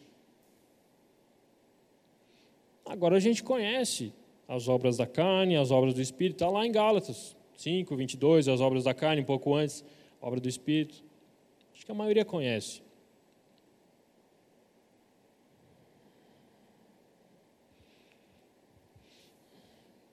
Agora 2.85 3.17
a 3.17 3.21
gente 3.21 3.45
conhece 3.45 4.13
as 4.49 4.67
obras 4.67 4.97
da 4.97 5.07
carne, 5.07 5.57
as 5.57 5.71
obras 5.71 5.95
do 5.95 6.03
Espírito, 6.03 6.43
está 6.43 6.49
lá 6.49 6.67
em 6.67 6.73
Gálatas 6.73 7.37
5, 7.59 7.95
22, 7.95 8.49
as 8.49 8.61
obras 8.61 8.83
da 8.83 8.93
carne, 8.93 9.23
um 9.23 9.25
pouco 9.25 9.55
antes, 9.55 9.85
obra 10.21 10.41
do 10.41 10.49
Espírito. 10.49 11.05
Acho 11.73 11.87
que 11.87 11.93
a 11.93 11.95
maioria 11.95 12.25
conhece. 12.25 12.83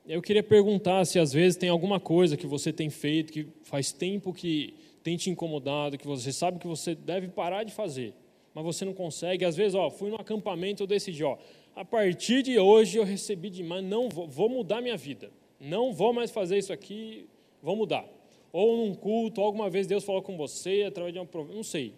Eu 0.07 0.21
queria 0.21 0.41
perguntar 0.41 1.03
se 1.03 1.19
às 1.19 1.33
vezes 1.33 1.57
tem 1.57 1.67
alguma 1.67 1.99
coisa 1.99 2.37
que 2.37 2.47
você 2.47 2.71
tem 2.71 2.89
feito 2.89 3.33
que 3.33 3.45
faz 3.63 3.91
tempo 3.91 4.31
que 4.31 4.73
tem 5.03 5.17
te 5.17 5.29
incomodado, 5.29 5.97
que 5.97 6.07
você 6.07 6.31
sabe 6.31 6.59
que 6.59 6.67
você 6.67 6.95
deve 6.95 7.27
parar 7.27 7.65
de 7.65 7.73
fazer, 7.73 8.13
mas 8.53 8.63
você 8.63 8.85
não 8.85 8.93
consegue. 8.93 9.43
Às 9.43 9.57
vezes, 9.57 9.75
ó, 9.75 9.89
fui 9.89 10.09
no 10.09 10.15
acampamento, 10.15 10.81
eu 10.81 10.87
decidi, 10.87 11.25
ó, 11.25 11.37
a 11.75 11.83
partir 11.83 12.41
de 12.41 12.57
hoje 12.57 12.97
eu 12.97 13.03
recebi 13.03 13.49
demais, 13.49 13.83
não 13.83 14.07
vou, 14.07 14.29
vou 14.29 14.47
mudar 14.47 14.79
minha 14.79 14.95
vida. 14.95 15.29
Não 15.59 15.91
vou 15.91 16.13
mais 16.13 16.31
fazer 16.31 16.57
isso 16.57 16.71
aqui, 16.71 17.27
vou 17.61 17.75
mudar. 17.75 18.05
Ou 18.53 18.77
num 18.77 18.95
culto, 18.95 19.41
alguma 19.41 19.69
vez 19.69 19.87
Deus 19.87 20.05
falou 20.05 20.21
com 20.21 20.37
você 20.37 20.85
através 20.87 21.13
de 21.13 21.19
uma 21.19 21.27
não 21.53 21.63
sei. 21.63 21.93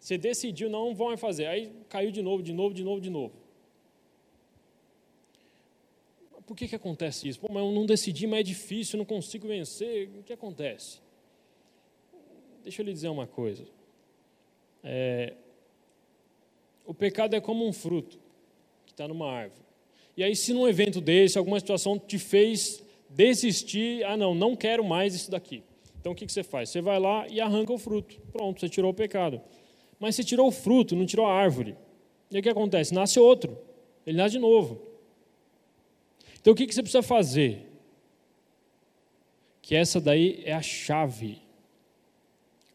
Você 0.00 0.16
decidiu, 0.16 0.70
não 0.70 0.94
vou 0.94 1.08
mais 1.08 1.20
fazer. 1.20 1.44
Aí 1.46 1.70
caiu 1.90 2.10
de 2.10 2.22
novo, 2.22 2.42
de 2.42 2.54
novo, 2.54 2.74
de 2.74 2.82
novo, 2.82 2.98
de 2.98 3.10
novo. 3.10 3.41
Por 6.46 6.56
que, 6.56 6.68
que 6.68 6.74
acontece 6.74 7.28
isso? 7.28 7.40
Pô, 7.40 7.48
mas 7.50 7.62
eu 7.62 7.72
não 7.72 7.86
decidi, 7.86 8.26
mas 8.26 8.40
é 8.40 8.42
difícil, 8.42 8.98
não 8.98 9.04
consigo 9.04 9.46
vencer. 9.46 10.08
O 10.18 10.22
que 10.22 10.32
acontece? 10.32 11.00
Deixa 12.62 12.82
eu 12.82 12.86
lhe 12.86 12.92
dizer 12.92 13.08
uma 13.08 13.26
coisa. 13.26 13.64
É, 14.82 15.34
o 16.84 16.92
pecado 16.92 17.34
é 17.34 17.40
como 17.40 17.66
um 17.66 17.72
fruto 17.72 18.18
que 18.84 18.92
está 18.92 19.06
numa 19.06 19.30
árvore. 19.30 19.62
E 20.16 20.22
aí, 20.22 20.36
se 20.36 20.52
num 20.52 20.68
evento 20.68 21.00
desse, 21.00 21.38
alguma 21.38 21.58
situação 21.58 21.98
te 21.98 22.18
fez 22.18 22.82
desistir, 23.08 24.04
ah, 24.04 24.16
não, 24.16 24.34
não 24.34 24.54
quero 24.54 24.84
mais 24.84 25.14
isso 25.14 25.30
daqui. 25.30 25.62
Então, 26.00 26.12
o 26.12 26.14
que, 26.14 26.26
que 26.26 26.32
você 26.32 26.42
faz? 26.42 26.70
Você 26.70 26.80
vai 26.80 26.98
lá 26.98 27.26
e 27.28 27.40
arranca 27.40 27.72
o 27.72 27.78
fruto. 27.78 28.20
Pronto, 28.32 28.60
você 28.60 28.68
tirou 28.68 28.90
o 28.90 28.94
pecado. 28.94 29.40
Mas 29.98 30.16
você 30.16 30.24
tirou 30.24 30.48
o 30.48 30.50
fruto, 30.50 30.96
não 30.96 31.06
tirou 31.06 31.26
a 31.26 31.32
árvore. 31.32 31.76
E 32.30 32.36
aí 32.36 32.40
o 32.40 32.42
que 32.42 32.48
acontece? 32.48 32.92
Nasce 32.92 33.20
outro. 33.20 33.56
Ele 34.04 34.16
nasce 34.16 34.32
de 34.32 34.38
novo. 34.40 34.91
Então, 36.42 36.52
o 36.52 36.56
que, 36.56 36.70
você 36.70 36.82
precisa 36.82 37.02
fazer? 37.02 37.66
Que 39.62 39.74
essa 39.74 39.98
daí 39.98 40.42
é 40.44 40.52
a 40.52 40.60
chave. 40.60 41.40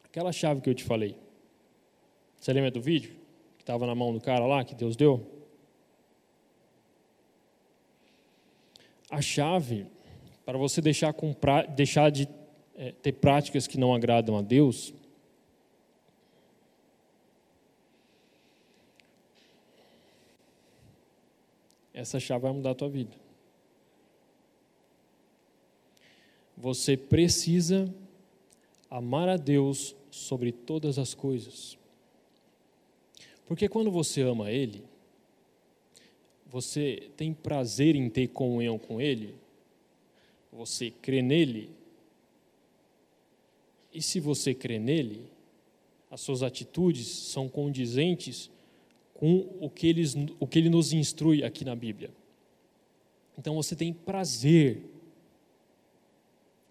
Aquela 0.04 0.32
chave 0.32 0.62
que 0.62 0.70
eu 0.70 0.74
te 0.74 0.84
falei. 0.84 1.16
Você 2.40 2.52
lembra 2.52 2.72
do 2.72 2.82
vídeo? 2.82 3.16
Que 3.58 3.64
estava 3.64 3.86
na 3.86 3.94
mão 3.94 4.12
do 4.12 4.20
cara 4.20 4.48
lá, 4.48 4.66
que 4.66 4.74
Deus 4.74 4.96
deu? 4.96 5.38
a 9.10 9.22
chave 9.22 9.88
para 10.46 10.58
você 10.58 10.82
deixar, 10.82 11.14
com, 11.14 11.36
deixar 11.76 12.10
de 12.10 12.28
é, 12.76 12.92
ter 12.92 13.14
práticas 13.14 13.68
que 13.68 13.78
não 13.78 13.94
agradam 13.94 14.38
a 14.38 14.42
Deus 14.42 14.94
essa 21.94 22.20
chave 22.20 22.44
vai 22.44 22.54
mudar 22.54 22.72
a 22.72 22.76
tua 22.76 22.90
vida. 22.90 23.27
Você 26.58 26.98
precisa 26.98 27.94
amar 28.90 29.30
a 29.30 29.38
Deus 29.38 29.96
sobre 30.10 30.52
todas 30.52 30.98
as 30.98 31.14
coisas. 31.14 31.78
Porque 33.46 33.70
quando 33.70 33.92
você 33.92 34.22
ama 34.22 34.52
Ele, 34.52 34.84
você 36.48 37.10
tem 37.16 37.34
prazer 37.34 37.96
em 37.96 38.10
ter 38.10 38.28
comunhão 38.30 38.80
com 38.80 39.00
Ele? 39.00 39.36
Você 40.52 40.90
crê 40.90 41.22
nele? 41.22 41.70
E 43.94 44.02
se 44.02 44.20
você 44.20 44.54
crê 44.54 44.80
nele, 44.80 45.30
as 46.10 46.22
suas 46.22 46.42
atitudes 46.42 47.08
são 47.08 47.48
condizentes 47.48 48.50
com 49.14 49.48
o 49.60 49.70
que, 49.70 49.88
eles, 49.88 50.16
o 50.40 50.48
que 50.48 50.60
ele 50.60 50.70
nos 50.70 50.94
instrui 50.94 51.44
aqui 51.44 51.66
na 51.66 51.76
Bíblia. 51.76 52.12
Então 53.38 53.56
você 53.56 53.76
tem 53.76 53.92
prazer 53.92 54.82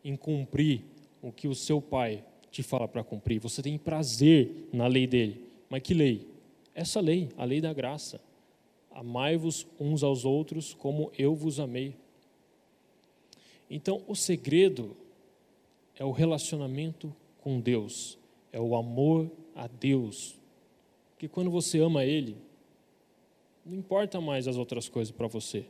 em 0.08 0.14
cumprir 0.14 0.84
o 1.20 1.32
que 1.32 1.48
o 1.48 1.54
seu 1.54 1.80
pai 1.80 2.24
te 2.48 2.62
fala 2.62 2.86
para 2.86 3.02
cumprir. 3.02 3.40
Você 3.40 3.60
tem 3.60 3.76
prazer 3.76 4.68
na 4.72 4.86
lei 4.86 5.04
dele. 5.04 5.44
Mas 5.68 5.82
que 5.82 5.92
lei? 5.92 6.28
Essa 6.72 7.00
lei, 7.00 7.28
a 7.36 7.44
lei 7.44 7.60
da 7.60 7.72
graça. 7.72 8.20
Amai-vos 8.92 9.66
uns 9.80 10.04
aos 10.04 10.24
outros 10.24 10.72
como 10.72 11.10
eu 11.18 11.34
vos 11.34 11.58
amei. 11.58 11.96
Então, 13.68 14.00
o 14.06 14.14
segredo 14.14 14.96
é 15.96 16.04
o 16.04 16.12
relacionamento 16.12 17.12
com 17.40 17.58
Deus, 17.58 18.16
é 18.52 18.60
o 18.60 18.76
amor 18.76 19.28
a 19.56 19.66
Deus. 19.66 20.38
Porque 21.10 21.26
quando 21.26 21.50
você 21.50 21.80
ama 21.80 22.04
Ele, 22.04 22.36
não 23.64 23.74
importa 23.74 24.20
mais 24.20 24.46
as 24.46 24.56
outras 24.56 24.88
coisas 24.88 25.10
para 25.10 25.26
você, 25.26 25.66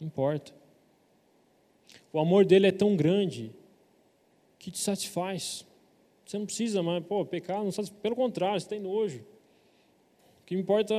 não 0.00 0.06
importa. 0.06 0.54
O 2.10 2.18
amor 2.18 2.46
dele 2.46 2.68
é 2.68 2.72
tão 2.72 2.96
grande 2.96 3.52
que 4.64 4.70
te 4.70 4.78
satisfaz. 4.78 5.66
Você 6.24 6.38
não 6.38 6.46
precisa 6.46 6.82
mais, 6.82 7.04
pô, 7.04 7.22
pecar 7.26 7.62
não 7.62 7.70
satisfaz. 7.70 8.00
Pelo 8.00 8.16
contrário, 8.16 8.58
você 8.58 8.66
tem 8.66 8.80
nojo. 8.80 9.18
O 9.18 10.46
que 10.46 10.54
importa 10.54 10.94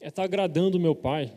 é 0.00 0.08
estar 0.08 0.22
agradando 0.22 0.78
o 0.78 0.80
meu 0.80 0.94
Pai. 0.94 1.30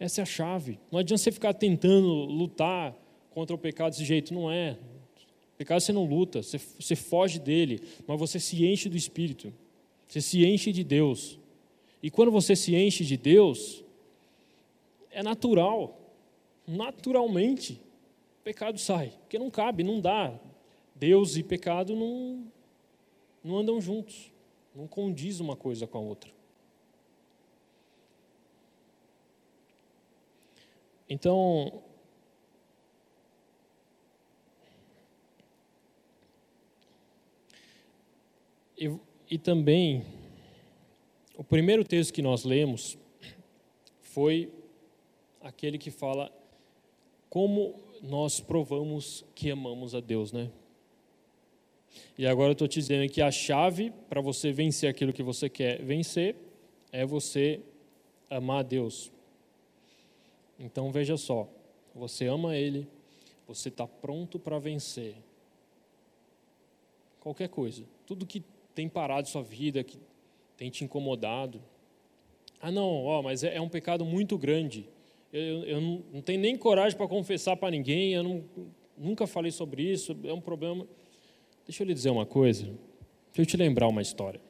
Essa 0.00 0.20
é 0.20 0.22
a 0.22 0.26
chave. 0.26 0.80
Não 0.90 0.98
adianta 0.98 1.22
você 1.22 1.30
ficar 1.30 1.52
tentando 1.52 2.08
lutar 2.08 2.96
contra 3.30 3.54
o 3.54 3.58
pecado 3.58 3.90
desse 3.90 4.06
jeito, 4.06 4.32
não 4.32 4.50
é. 4.50 4.78
O 5.54 5.58
pecado 5.58 5.80
você 5.80 5.92
não 5.92 6.06
luta, 6.06 6.42
você, 6.42 6.58
você 6.58 6.96
foge 6.96 7.38
dele, 7.38 7.82
mas 8.06 8.18
você 8.18 8.40
se 8.40 8.64
enche 8.64 8.88
do 8.88 8.96
Espírito. 8.96 9.52
Você 10.08 10.22
se 10.22 10.46
enche 10.46 10.72
de 10.72 10.82
Deus. 10.82 11.38
E 12.02 12.10
quando 12.10 12.32
você 12.32 12.56
se 12.56 12.74
enche 12.74 13.04
de 13.04 13.18
Deus, 13.18 13.84
é 15.10 15.22
natural, 15.22 16.00
naturalmente, 16.66 17.78
o 18.42 18.44
pecado 18.44 18.76
sai. 18.76 19.10
Porque 19.20 19.38
não 19.38 19.48
cabe, 19.48 19.84
não 19.84 20.00
dá. 20.00 20.36
Deus 20.96 21.36
e 21.36 21.44
pecado 21.44 21.94
não, 21.94 22.44
não 23.42 23.56
andam 23.58 23.80
juntos, 23.80 24.32
não 24.74 24.88
condiz 24.88 25.38
uma 25.38 25.54
coisa 25.54 25.86
com 25.86 25.98
a 25.98 26.00
outra. 26.00 26.32
Então, 31.08 31.82
e, 38.76 38.90
e 39.30 39.38
também, 39.38 40.04
o 41.36 41.44
primeiro 41.44 41.84
texto 41.84 42.12
que 42.12 42.22
nós 42.22 42.42
lemos 42.42 42.98
foi 44.00 44.52
aquele 45.40 45.78
que 45.78 45.90
fala 45.90 46.32
como 47.28 47.81
nós 48.02 48.40
provamos 48.40 49.24
que 49.34 49.50
amamos 49.50 49.94
a 49.94 50.00
Deus, 50.00 50.32
né? 50.32 50.50
E 52.18 52.26
agora 52.26 52.48
eu 52.48 52.52
estou 52.52 52.66
te 52.66 52.80
dizendo 52.80 53.10
que 53.10 53.22
a 53.22 53.30
chave 53.30 53.92
para 54.08 54.20
você 54.20 54.50
vencer 54.50 54.90
aquilo 54.90 55.12
que 55.12 55.22
você 55.22 55.48
quer 55.48 55.80
vencer 55.82 56.34
é 56.90 57.06
você 57.06 57.60
amar 58.28 58.60
a 58.60 58.62
Deus. 58.62 59.12
Então 60.58 60.90
veja 60.90 61.16
só, 61.16 61.48
você 61.94 62.26
ama 62.26 62.56
Ele, 62.56 62.88
você 63.46 63.68
está 63.68 63.86
pronto 63.86 64.38
para 64.38 64.58
vencer 64.58 65.16
qualquer 67.20 67.48
coisa, 67.48 67.84
tudo 68.04 68.26
que 68.26 68.42
tem 68.74 68.88
parado 68.88 69.28
sua 69.28 69.42
vida, 69.42 69.84
que 69.84 69.98
tem 70.56 70.70
te 70.70 70.84
incomodado. 70.84 71.62
Ah, 72.60 72.70
não, 72.70 73.04
ó, 73.04 73.22
mas 73.22 73.44
é, 73.44 73.56
é 73.56 73.60
um 73.60 73.68
pecado 73.68 74.04
muito 74.04 74.36
grande. 74.38 74.88
Eu, 75.32 75.64
eu 75.64 75.80
não, 75.80 76.04
não, 76.12 76.20
tenho 76.20 76.40
nem 76.40 76.56
coragem 76.56 76.96
para 76.96 77.08
confessar 77.08 77.56
para 77.56 77.70
ninguém, 77.70 78.12
eu 78.12 78.22
não, 78.22 78.44
nunca 78.98 79.26
falei 79.26 79.50
sobre 79.50 79.82
isso, 79.82 80.14
é 80.24 80.32
um 80.32 80.40
problema. 80.40 80.86
Deixa 81.66 81.82
eu 81.82 81.86
lhe 81.86 81.94
dizer 81.94 82.10
uma 82.10 82.26
coisa, 82.26 82.64
deixa 82.64 83.40
eu 83.40 83.46
te 83.46 83.56
lembrar 83.56 83.88
uma 83.88 84.02
história. 84.02 84.40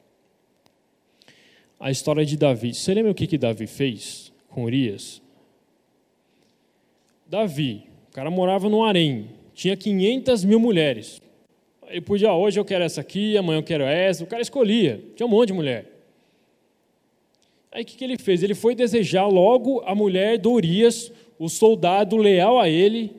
A 1.79 1.89
história 1.89 2.25
de 2.25 2.35
Davi. 2.35 2.73
Você 2.73 2.93
lembra 2.93 3.11
o 3.11 3.15
que, 3.15 3.27
que 3.27 3.37
Davi 3.37 3.65
fez 3.65 4.33
com 4.49 4.65
Urias? 4.65 5.21
Davi, 7.25 7.87
o 8.09 8.11
cara 8.11 8.29
morava 8.29 8.69
no 8.69 8.83
harém, 8.83 9.29
tinha 9.53 9.77
500 9.77 10.43
mil 10.43 10.59
mulheres. 10.59 11.21
Ele 11.87 12.01
podia, 12.01 12.29
ah, 12.29 12.37
hoje 12.37 12.59
eu 12.59 12.65
quero 12.65 12.83
essa 12.83 13.01
aqui, 13.01 13.37
amanhã 13.37 13.59
eu 13.59 13.63
quero 13.63 13.83
essa. 13.83 14.23
O 14.23 14.27
cara 14.27 14.41
escolhia, 14.41 15.03
tinha 15.15 15.27
um 15.27 15.29
monte 15.29 15.47
de 15.47 15.53
mulher. 15.53 15.92
Aí 17.73 17.81
o 17.81 17.85
que, 17.85 17.97
que 17.97 18.03
ele 18.03 18.19
fez? 18.19 18.43
Ele 18.43 18.53
foi 18.53 18.75
desejar 18.75 19.25
logo 19.25 19.81
a 19.83 19.95
mulher 19.95 20.37
do 20.37 20.51
Urias, 20.51 21.11
o 21.39 21.49
soldado 21.49 22.15
leal 22.15 22.59
a 22.59 22.69
ele, 22.69 23.15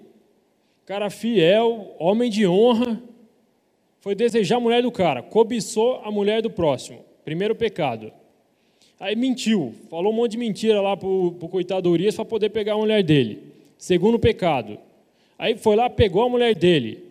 cara 0.86 1.10
fiel, 1.10 1.92
homem 1.98 2.30
de 2.30 2.46
honra. 2.46 3.02
Foi 4.00 4.14
desejar 4.14 4.58
a 4.58 4.60
mulher 4.60 4.82
do 4.82 4.92
cara, 4.92 5.22
cobiçou 5.22 6.00
a 6.04 6.10
mulher 6.10 6.40
do 6.40 6.50
próximo. 6.50 7.04
Primeiro 7.24 7.56
pecado. 7.56 8.12
Aí 9.00 9.16
mentiu, 9.16 9.74
falou 9.90 10.12
um 10.12 10.16
monte 10.16 10.32
de 10.32 10.38
mentira 10.38 10.80
lá 10.80 10.96
para 10.96 11.08
o 11.08 11.32
coitado 11.50 11.90
Urias 11.90 12.14
para 12.14 12.24
poder 12.24 12.50
pegar 12.50 12.74
a 12.74 12.78
mulher 12.78 13.02
dele. 13.02 13.42
Segundo 13.76 14.20
pecado. 14.20 14.78
Aí 15.36 15.56
foi 15.56 15.74
lá, 15.74 15.90
pegou 15.90 16.22
a 16.22 16.28
mulher 16.28 16.54
dele. 16.54 17.02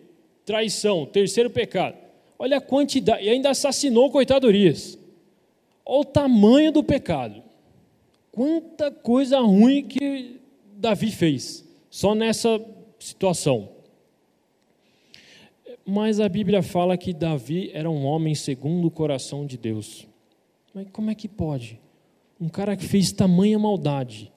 Traição, 0.46 1.06
terceiro 1.06 1.50
pecado. 1.50 1.98
Olha 2.40 2.58
a 2.58 2.62
quantidade. 2.62 3.26
E 3.26 3.30
ainda 3.30 3.50
assassinou 3.50 4.08
o 4.08 4.12
coitado 4.12 4.48
Urias. 4.48 4.98
Olha 5.86 6.02
o 6.02 6.06
tamanho 6.06 6.72
do 6.72 6.84
pecado. 6.84 7.44
Quanta 8.32 8.90
coisa 8.92 9.40
ruim 9.40 9.84
que 9.84 10.40
Davi 10.76 11.12
fez. 11.12 11.64
Só 11.90 12.16
nessa 12.16 12.60
situação. 12.98 13.70
Mas 15.86 16.20
a 16.20 16.30
Bíblia 16.30 16.64
fala 16.64 16.98
que 16.98 17.14
Davi 17.14 17.70
era 17.74 17.90
um 17.90 18.06
homem 18.06 18.34
segundo 18.34 18.88
o 18.88 18.92
coração 18.92 19.46
de 19.46 19.58
Deus. 19.58 20.08
Mas 20.74 20.88
como 20.92 21.12
é 21.12 21.16
que 21.16 21.28
pode? 21.28 21.80
Um 22.40 22.50
cara 22.50 22.76
que 22.76 22.86
fez 22.86 23.12
tamanha 23.12 23.60
maldade, 23.60 24.32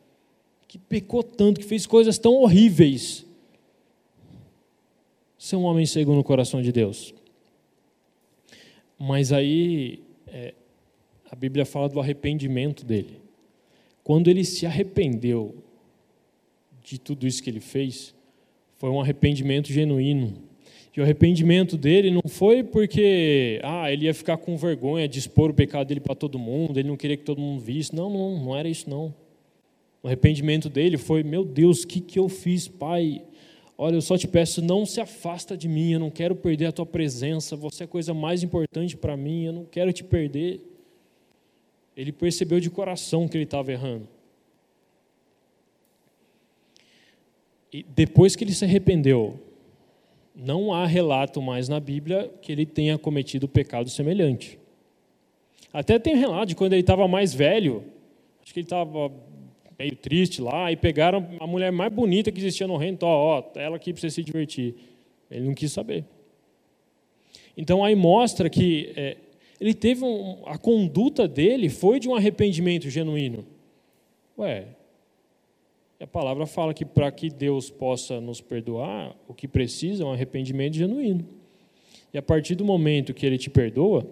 que 0.68 0.78
pecou 0.78 1.22
tanto, 1.22 1.60
que 1.60 1.66
fez 1.66 1.86
coisas 1.86 2.18
tão 2.18 2.34
horríveis, 2.34 3.24
ser 5.38 5.56
um 5.56 5.64
homem 5.64 5.86
segundo 5.86 6.18
o 6.18 6.24
coração 6.24 6.60
de 6.60 6.72
Deus. 6.72 7.14
Mas 8.98 9.32
aí 9.32 10.02
é, 10.26 10.54
a 11.36 11.38
Bíblia 11.38 11.66
fala 11.66 11.86
do 11.86 12.00
arrependimento 12.00 12.82
dele. 12.82 13.20
Quando 14.02 14.28
ele 14.28 14.42
se 14.42 14.64
arrependeu 14.64 15.54
de 16.82 16.98
tudo 16.98 17.26
isso 17.26 17.42
que 17.42 17.50
ele 17.50 17.60
fez, 17.60 18.14
foi 18.78 18.88
um 18.88 18.98
arrependimento 18.98 19.70
genuíno. 19.70 20.32
E 20.96 21.00
o 21.00 21.02
arrependimento 21.02 21.76
dele 21.76 22.10
não 22.10 22.22
foi 22.26 22.64
porque 22.64 23.60
ah, 23.62 23.92
ele 23.92 24.06
ia 24.06 24.14
ficar 24.14 24.38
com 24.38 24.56
vergonha 24.56 25.06
de 25.06 25.18
expor 25.18 25.50
o 25.50 25.54
pecado 25.54 25.88
dele 25.88 26.00
para 26.00 26.14
todo 26.14 26.38
mundo, 26.38 26.80
ele 26.80 26.88
não 26.88 26.96
queria 26.96 27.18
que 27.18 27.24
todo 27.24 27.38
mundo 27.38 27.60
visse. 27.60 27.94
Não, 27.94 28.08
não, 28.08 28.42
não 28.42 28.56
era 28.56 28.66
isso 28.66 28.88
não. 28.88 29.14
O 30.02 30.06
arrependimento 30.06 30.70
dele 30.70 30.96
foi: 30.96 31.22
meu 31.22 31.44
Deus, 31.44 31.82
o 31.82 31.86
que, 31.86 32.00
que 32.00 32.18
eu 32.18 32.30
fiz, 32.30 32.66
Pai? 32.66 33.22
Olha, 33.76 33.96
eu 33.96 34.00
só 34.00 34.16
te 34.16 34.26
peço, 34.26 34.62
não 34.62 34.86
se 34.86 35.02
afasta 35.02 35.54
de 35.54 35.68
mim, 35.68 35.92
eu 35.92 36.00
não 36.00 36.10
quero 36.10 36.34
perder 36.34 36.64
a 36.64 36.72
tua 36.72 36.86
presença, 36.86 37.54
você 37.56 37.82
é 37.82 37.84
a 37.84 37.88
coisa 37.88 38.14
mais 38.14 38.42
importante 38.42 38.96
para 38.96 39.18
mim, 39.18 39.44
eu 39.44 39.52
não 39.52 39.66
quero 39.66 39.92
te 39.92 40.02
perder. 40.02 40.75
Ele 41.96 42.12
percebeu 42.12 42.60
de 42.60 42.68
coração 42.68 43.26
que 43.26 43.36
ele 43.36 43.44
estava 43.44 43.72
errando. 43.72 44.06
E 47.72 47.82
depois 47.82 48.36
que 48.36 48.44
ele 48.44 48.52
se 48.52 48.64
arrependeu, 48.64 49.40
não 50.34 50.72
há 50.72 50.86
relato 50.86 51.40
mais 51.40 51.68
na 51.68 51.80
Bíblia 51.80 52.30
que 52.42 52.52
ele 52.52 52.66
tenha 52.66 52.98
cometido 52.98 53.48
pecado 53.48 53.88
semelhante. 53.88 54.58
Até 55.72 55.98
tem 55.98 56.16
relato 56.16 56.46
de 56.46 56.54
quando 56.54 56.74
ele 56.74 56.82
estava 56.82 57.08
mais 57.08 57.34
velho, 57.34 57.84
acho 58.42 58.52
que 58.52 58.60
ele 58.60 58.66
estava 58.66 59.10
meio 59.78 59.96
triste 59.96 60.40
lá, 60.40 60.70
e 60.72 60.76
pegaram 60.76 61.26
a 61.40 61.46
mulher 61.46 61.70
mais 61.70 61.92
bonita 61.92 62.32
que 62.32 62.38
existia 62.38 62.66
no 62.66 62.76
reino, 62.76 62.94
então, 62.94 63.08
ó, 63.08 63.42
ela 63.56 63.76
aqui 63.76 63.92
para 63.92 64.00
você 64.00 64.10
se 64.10 64.22
divertir. 64.22 64.74
Ele 65.30 65.46
não 65.46 65.54
quis 65.54 65.72
saber. 65.72 66.04
Então 67.56 67.84
aí 67.84 67.94
mostra 67.94 68.48
que 68.48 68.92
é, 68.96 69.16
ele 69.60 69.74
teve 69.74 70.04
um, 70.04 70.42
a 70.46 70.58
conduta 70.58 71.26
dele 71.26 71.68
foi 71.68 71.98
de 71.98 72.08
um 72.08 72.14
arrependimento 72.14 72.90
genuíno. 72.90 73.46
Ué, 74.38 74.66
a 75.98 76.06
palavra 76.06 76.46
fala 76.46 76.74
que 76.74 76.84
para 76.84 77.10
que 77.10 77.30
Deus 77.30 77.70
possa 77.70 78.20
nos 78.20 78.40
perdoar, 78.40 79.16
o 79.26 79.32
que 79.32 79.48
precisa 79.48 80.02
é 80.02 80.06
um 80.06 80.12
arrependimento 80.12 80.74
genuíno. 80.74 81.26
E 82.12 82.18
a 82.18 82.22
partir 82.22 82.54
do 82.54 82.64
momento 82.64 83.14
que 83.14 83.24
Ele 83.24 83.38
te 83.38 83.48
perdoa, 83.48 84.06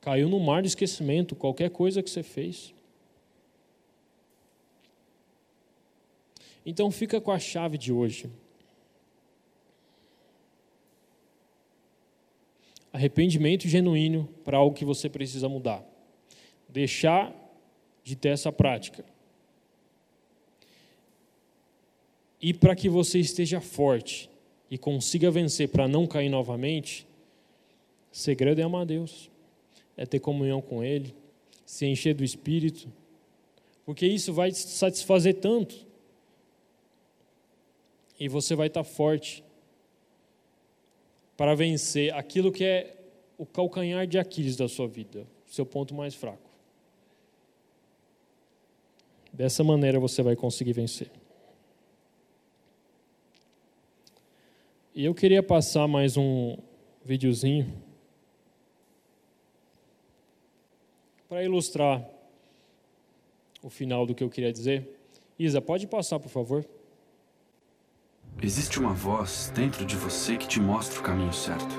caiu 0.00 0.28
no 0.28 0.38
mar 0.38 0.62
de 0.62 0.68
esquecimento 0.68 1.34
qualquer 1.34 1.70
coisa 1.70 2.02
que 2.02 2.10
você 2.10 2.22
fez. 2.22 2.72
Então 6.64 6.90
fica 6.90 7.20
com 7.20 7.32
a 7.32 7.38
chave 7.38 7.76
de 7.76 7.92
hoje. 7.92 8.30
Arrependimento 12.98 13.68
genuíno 13.68 14.28
para 14.44 14.58
algo 14.58 14.74
que 14.74 14.84
você 14.84 15.08
precisa 15.08 15.48
mudar. 15.48 15.84
Deixar 16.68 17.32
de 18.02 18.16
ter 18.16 18.30
essa 18.30 18.50
prática 18.50 19.04
E 22.40 22.54
para 22.54 22.76
que 22.76 22.88
você 22.88 23.18
esteja 23.18 23.60
forte 23.60 24.30
e 24.70 24.78
consiga 24.78 25.30
vencer 25.30 25.68
para 25.68 25.88
não 25.88 26.06
cair 26.06 26.28
novamente, 26.28 27.06
segredo 28.12 28.60
é 28.60 28.64
amar 28.64 28.86
Deus, 28.86 29.30
é 29.96 30.06
ter 30.06 30.20
comunhão 30.20 30.60
com 30.60 30.84
Ele, 30.84 31.14
se 31.66 31.84
encher 31.86 32.14
do 32.14 32.22
Espírito, 32.22 32.88
porque 33.84 34.06
isso 34.06 34.32
vai 34.32 34.52
te 34.52 34.58
satisfazer 34.58 35.34
tanto. 35.36 35.86
E 38.20 38.28
você 38.28 38.54
vai 38.54 38.68
estar 38.68 38.84
forte 38.84 39.42
para 41.38 41.54
vencer 41.54 42.12
aquilo 42.12 42.50
que 42.50 42.64
é 42.64 42.96
o 43.38 43.46
calcanhar 43.46 44.08
de 44.08 44.18
Aquiles 44.18 44.56
da 44.56 44.66
sua 44.68 44.88
vida, 44.88 45.24
seu 45.46 45.64
ponto 45.64 45.94
mais 45.94 46.12
fraco. 46.12 46.50
Dessa 49.32 49.62
maneira 49.62 50.00
você 50.00 50.20
vai 50.20 50.34
conseguir 50.34 50.72
vencer. 50.72 51.08
E 54.92 55.04
eu 55.04 55.14
queria 55.14 55.40
passar 55.40 55.86
mais 55.86 56.16
um 56.16 56.58
videozinho 57.04 57.72
para 61.28 61.44
ilustrar 61.44 62.04
o 63.62 63.70
final 63.70 64.04
do 64.04 64.12
que 64.12 64.24
eu 64.24 64.28
queria 64.28 64.52
dizer. 64.52 64.98
Isa, 65.38 65.60
pode 65.60 65.86
passar, 65.86 66.18
por 66.18 66.30
favor. 66.30 66.68
Existe 68.40 68.78
uma 68.78 68.92
voz 68.92 69.52
dentro 69.54 69.84
de 69.84 69.96
você 69.96 70.36
que 70.36 70.46
te 70.46 70.60
mostra 70.60 71.00
o 71.00 71.02
caminho 71.02 71.32
certo. 71.32 71.74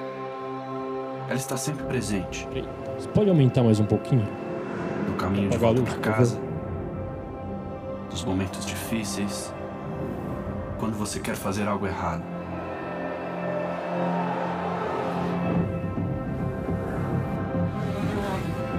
Ela 1.27 1.37
está 1.37 1.55
sempre 1.55 1.85
presente. 1.85 2.47
Você 2.97 3.07
pode 3.09 3.29
aumentar 3.29 3.63
mais 3.63 3.79
um 3.79 3.85
pouquinho? 3.85 4.27
No 5.07 5.15
caminho 5.15 5.49
de 5.49 5.57
volta 5.57 5.81
para 5.81 5.97
casa. 5.99 6.39
Nos 8.11 8.25
momentos 8.25 8.65
difíceis. 8.65 9.53
Quando 10.77 10.97
você 10.97 11.19
quer 11.19 11.35
fazer 11.35 11.67
algo 11.67 11.87
errado. 11.87 12.23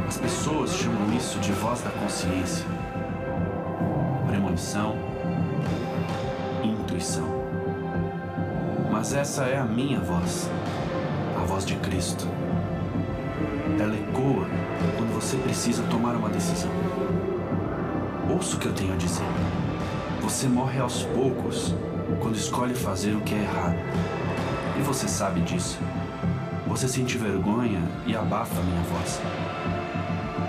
As 0.06 0.18
pessoas 0.18 0.74
chamam 0.74 1.16
isso 1.16 1.38
de 1.38 1.52
voz 1.52 1.82
da 1.82 1.90
consciência, 1.90 2.66
premonição, 4.26 4.96
intuição. 6.64 7.39
Mas 9.00 9.14
essa 9.14 9.44
é 9.44 9.56
a 9.56 9.64
minha 9.64 9.98
voz, 9.98 10.46
a 11.34 11.42
voz 11.46 11.64
de 11.64 11.74
Cristo. 11.76 12.28
Ela 13.80 13.94
ecoa 13.94 14.46
quando 14.98 15.14
você 15.14 15.38
precisa 15.38 15.82
tomar 15.84 16.14
uma 16.14 16.28
decisão. 16.28 16.70
Ouça 18.28 18.56
o 18.56 18.58
que 18.58 18.66
eu 18.66 18.74
tenho 18.74 18.92
a 18.92 18.96
dizer. 18.96 19.24
Você 20.20 20.46
morre 20.48 20.80
aos 20.80 21.04
poucos 21.04 21.74
quando 22.20 22.36
escolhe 22.36 22.74
fazer 22.74 23.16
o 23.16 23.22
que 23.22 23.34
é 23.34 23.38
errado. 23.38 23.78
E 24.78 24.82
você 24.82 25.08
sabe 25.08 25.40
disso. 25.40 25.78
Você 26.66 26.86
sente 26.86 27.16
vergonha 27.16 27.80
e 28.06 28.14
abafa 28.14 28.60
minha 28.60 28.82
voz. 28.82 29.18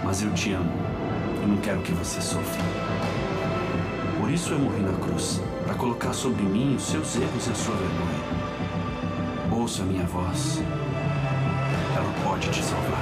Mas 0.03 0.21
eu 0.21 0.33
te 0.33 0.51
amo. 0.51 0.73
Eu 1.41 1.47
não 1.47 1.57
quero 1.61 1.79
que 1.83 1.93
você 1.93 2.19
sofra. 2.19 2.61
Por 4.19 4.29
isso 4.29 4.51
eu 4.51 4.59
morri 4.59 4.81
na 4.81 4.91
cruz 4.97 5.39
para 5.63 5.73
colocar 5.75 6.11
sobre 6.11 6.43
mim 6.43 6.75
os 6.75 6.83
seus 6.83 7.15
erros 7.15 7.47
e 7.47 7.51
a 7.51 7.55
sua 7.55 7.75
vergonha. 7.75 8.20
Ouça 9.61 9.83
a 9.83 9.85
minha 9.85 10.05
voz. 10.05 10.57
Ela 11.95 12.13
pode 12.23 12.49
te 12.49 12.63
salvar. 12.63 12.99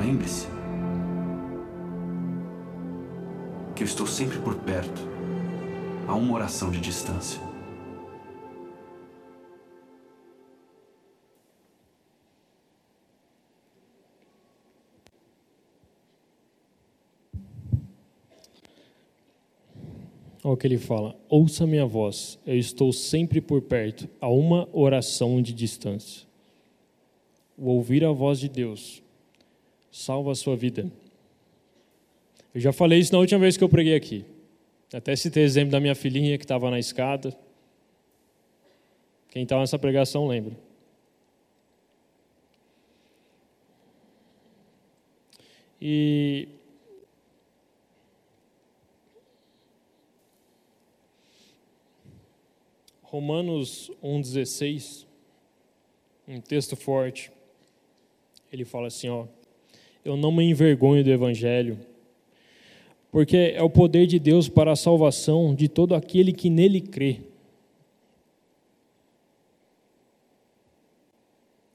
Lembre-se 0.00 0.46
que 3.74 3.82
eu 3.82 3.86
estou 3.86 4.06
sempre 4.06 4.38
por 4.38 4.54
perto, 4.54 5.06
a 6.08 6.14
uma 6.14 6.32
oração 6.32 6.70
de 6.70 6.80
distância. 6.80 7.51
Olha 20.52 20.54
o 20.54 20.58
que 20.58 20.66
ele 20.66 20.76
fala: 20.76 21.18
ouça 21.30 21.66
minha 21.66 21.86
voz, 21.86 22.38
eu 22.46 22.58
estou 22.58 22.92
sempre 22.92 23.40
por 23.40 23.62
perto, 23.62 24.06
a 24.20 24.28
uma 24.28 24.68
oração 24.70 25.40
de 25.40 25.50
distância. 25.50 26.26
O 27.56 27.70
ouvir 27.70 28.04
a 28.04 28.12
voz 28.12 28.38
de 28.38 28.50
Deus 28.50 29.02
salva 29.90 30.32
a 30.32 30.34
sua 30.34 30.54
vida. 30.54 30.92
Eu 32.54 32.60
já 32.60 32.70
falei 32.70 32.98
isso 32.98 33.14
na 33.14 33.18
última 33.18 33.40
vez 33.40 33.56
que 33.56 33.64
eu 33.64 33.68
preguei 33.68 33.94
aqui. 33.94 34.26
Até 34.92 35.16
citei 35.16 35.42
exemplo 35.42 35.72
da 35.72 35.80
minha 35.80 35.94
filhinha 35.94 36.36
que 36.36 36.44
estava 36.44 36.70
na 36.70 36.78
escada. 36.78 37.34
Quem 39.30 39.44
estava 39.44 39.62
nessa 39.62 39.78
pregação 39.78 40.28
lembra. 40.28 40.54
E 45.80 46.46
Romanos 53.12 53.90
1,16, 54.02 55.04
um 56.26 56.40
texto 56.40 56.74
forte, 56.74 57.30
ele 58.50 58.64
fala 58.64 58.86
assim: 58.86 59.10
ó, 59.10 59.26
Eu 60.02 60.16
não 60.16 60.32
me 60.32 60.42
envergonho 60.42 61.04
do 61.04 61.10
Evangelho, 61.10 61.78
porque 63.10 63.36
é 63.54 63.62
o 63.62 63.68
poder 63.68 64.06
de 64.06 64.18
Deus 64.18 64.48
para 64.48 64.72
a 64.72 64.76
salvação 64.76 65.54
de 65.54 65.68
todo 65.68 65.94
aquele 65.94 66.32
que 66.32 66.48
nele 66.48 66.80
crê. 66.80 67.20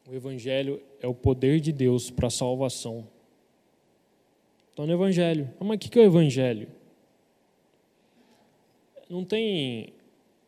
O 0.10 0.16
Evangelho 0.16 0.82
é 1.00 1.06
o 1.06 1.14
poder 1.14 1.60
de 1.60 1.72
Deus 1.72 2.10
para 2.10 2.30
a 2.30 2.32
salvação. 2.32 3.08
Então, 4.74 4.88
no 4.88 4.94
Evangelho. 4.94 5.48
Mas 5.60 5.76
o 5.76 5.80
que 5.80 6.00
é 6.00 6.02
o 6.02 6.06
Evangelho? 6.06 6.68
Não 9.08 9.24
tem 9.24 9.94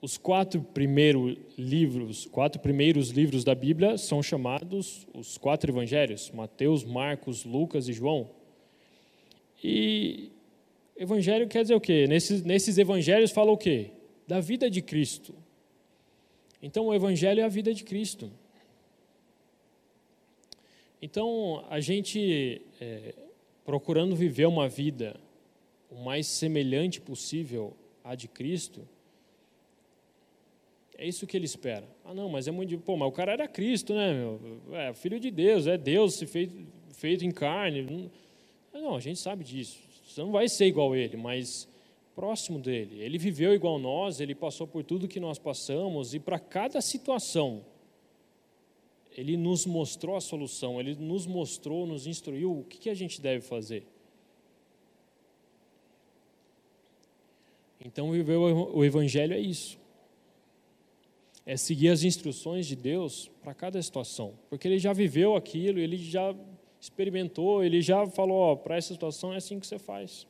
os 0.01 0.17
quatro 0.17 0.61
primeiros 0.61 1.37
livros, 1.57 2.25
quatro 2.25 2.61
primeiros 2.61 3.09
livros 3.09 3.43
da 3.43 3.53
Bíblia 3.53 3.97
são 3.97 4.23
chamados 4.23 5.05
os 5.13 5.37
quatro 5.37 5.69
evangelhos: 5.69 6.31
Mateus, 6.31 6.83
Marcos, 6.83 7.43
Lucas 7.43 7.89
e 7.89 7.93
João. 7.93 8.29
E 9.61 10.31
evangelho 10.95 11.47
quer 11.47 11.63
dizer 11.63 11.75
o 11.75 11.81
quê? 11.81 12.07
Nesses, 12.07 12.43
nesses 12.43 12.77
evangelhos 12.77 13.31
fala 13.31 13.51
o 13.51 13.57
quê? 13.57 13.91
Da 14.25 14.39
vida 14.39 14.69
de 14.69 14.81
Cristo. 14.81 15.35
Então 16.61 16.87
o 16.87 16.93
evangelho 16.93 17.41
é 17.41 17.43
a 17.43 17.49
vida 17.49 17.73
de 17.73 17.83
Cristo. 17.83 18.31
Então 21.01 21.65
a 21.69 21.79
gente 21.81 22.61
é, 22.79 23.13
procurando 23.65 24.15
viver 24.15 24.45
uma 24.45 24.69
vida 24.69 25.19
o 25.89 25.95
mais 25.95 26.27
semelhante 26.27 27.01
possível 27.01 27.75
à 28.03 28.15
de 28.15 28.27
Cristo 28.27 28.87
é 30.99 31.07
isso 31.07 31.25
que 31.25 31.37
ele 31.37 31.45
espera. 31.45 31.87
Ah, 32.03 32.13
não, 32.13 32.27
mas 32.27 32.45
é 32.45 32.51
muito. 32.51 32.77
Pô, 32.79 32.97
mas 32.97 33.07
o 33.07 33.11
cara 33.13 33.31
era 33.31 33.47
Cristo, 33.47 33.93
né, 33.93 34.13
meu? 34.13 34.61
É 34.73 34.93
filho 34.93 35.17
de 35.17 35.31
Deus, 35.31 35.65
é 35.65 35.77
Deus 35.77 36.15
se 36.15 36.25
feito, 36.27 36.53
feito 36.91 37.23
em 37.23 37.31
carne. 37.31 38.11
Não, 38.73 38.95
a 38.95 38.99
gente 38.99 39.17
sabe 39.17 39.45
disso. 39.45 39.79
Você 40.05 40.19
não 40.19 40.31
vai 40.31 40.49
ser 40.49 40.65
igual 40.65 40.91
a 40.91 40.97
ele, 40.97 41.15
mas 41.15 41.69
próximo 42.13 42.59
dele. 42.59 43.01
Ele 43.01 43.17
viveu 43.17 43.53
igual 43.53 43.79
nós, 43.79 44.19
ele 44.19 44.35
passou 44.35 44.67
por 44.67 44.83
tudo 44.83 45.07
que 45.07 45.21
nós 45.21 45.39
passamos, 45.39 46.13
e 46.13 46.19
para 46.19 46.37
cada 46.37 46.81
situação, 46.81 47.63
ele 49.15 49.37
nos 49.37 49.65
mostrou 49.65 50.17
a 50.17 50.21
solução, 50.21 50.81
ele 50.81 50.95
nos 50.95 51.25
mostrou, 51.25 51.87
nos 51.87 52.07
instruiu 52.07 52.59
o 52.59 52.63
que, 52.65 52.77
que 52.77 52.89
a 52.89 52.93
gente 52.93 53.21
deve 53.21 53.39
fazer. 53.45 53.87
Então, 57.85 58.11
viver 58.11 58.35
o 58.35 58.83
Evangelho 58.83 59.33
é 59.33 59.39
isso 59.39 59.78
é 61.49 61.57
seguir 61.57 61.89
as 61.89 62.03
instruções 62.03 62.67
de 62.67 62.75
Deus 62.75 63.27
para 63.41 63.55
cada 63.55 63.81
situação, 63.81 64.37
porque 64.51 64.67
ele 64.67 64.77
já 64.77 64.93
viveu 64.93 65.35
aquilo, 65.35 65.79
ele 65.79 65.97
já 65.97 66.35
experimentou, 66.79 67.63
ele 67.63 67.81
já 67.81 68.05
falou: 68.05 68.55
para 68.55 68.77
essa 68.77 68.93
situação 68.93 69.33
é 69.33 69.37
assim 69.37 69.59
que 69.59 69.65
você 69.65 69.79
faz. 69.79 70.27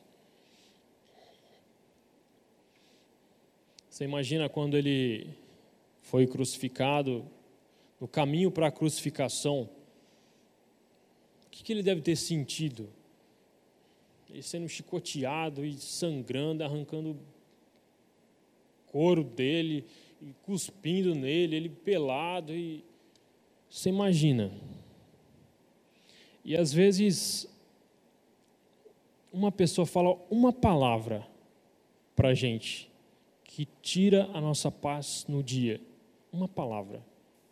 Você 3.90 4.04
imagina 4.04 4.48
quando 4.48 4.78
ele 4.78 5.28
foi 6.00 6.26
crucificado, 6.26 7.30
no 8.00 8.08
caminho 8.08 8.50
para 8.50 8.68
a 8.68 8.72
crucificação, 8.72 9.68
o 11.46 11.50
que, 11.50 11.62
que 11.62 11.70
ele 11.70 11.82
deve 11.82 12.00
ter 12.00 12.16
sentido? 12.16 12.88
Ele 14.30 14.42
sendo 14.42 14.66
chicoteado 14.70 15.66
e 15.66 15.74
sangrando, 15.74 16.64
arrancando 16.64 17.20
couro 18.86 19.22
dele, 19.22 19.84
e 20.20 20.34
cuspindo 20.42 21.14
nele, 21.14 21.56
ele 21.56 21.68
pelado 21.68 22.54
e 22.54 22.84
você 23.68 23.88
imagina. 23.88 24.52
E 26.44 26.56
às 26.56 26.72
vezes 26.72 27.48
uma 29.32 29.52
pessoa 29.52 29.86
fala 29.86 30.16
uma 30.30 30.52
palavra 30.52 31.26
para 32.16 32.34
gente 32.34 32.90
que 33.44 33.66
tira 33.80 34.28
a 34.34 34.40
nossa 34.40 34.70
paz 34.70 35.24
no 35.28 35.42
dia. 35.42 35.80
Uma 36.32 36.48
palavra. 36.48 37.04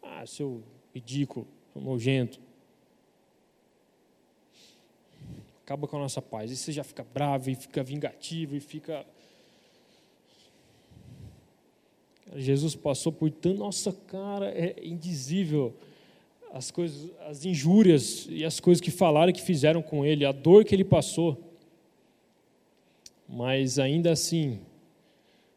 Ah, 0.02 0.26
seu 0.26 0.62
ridículo, 0.94 1.46
seu 1.72 1.80
nojento. 1.80 2.40
Acaba 5.62 5.86
com 5.86 5.96
a 5.96 6.00
nossa 6.00 6.22
paz. 6.22 6.50
E 6.50 6.56
você 6.56 6.72
já 6.72 6.82
fica 6.82 7.04
bravo 7.04 7.50
e 7.50 7.54
fica 7.54 7.82
vingativo 7.82 8.56
e 8.56 8.60
fica 8.60 9.06
Jesus 12.36 12.74
passou 12.74 13.12
por 13.12 13.30
tanto, 13.30 13.58
nossa 13.58 13.92
cara, 13.92 14.50
é 14.50 14.74
indizível 14.82 15.74
as 16.52 16.70
coisas, 16.70 17.10
as 17.26 17.44
injúrias 17.44 18.26
e 18.28 18.44
as 18.44 18.60
coisas 18.60 18.80
que 18.80 18.90
falaram 18.90 19.32
que 19.32 19.42
fizeram 19.42 19.82
com 19.82 20.04
ele, 20.04 20.24
a 20.24 20.32
dor 20.32 20.64
que 20.64 20.74
ele 20.74 20.84
passou. 20.84 21.36
Mas 23.28 23.78
ainda 23.78 24.12
assim, 24.12 24.60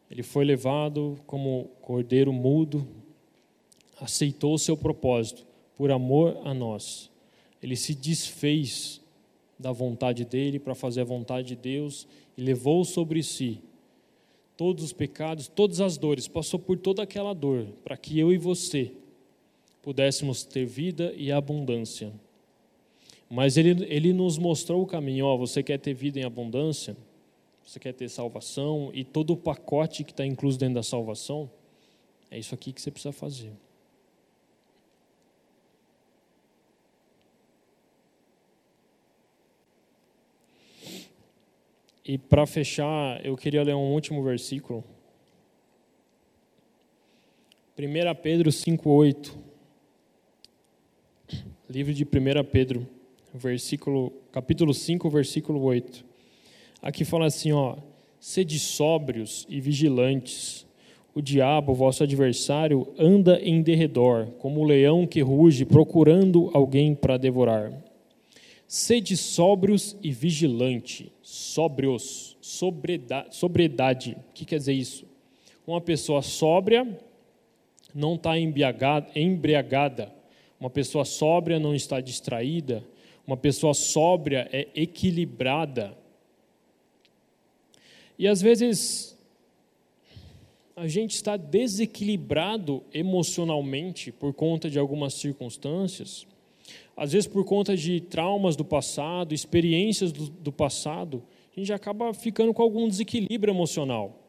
ele 0.10 0.24
foi 0.24 0.44
levado 0.44 1.18
como 1.26 1.70
cordeiro 1.82 2.34
mudo, 2.34 2.86
aceitou 4.00 4.54
o 4.54 4.60
seu 4.60 4.76
propósito 4.76 5.46
por 5.78 5.92
amor 5.92 6.38
a 6.44 6.54
nós. 6.54 7.10
Ele 7.62 7.76
se 7.76 7.96
desfez 7.96 9.00
da 9.58 9.72
vontade 9.72 10.26
dele 10.26 10.60
para 10.60 10.76
fazer 10.76 11.02
a 11.02 11.06
vontade 11.06 11.50
de 11.50 11.56
Deus 11.56 12.08
e 12.38 12.42
levou 12.42 12.84
sobre 12.84 13.24
si 13.24 13.62
todos 14.62 14.84
os 14.84 14.94
pecados, 14.94 15.48
todas 15.48 15.82
as 15.82 15.98
dores, 15.98 16.28
passou 16.28 16.60
por 16.60 16.78
toda 16.78 17.02
aquela 17.02 17.34
dor, 17.34 17.66
para 17.84 17.98
que 17.98 18.20
eu 18.20 18.32
e 18.32 18.38
você 18.38 18.92
pudéssemos 19.82 20.44
ter 20.44 20.68
vida 20.68 21.12
e 21.18 21.32
abundância. 21.32 22.14
Mas 23.28 23.58
ele, 23.58 23.84
ele 23.90 24.14
nos 24.14 24.38
mostrou 24.38 24.84
o 24.84 24.86
caminho: 24.86 25.26
ó, 25.26 25.36
você 25.36 25.64
quer 25.64 25.80
ter 25.80 25.96
vida 25.96 26.20
em 26.20 26.24
abundância? 26.24 26.96
Você 27.66 27.80
quer 27.80 27.92
ter 27.92 28.08
salvação 28.08 28.92
e 28.94 29.04
todo 29.04 29.34
o 29.34 29.36
pacote 29.36 30.04
que 30.04 30.12
está 30.12 30.28
incluso 30.28 30.60
dentro 30.60 30.76
da 30.76 30.84
salvação? 30.84 31.50
É 32.30 32.38
isso 32.38 32.54
aqui 32.54 32.72
que 32.72 32.80
você 32.80 32.92
precisa 32.92 33.12
fazer. 33.12 33.54
E 42.04 42.18
para 42.18 42.48
fechar, 42.48 43.24
eu 43.24 43.38
queria 43.38 43.64
ler 43.64 43.76
um 43.76 43.94
último 43.94 44.24
versículo. 44.24 44.84
1 47.78 48.16
Pedro 48.22 48.50
5,8. 48.50 49.34
Livro 51.70 51.94
de 51.94 52.04
1 52.04 52.08
Pedro, 52.52 52.88
versículo, 53.34 54.12
capítulo 54.32 54.74
5, 54.74 55.10
versículo 55.10 55.62
8. 55.62 56.04
Aqui 56.82 57.06
fala 57.06 57.28
assim, 57.28 57.52
ó, 57.52 57.78
sede 58.20 58.58
sóbrios 58.58 59.46
e 59.48 59.62
vigilantes. 59.62 60.66
O 61.14 61.22
diabo, 61.22 61.74
vosso 61.74 62.04
adversário, 62.04 62.88
anda 62.98 63.40
em 63.42 63.62
derredor, 63.62 64.28
como 64.40 64.62
o 64.62 64.64
leão 64.64 65.06
que 65.06 65.22
ruge, 65.22 65.66
procurando 65.66 66.50
alguém 66.54 66.96
para 66.96 67.18
devorar. 67.18 67.72
Sede 68.74 69.18
sóbrios 69.18 69.98
e 70.02 70.14
vigilante. 70.14 71.12
Sóbrios. 71.22 72.38
Sobriedade. 72.40 73.36
sobriedade. 73.36 74.18
O 74.30 74.34
que 74.34 74.46
quer 74.46 74.60
dizer 74.60 74.72
isso? 74.72 75.06
Uma 75.68 75.82
pessoa 75.82 76.22
sóbria 76.22 76.98
não 77.94 78.16
está 78.16 78.40
embriagada. 78.40 80.10
Uma 80.58 80.70
pessoa 80.70 81.04
sóbria 81.04 81.60
não 81.60 81.76
está 81.76 82.00
distraída. 82.00 82.82
Uma 83.28 83.36
pessoa 83.36 83.74
sóbria 83.74 84.48
é 84.54 84.70
equilibrada. 84.74 85.94
E 88.18 88.26
às 88.26 88.42
vezes 88.42 89.20
a 90.78 90.88
gente 90.88 91.14
está 91.14 91.36
desequilibrado 91.36 92.82
emocionalmente 92.94 94.14
por 94.14 94.34
conta 94.34 94.70
de 94.70 94.80
algumas 94.80 95.16
circunstâncias 95.16 96.26
às 96.96 97.12
vezes 97.14 97.28
por 97.28 97.46
conta 97.46 97.76
de 97.76 98.02
traumas 98.02 98.56
do 98.56 98.66
passado, 98.66 99.34
experiências 99.34 100.12
do, 100.12 100.30
do 100.30 100.52
passado, 100.52 101.24
a 101.56 101.60
gente 101.60 101.74
acaba 101.74 102.14
ficando 102.14 102.54
com 102.54 102.62
algum 102.62 102.88
desequilíbrio 102.88 103.52
emocional. 103.52 104.20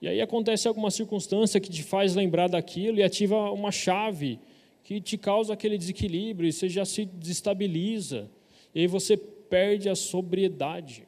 E 0.00 0.08
aí 0.08 0.20
acontece 0.20 0.66
alguma 0.66 0.90
circunstância 0.90 1.60
que 1.60 1.68
te 1.68 1.82
faz 1.82 2.14
lembrar 2.14 2.48
daquilo 2.48 2.98
e 2.98 3.02
ativa 3.02 3.50
uma 3.50 3.70
chave 3.70 4.38
que 4.82 5.00
te 5.00 5.18
causa 5.18 5.52
aquele 5.52 5.76
desequilíbrio 5.76 6.48
e 6.48 6.52
você 6.52 6.68
já 6.68 6.84
se 6.84 7.04
desestabiliza. 7.04 8.30
E 8.74 8.80
aí 8.80 8.86
você 8.86 9.16
perde 9.16 9.88
a 9.88 9.94
sobriedade. 9.94 11.06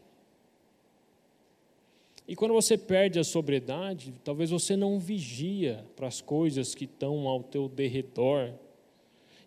E 2.26 2.36
quando 2.36 2.54
você 2.54 2.78
perde 2.78 3.18
a 3.18 3.24
sobriedade, 3.24 4.14
talvez 4.22 4.50
você 4.50 4.76
não 4.76 4.98
vigia 4.98 5.84
para 5.96 6.06
as 6.06 6.20
coisas 6.20 6.74
que 6.74 6.84
estão 6.84 7.26
ao 7.26 7.42
teu 7.42 7.68
derredor, 7.68 8.52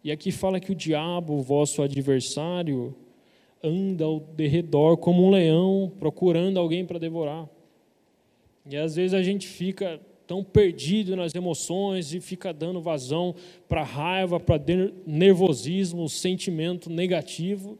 e 0.05 0.11
aqui 0.11 0.31
fala 0.31 0.59
que 0.59 0.71
o 0.71 0.75
diabo, 0.75 1.41
vosso 1.41 1.81
adversário, 1.81 2.95
anda 3.63 4.05
ao 4.05 4.19
derredor 4.19 4.97
como 4.97 5.25
um 5.25 5.31
leão, 5.31 5.91
procurando 5.97 6.59
alguém 6.59 6.85
para 6.85 6.99
devorar. 6.99 7.49
E 8.69 8.77
às 8.77 8.95
vezes 8.95 9.15
a 9.15 9.23
gente 9.23 9.47
fica 9.47 9.99
tão 10.27 10.43
perdido 10.43 11.15
nas 11.15 11.33
emoções 11.33 12.13
e 12.13 12.21
fica 12.21 12.53
dando 12.53 12.79
vazão 12.79 13.33
para 13.67 13.81
raiva, 13.81 14.39
para 14.39 14.63
nervosismo, 15.07 16.07
sentimento 16.07 16.87
negativo, 16.87 17.75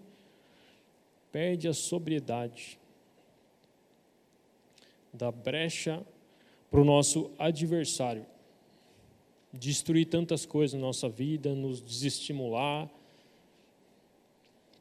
perde 1.32 1.68
a 1.68 1.74
sobriedade. 1.74 2.80
dá 5.14 5.32
brecha 5.32 6.02
para 6.72 6.82
o 6.82 6.84
nosso 6.84 7.30
adversário 7.38 8.26
destruir 9.56 10.06
tantas 10.06 10.46
coisas 10.46 10.80
na 10.80 10.86
nossa 10.86 11.10
vida, 11.10 11.54
nos 11.56 11.82
desestimular, 11.82 12.90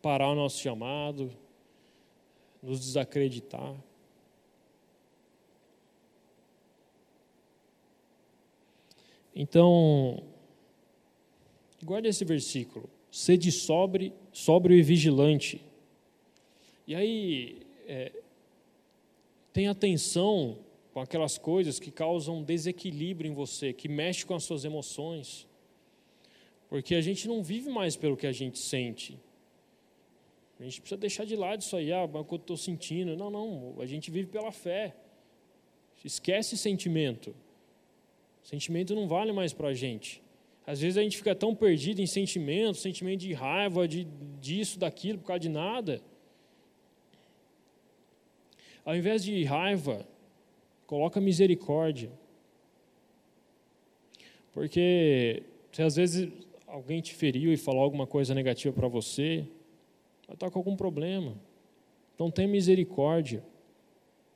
parar 0.02 0.30
o 0.30 0.34
nosso 0.34 0.60
chamado, 0.60 1.30
nos 2.62 2.80
desacreditar. 2.80 3.74
Então, 9.34 10.22
guarde 11.82 12.08
esse 12.08 12.24
versículo. 12.24 12.88
Sede 13.10 13.50
sobre, 13.50 14.12
sóbrio 14.32 14.76
e 14.76 14.82
vigilante. 14.82 15.60
E 16.86 16.94
aí, 16.94 17.62
é, 17.86 18.12
tenha 19.52 19.70
atenção 19.70 20.58
com 20.94 21.00
aquelas 21.00 21.36
coisas 21.36 21.80
que 21.80 21.90
causam 21.90 22.40
desequilíbrio 22.40 23.28
em 23.28 23.34
você, 23.34 23.72
que 23.72 23.88
mexem 23.88 24.24
com 24.24 24.34
as 24.36 24.44
suas 24.44 24.64
emoções. 24.64 25.44
Porque 26.68 26.94
a 26.94 27.00
gente 27.00 27.26
não 27.26 27.42
vive 27.42 27.68
mais 27.68 27.96
pelo 27.96 28.16
que 28.16 28.28
a 28.28 28.32
gente 28.32 28.60
sente. 28.60 29.18
A 30.58 30.62
gente 30.62 30.80
precisa 30.80 30.96
deixar 30.96 31.24
de 31.24 31.34
lado 31.34 31.62
isso 31.62 31.76
aí, 31.76 31.92
ah, 31.92 32.06
mas 32.06 32.24
que 32.24 32.32
eu 32.32 32.36
estou 32.36 32.56
sentindo. 32.56 33.16
Não, 33.16 33.28
não, 33.28 33.74
a 33.80 33.86
gente 33.86 34.08
vive 34.08 34.28
pela 34.28 34.52
fé. 34.52 34.94
Esquece 36.04 36.56
sentimento. 36.56 37.34
Sentimento 38.44 38.94
não 38.94 39.08
vale 39.08 39.32
mais 39.32 39.52
para 39.52 39.68
a 39.68 39.74
gente. 39.74 40.22
Às 40.64 40.80
vezes 40.80 40.96
a 40.96 41.02
gente 41.02 41.16
fica 41.16 41.34
tão 41.34 41.56
perdido 41.56 42.00
em 42.00 42.06
sentimentos, 42.06 42.80
sentimento 42.80 43.20
de 43.20 43.32
raiva, 43.32 43.88
de 43.88 44.06
disso, 44.40 44.78
daquilo, 44.78 45.18
por 45.18 45.26
causa 45.26 45.40
de 45.40 45.48
nada. 45.48 46.00
Ao 48.84 48.94
invés 48.94 49.24
de 49.24 49.42
raiva, 49.42 50.06
coloca 50.86 51.20
misericórdia. 51.20 52.10
Porque 54.52 55.42
se 55.72 55.82
às 55.82 55.96
vezes 55.96 56.30
alguém 56.66 57.00
te 57.00 57.14
feriu 57.14 57.52
e 57.52 57.56
falou 57.56 57.82
alguma 57.82 58.06
coisa 58.06 58.34
negativa 58.34 58.74
para 58.74 58.88
você, 58.88 59.44
vai 60.26 60.34
estar 60.34 60.50
com 60.50 60.58
algum 60.58 60.76
problema. 60.76 61.34
Então 62.14 62.30
tenha 62.30 62.48
misericórdia. 62.48 63.42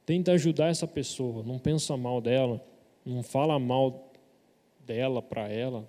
Tenta 0.04 0.32
ajudar 0.32 0.68
essa 0.68 0.86
pessoa, 0.86 1.42
não 1.42 1.58
pensa 1.58 1.96
mal 1.96 2.20
dela. 2.20 2.64
Não 3.04 3.22
fala 3.22 3.58
mal 3.58 4.10
dela 4.84 5.22
para 5.22 5.48
ela. 5.48 5.88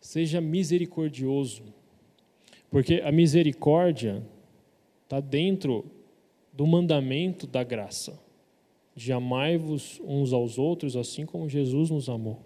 Seja 0.00 0.40
misericordioso, 0.40 1.62
porque 2.70 3.00
a 3.02 3.10
misericórdia 3.10 4.22
está 5.04 5.18
dentro 5.18 5.84
do 6.54 6.66
mandamento 6.66 7.46
da 7.46 7.64
graça, 7.64 8.18
de 8.94 9.12
amai-vos 9.12 10.00
uns 10.04 10.32
aos 10.32 10.56
outros, 10.56 10.96
assim 10.96 11.26
como 11.26 11.48
Jesus 11.48 11.90
nos 11.90 12.08
amou. 12.08 12.40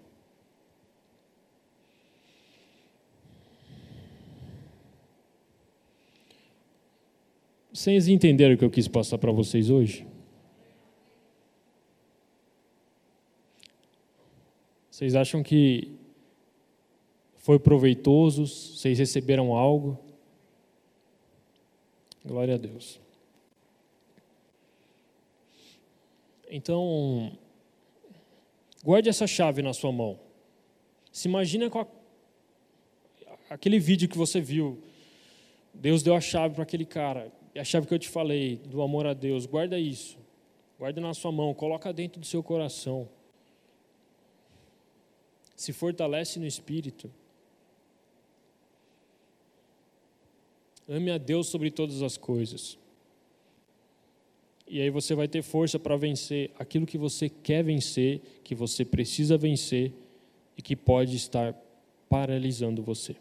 Vocês 7.71 8.07
entenderam 8.07 8.55
o 8.55 8.57
que 8.57 8.65
eu 8.65 8.69
quis 8.69 8.87
passar 8.87 9.19
para 9.19 9.31
vocês 9.31 9.69
hoje? 9.69 10.05
Vocês 14.91 15.15
acham 15.15 15.41
que 15.41 15.95
foi 17.37 17.57
proveitoso? 17.57 18.45
Vocês 18.45 18.99
receberam 18.99 19.55
algo? 19.55 19.97
Glória 22.25 22.55
a 22.55 22.57
Deus. 22.57 22.99
Então, 26.49 27.31
guarde 28.83 29.07
essa 29.07 29.27
chave 29.27 29.61
na 29.61 29.73
sua 29.73 29.91
mão. 29.91 30.19
Se 31.11 31.27
imagina 31.27 31.69
com 31.69 31.79
a, 31.79 31.87
aquele 33.49 33.79
vídeo 33.79 34.09
que 34.09 34.17
você 34.17 34.41
viu. 34.41 34.81
Deus 35.73 36.01
deu 36.01 36.15
a 36.15 36.21
chave 36.21 36.55
para 36.55 36.63
aquele 36.63 36.85
cara. 36.85 37.31
E 37.53 37.59
a 37.59 37.63
chave 37.63 37.87
que 37.87 37.93
eu 37.93 37.99
te 37.99 38.09
falei, 38.09 38.57
do 38.57 38.81
amor 38.81 39.05
a 39.05 39.13
Deus. 39.13 39.45
Guarda 39.45 39.77
isso. 39.79 40.17
Guarda 40.77 40.99
na 40.99 41.13
sua 41.13 41.31
mão. 41.31 41.53
Coloca 41.53 41.93
dentro 41.93 42.19
do 42.19 42.25
seu 42.25 42.41
coração 42.41 43.07
se 45.59 45.73
fortalece 45.73 46.39
no 46.39 46.47
espírito. 46.47 47.11
Ame 50.87 51.11
a 51.11 51.17
Deus 51.17 51.47
sobre 51.47 51.69
todas 51.69 52.01
as 52.01 52.15
coisas. 52.15 52.77
E 54.69 54.79
aí 54.79 54.91
você 54.91 55.15
vai 55.15 55.27
ter 55.27 55.41
força 55.41 55.79
para 55.79 55.97
vencer 55.97 56.51
aquilo 56.59 56.85
que 56.85 56.97
você 56.97 57.27
quer 57.27 57.63
vencer, 57.63 58.21
que 58.43 58.53
você 58.53 58.85
precisa 58.85 59.35
vencer 59.35 59.91
e 60.55 60.61
que 60.61 60.75
pode 60.75 61.15
estar 61.15 61.55
paralisando 62.07 62.83
você. 62.83 63.15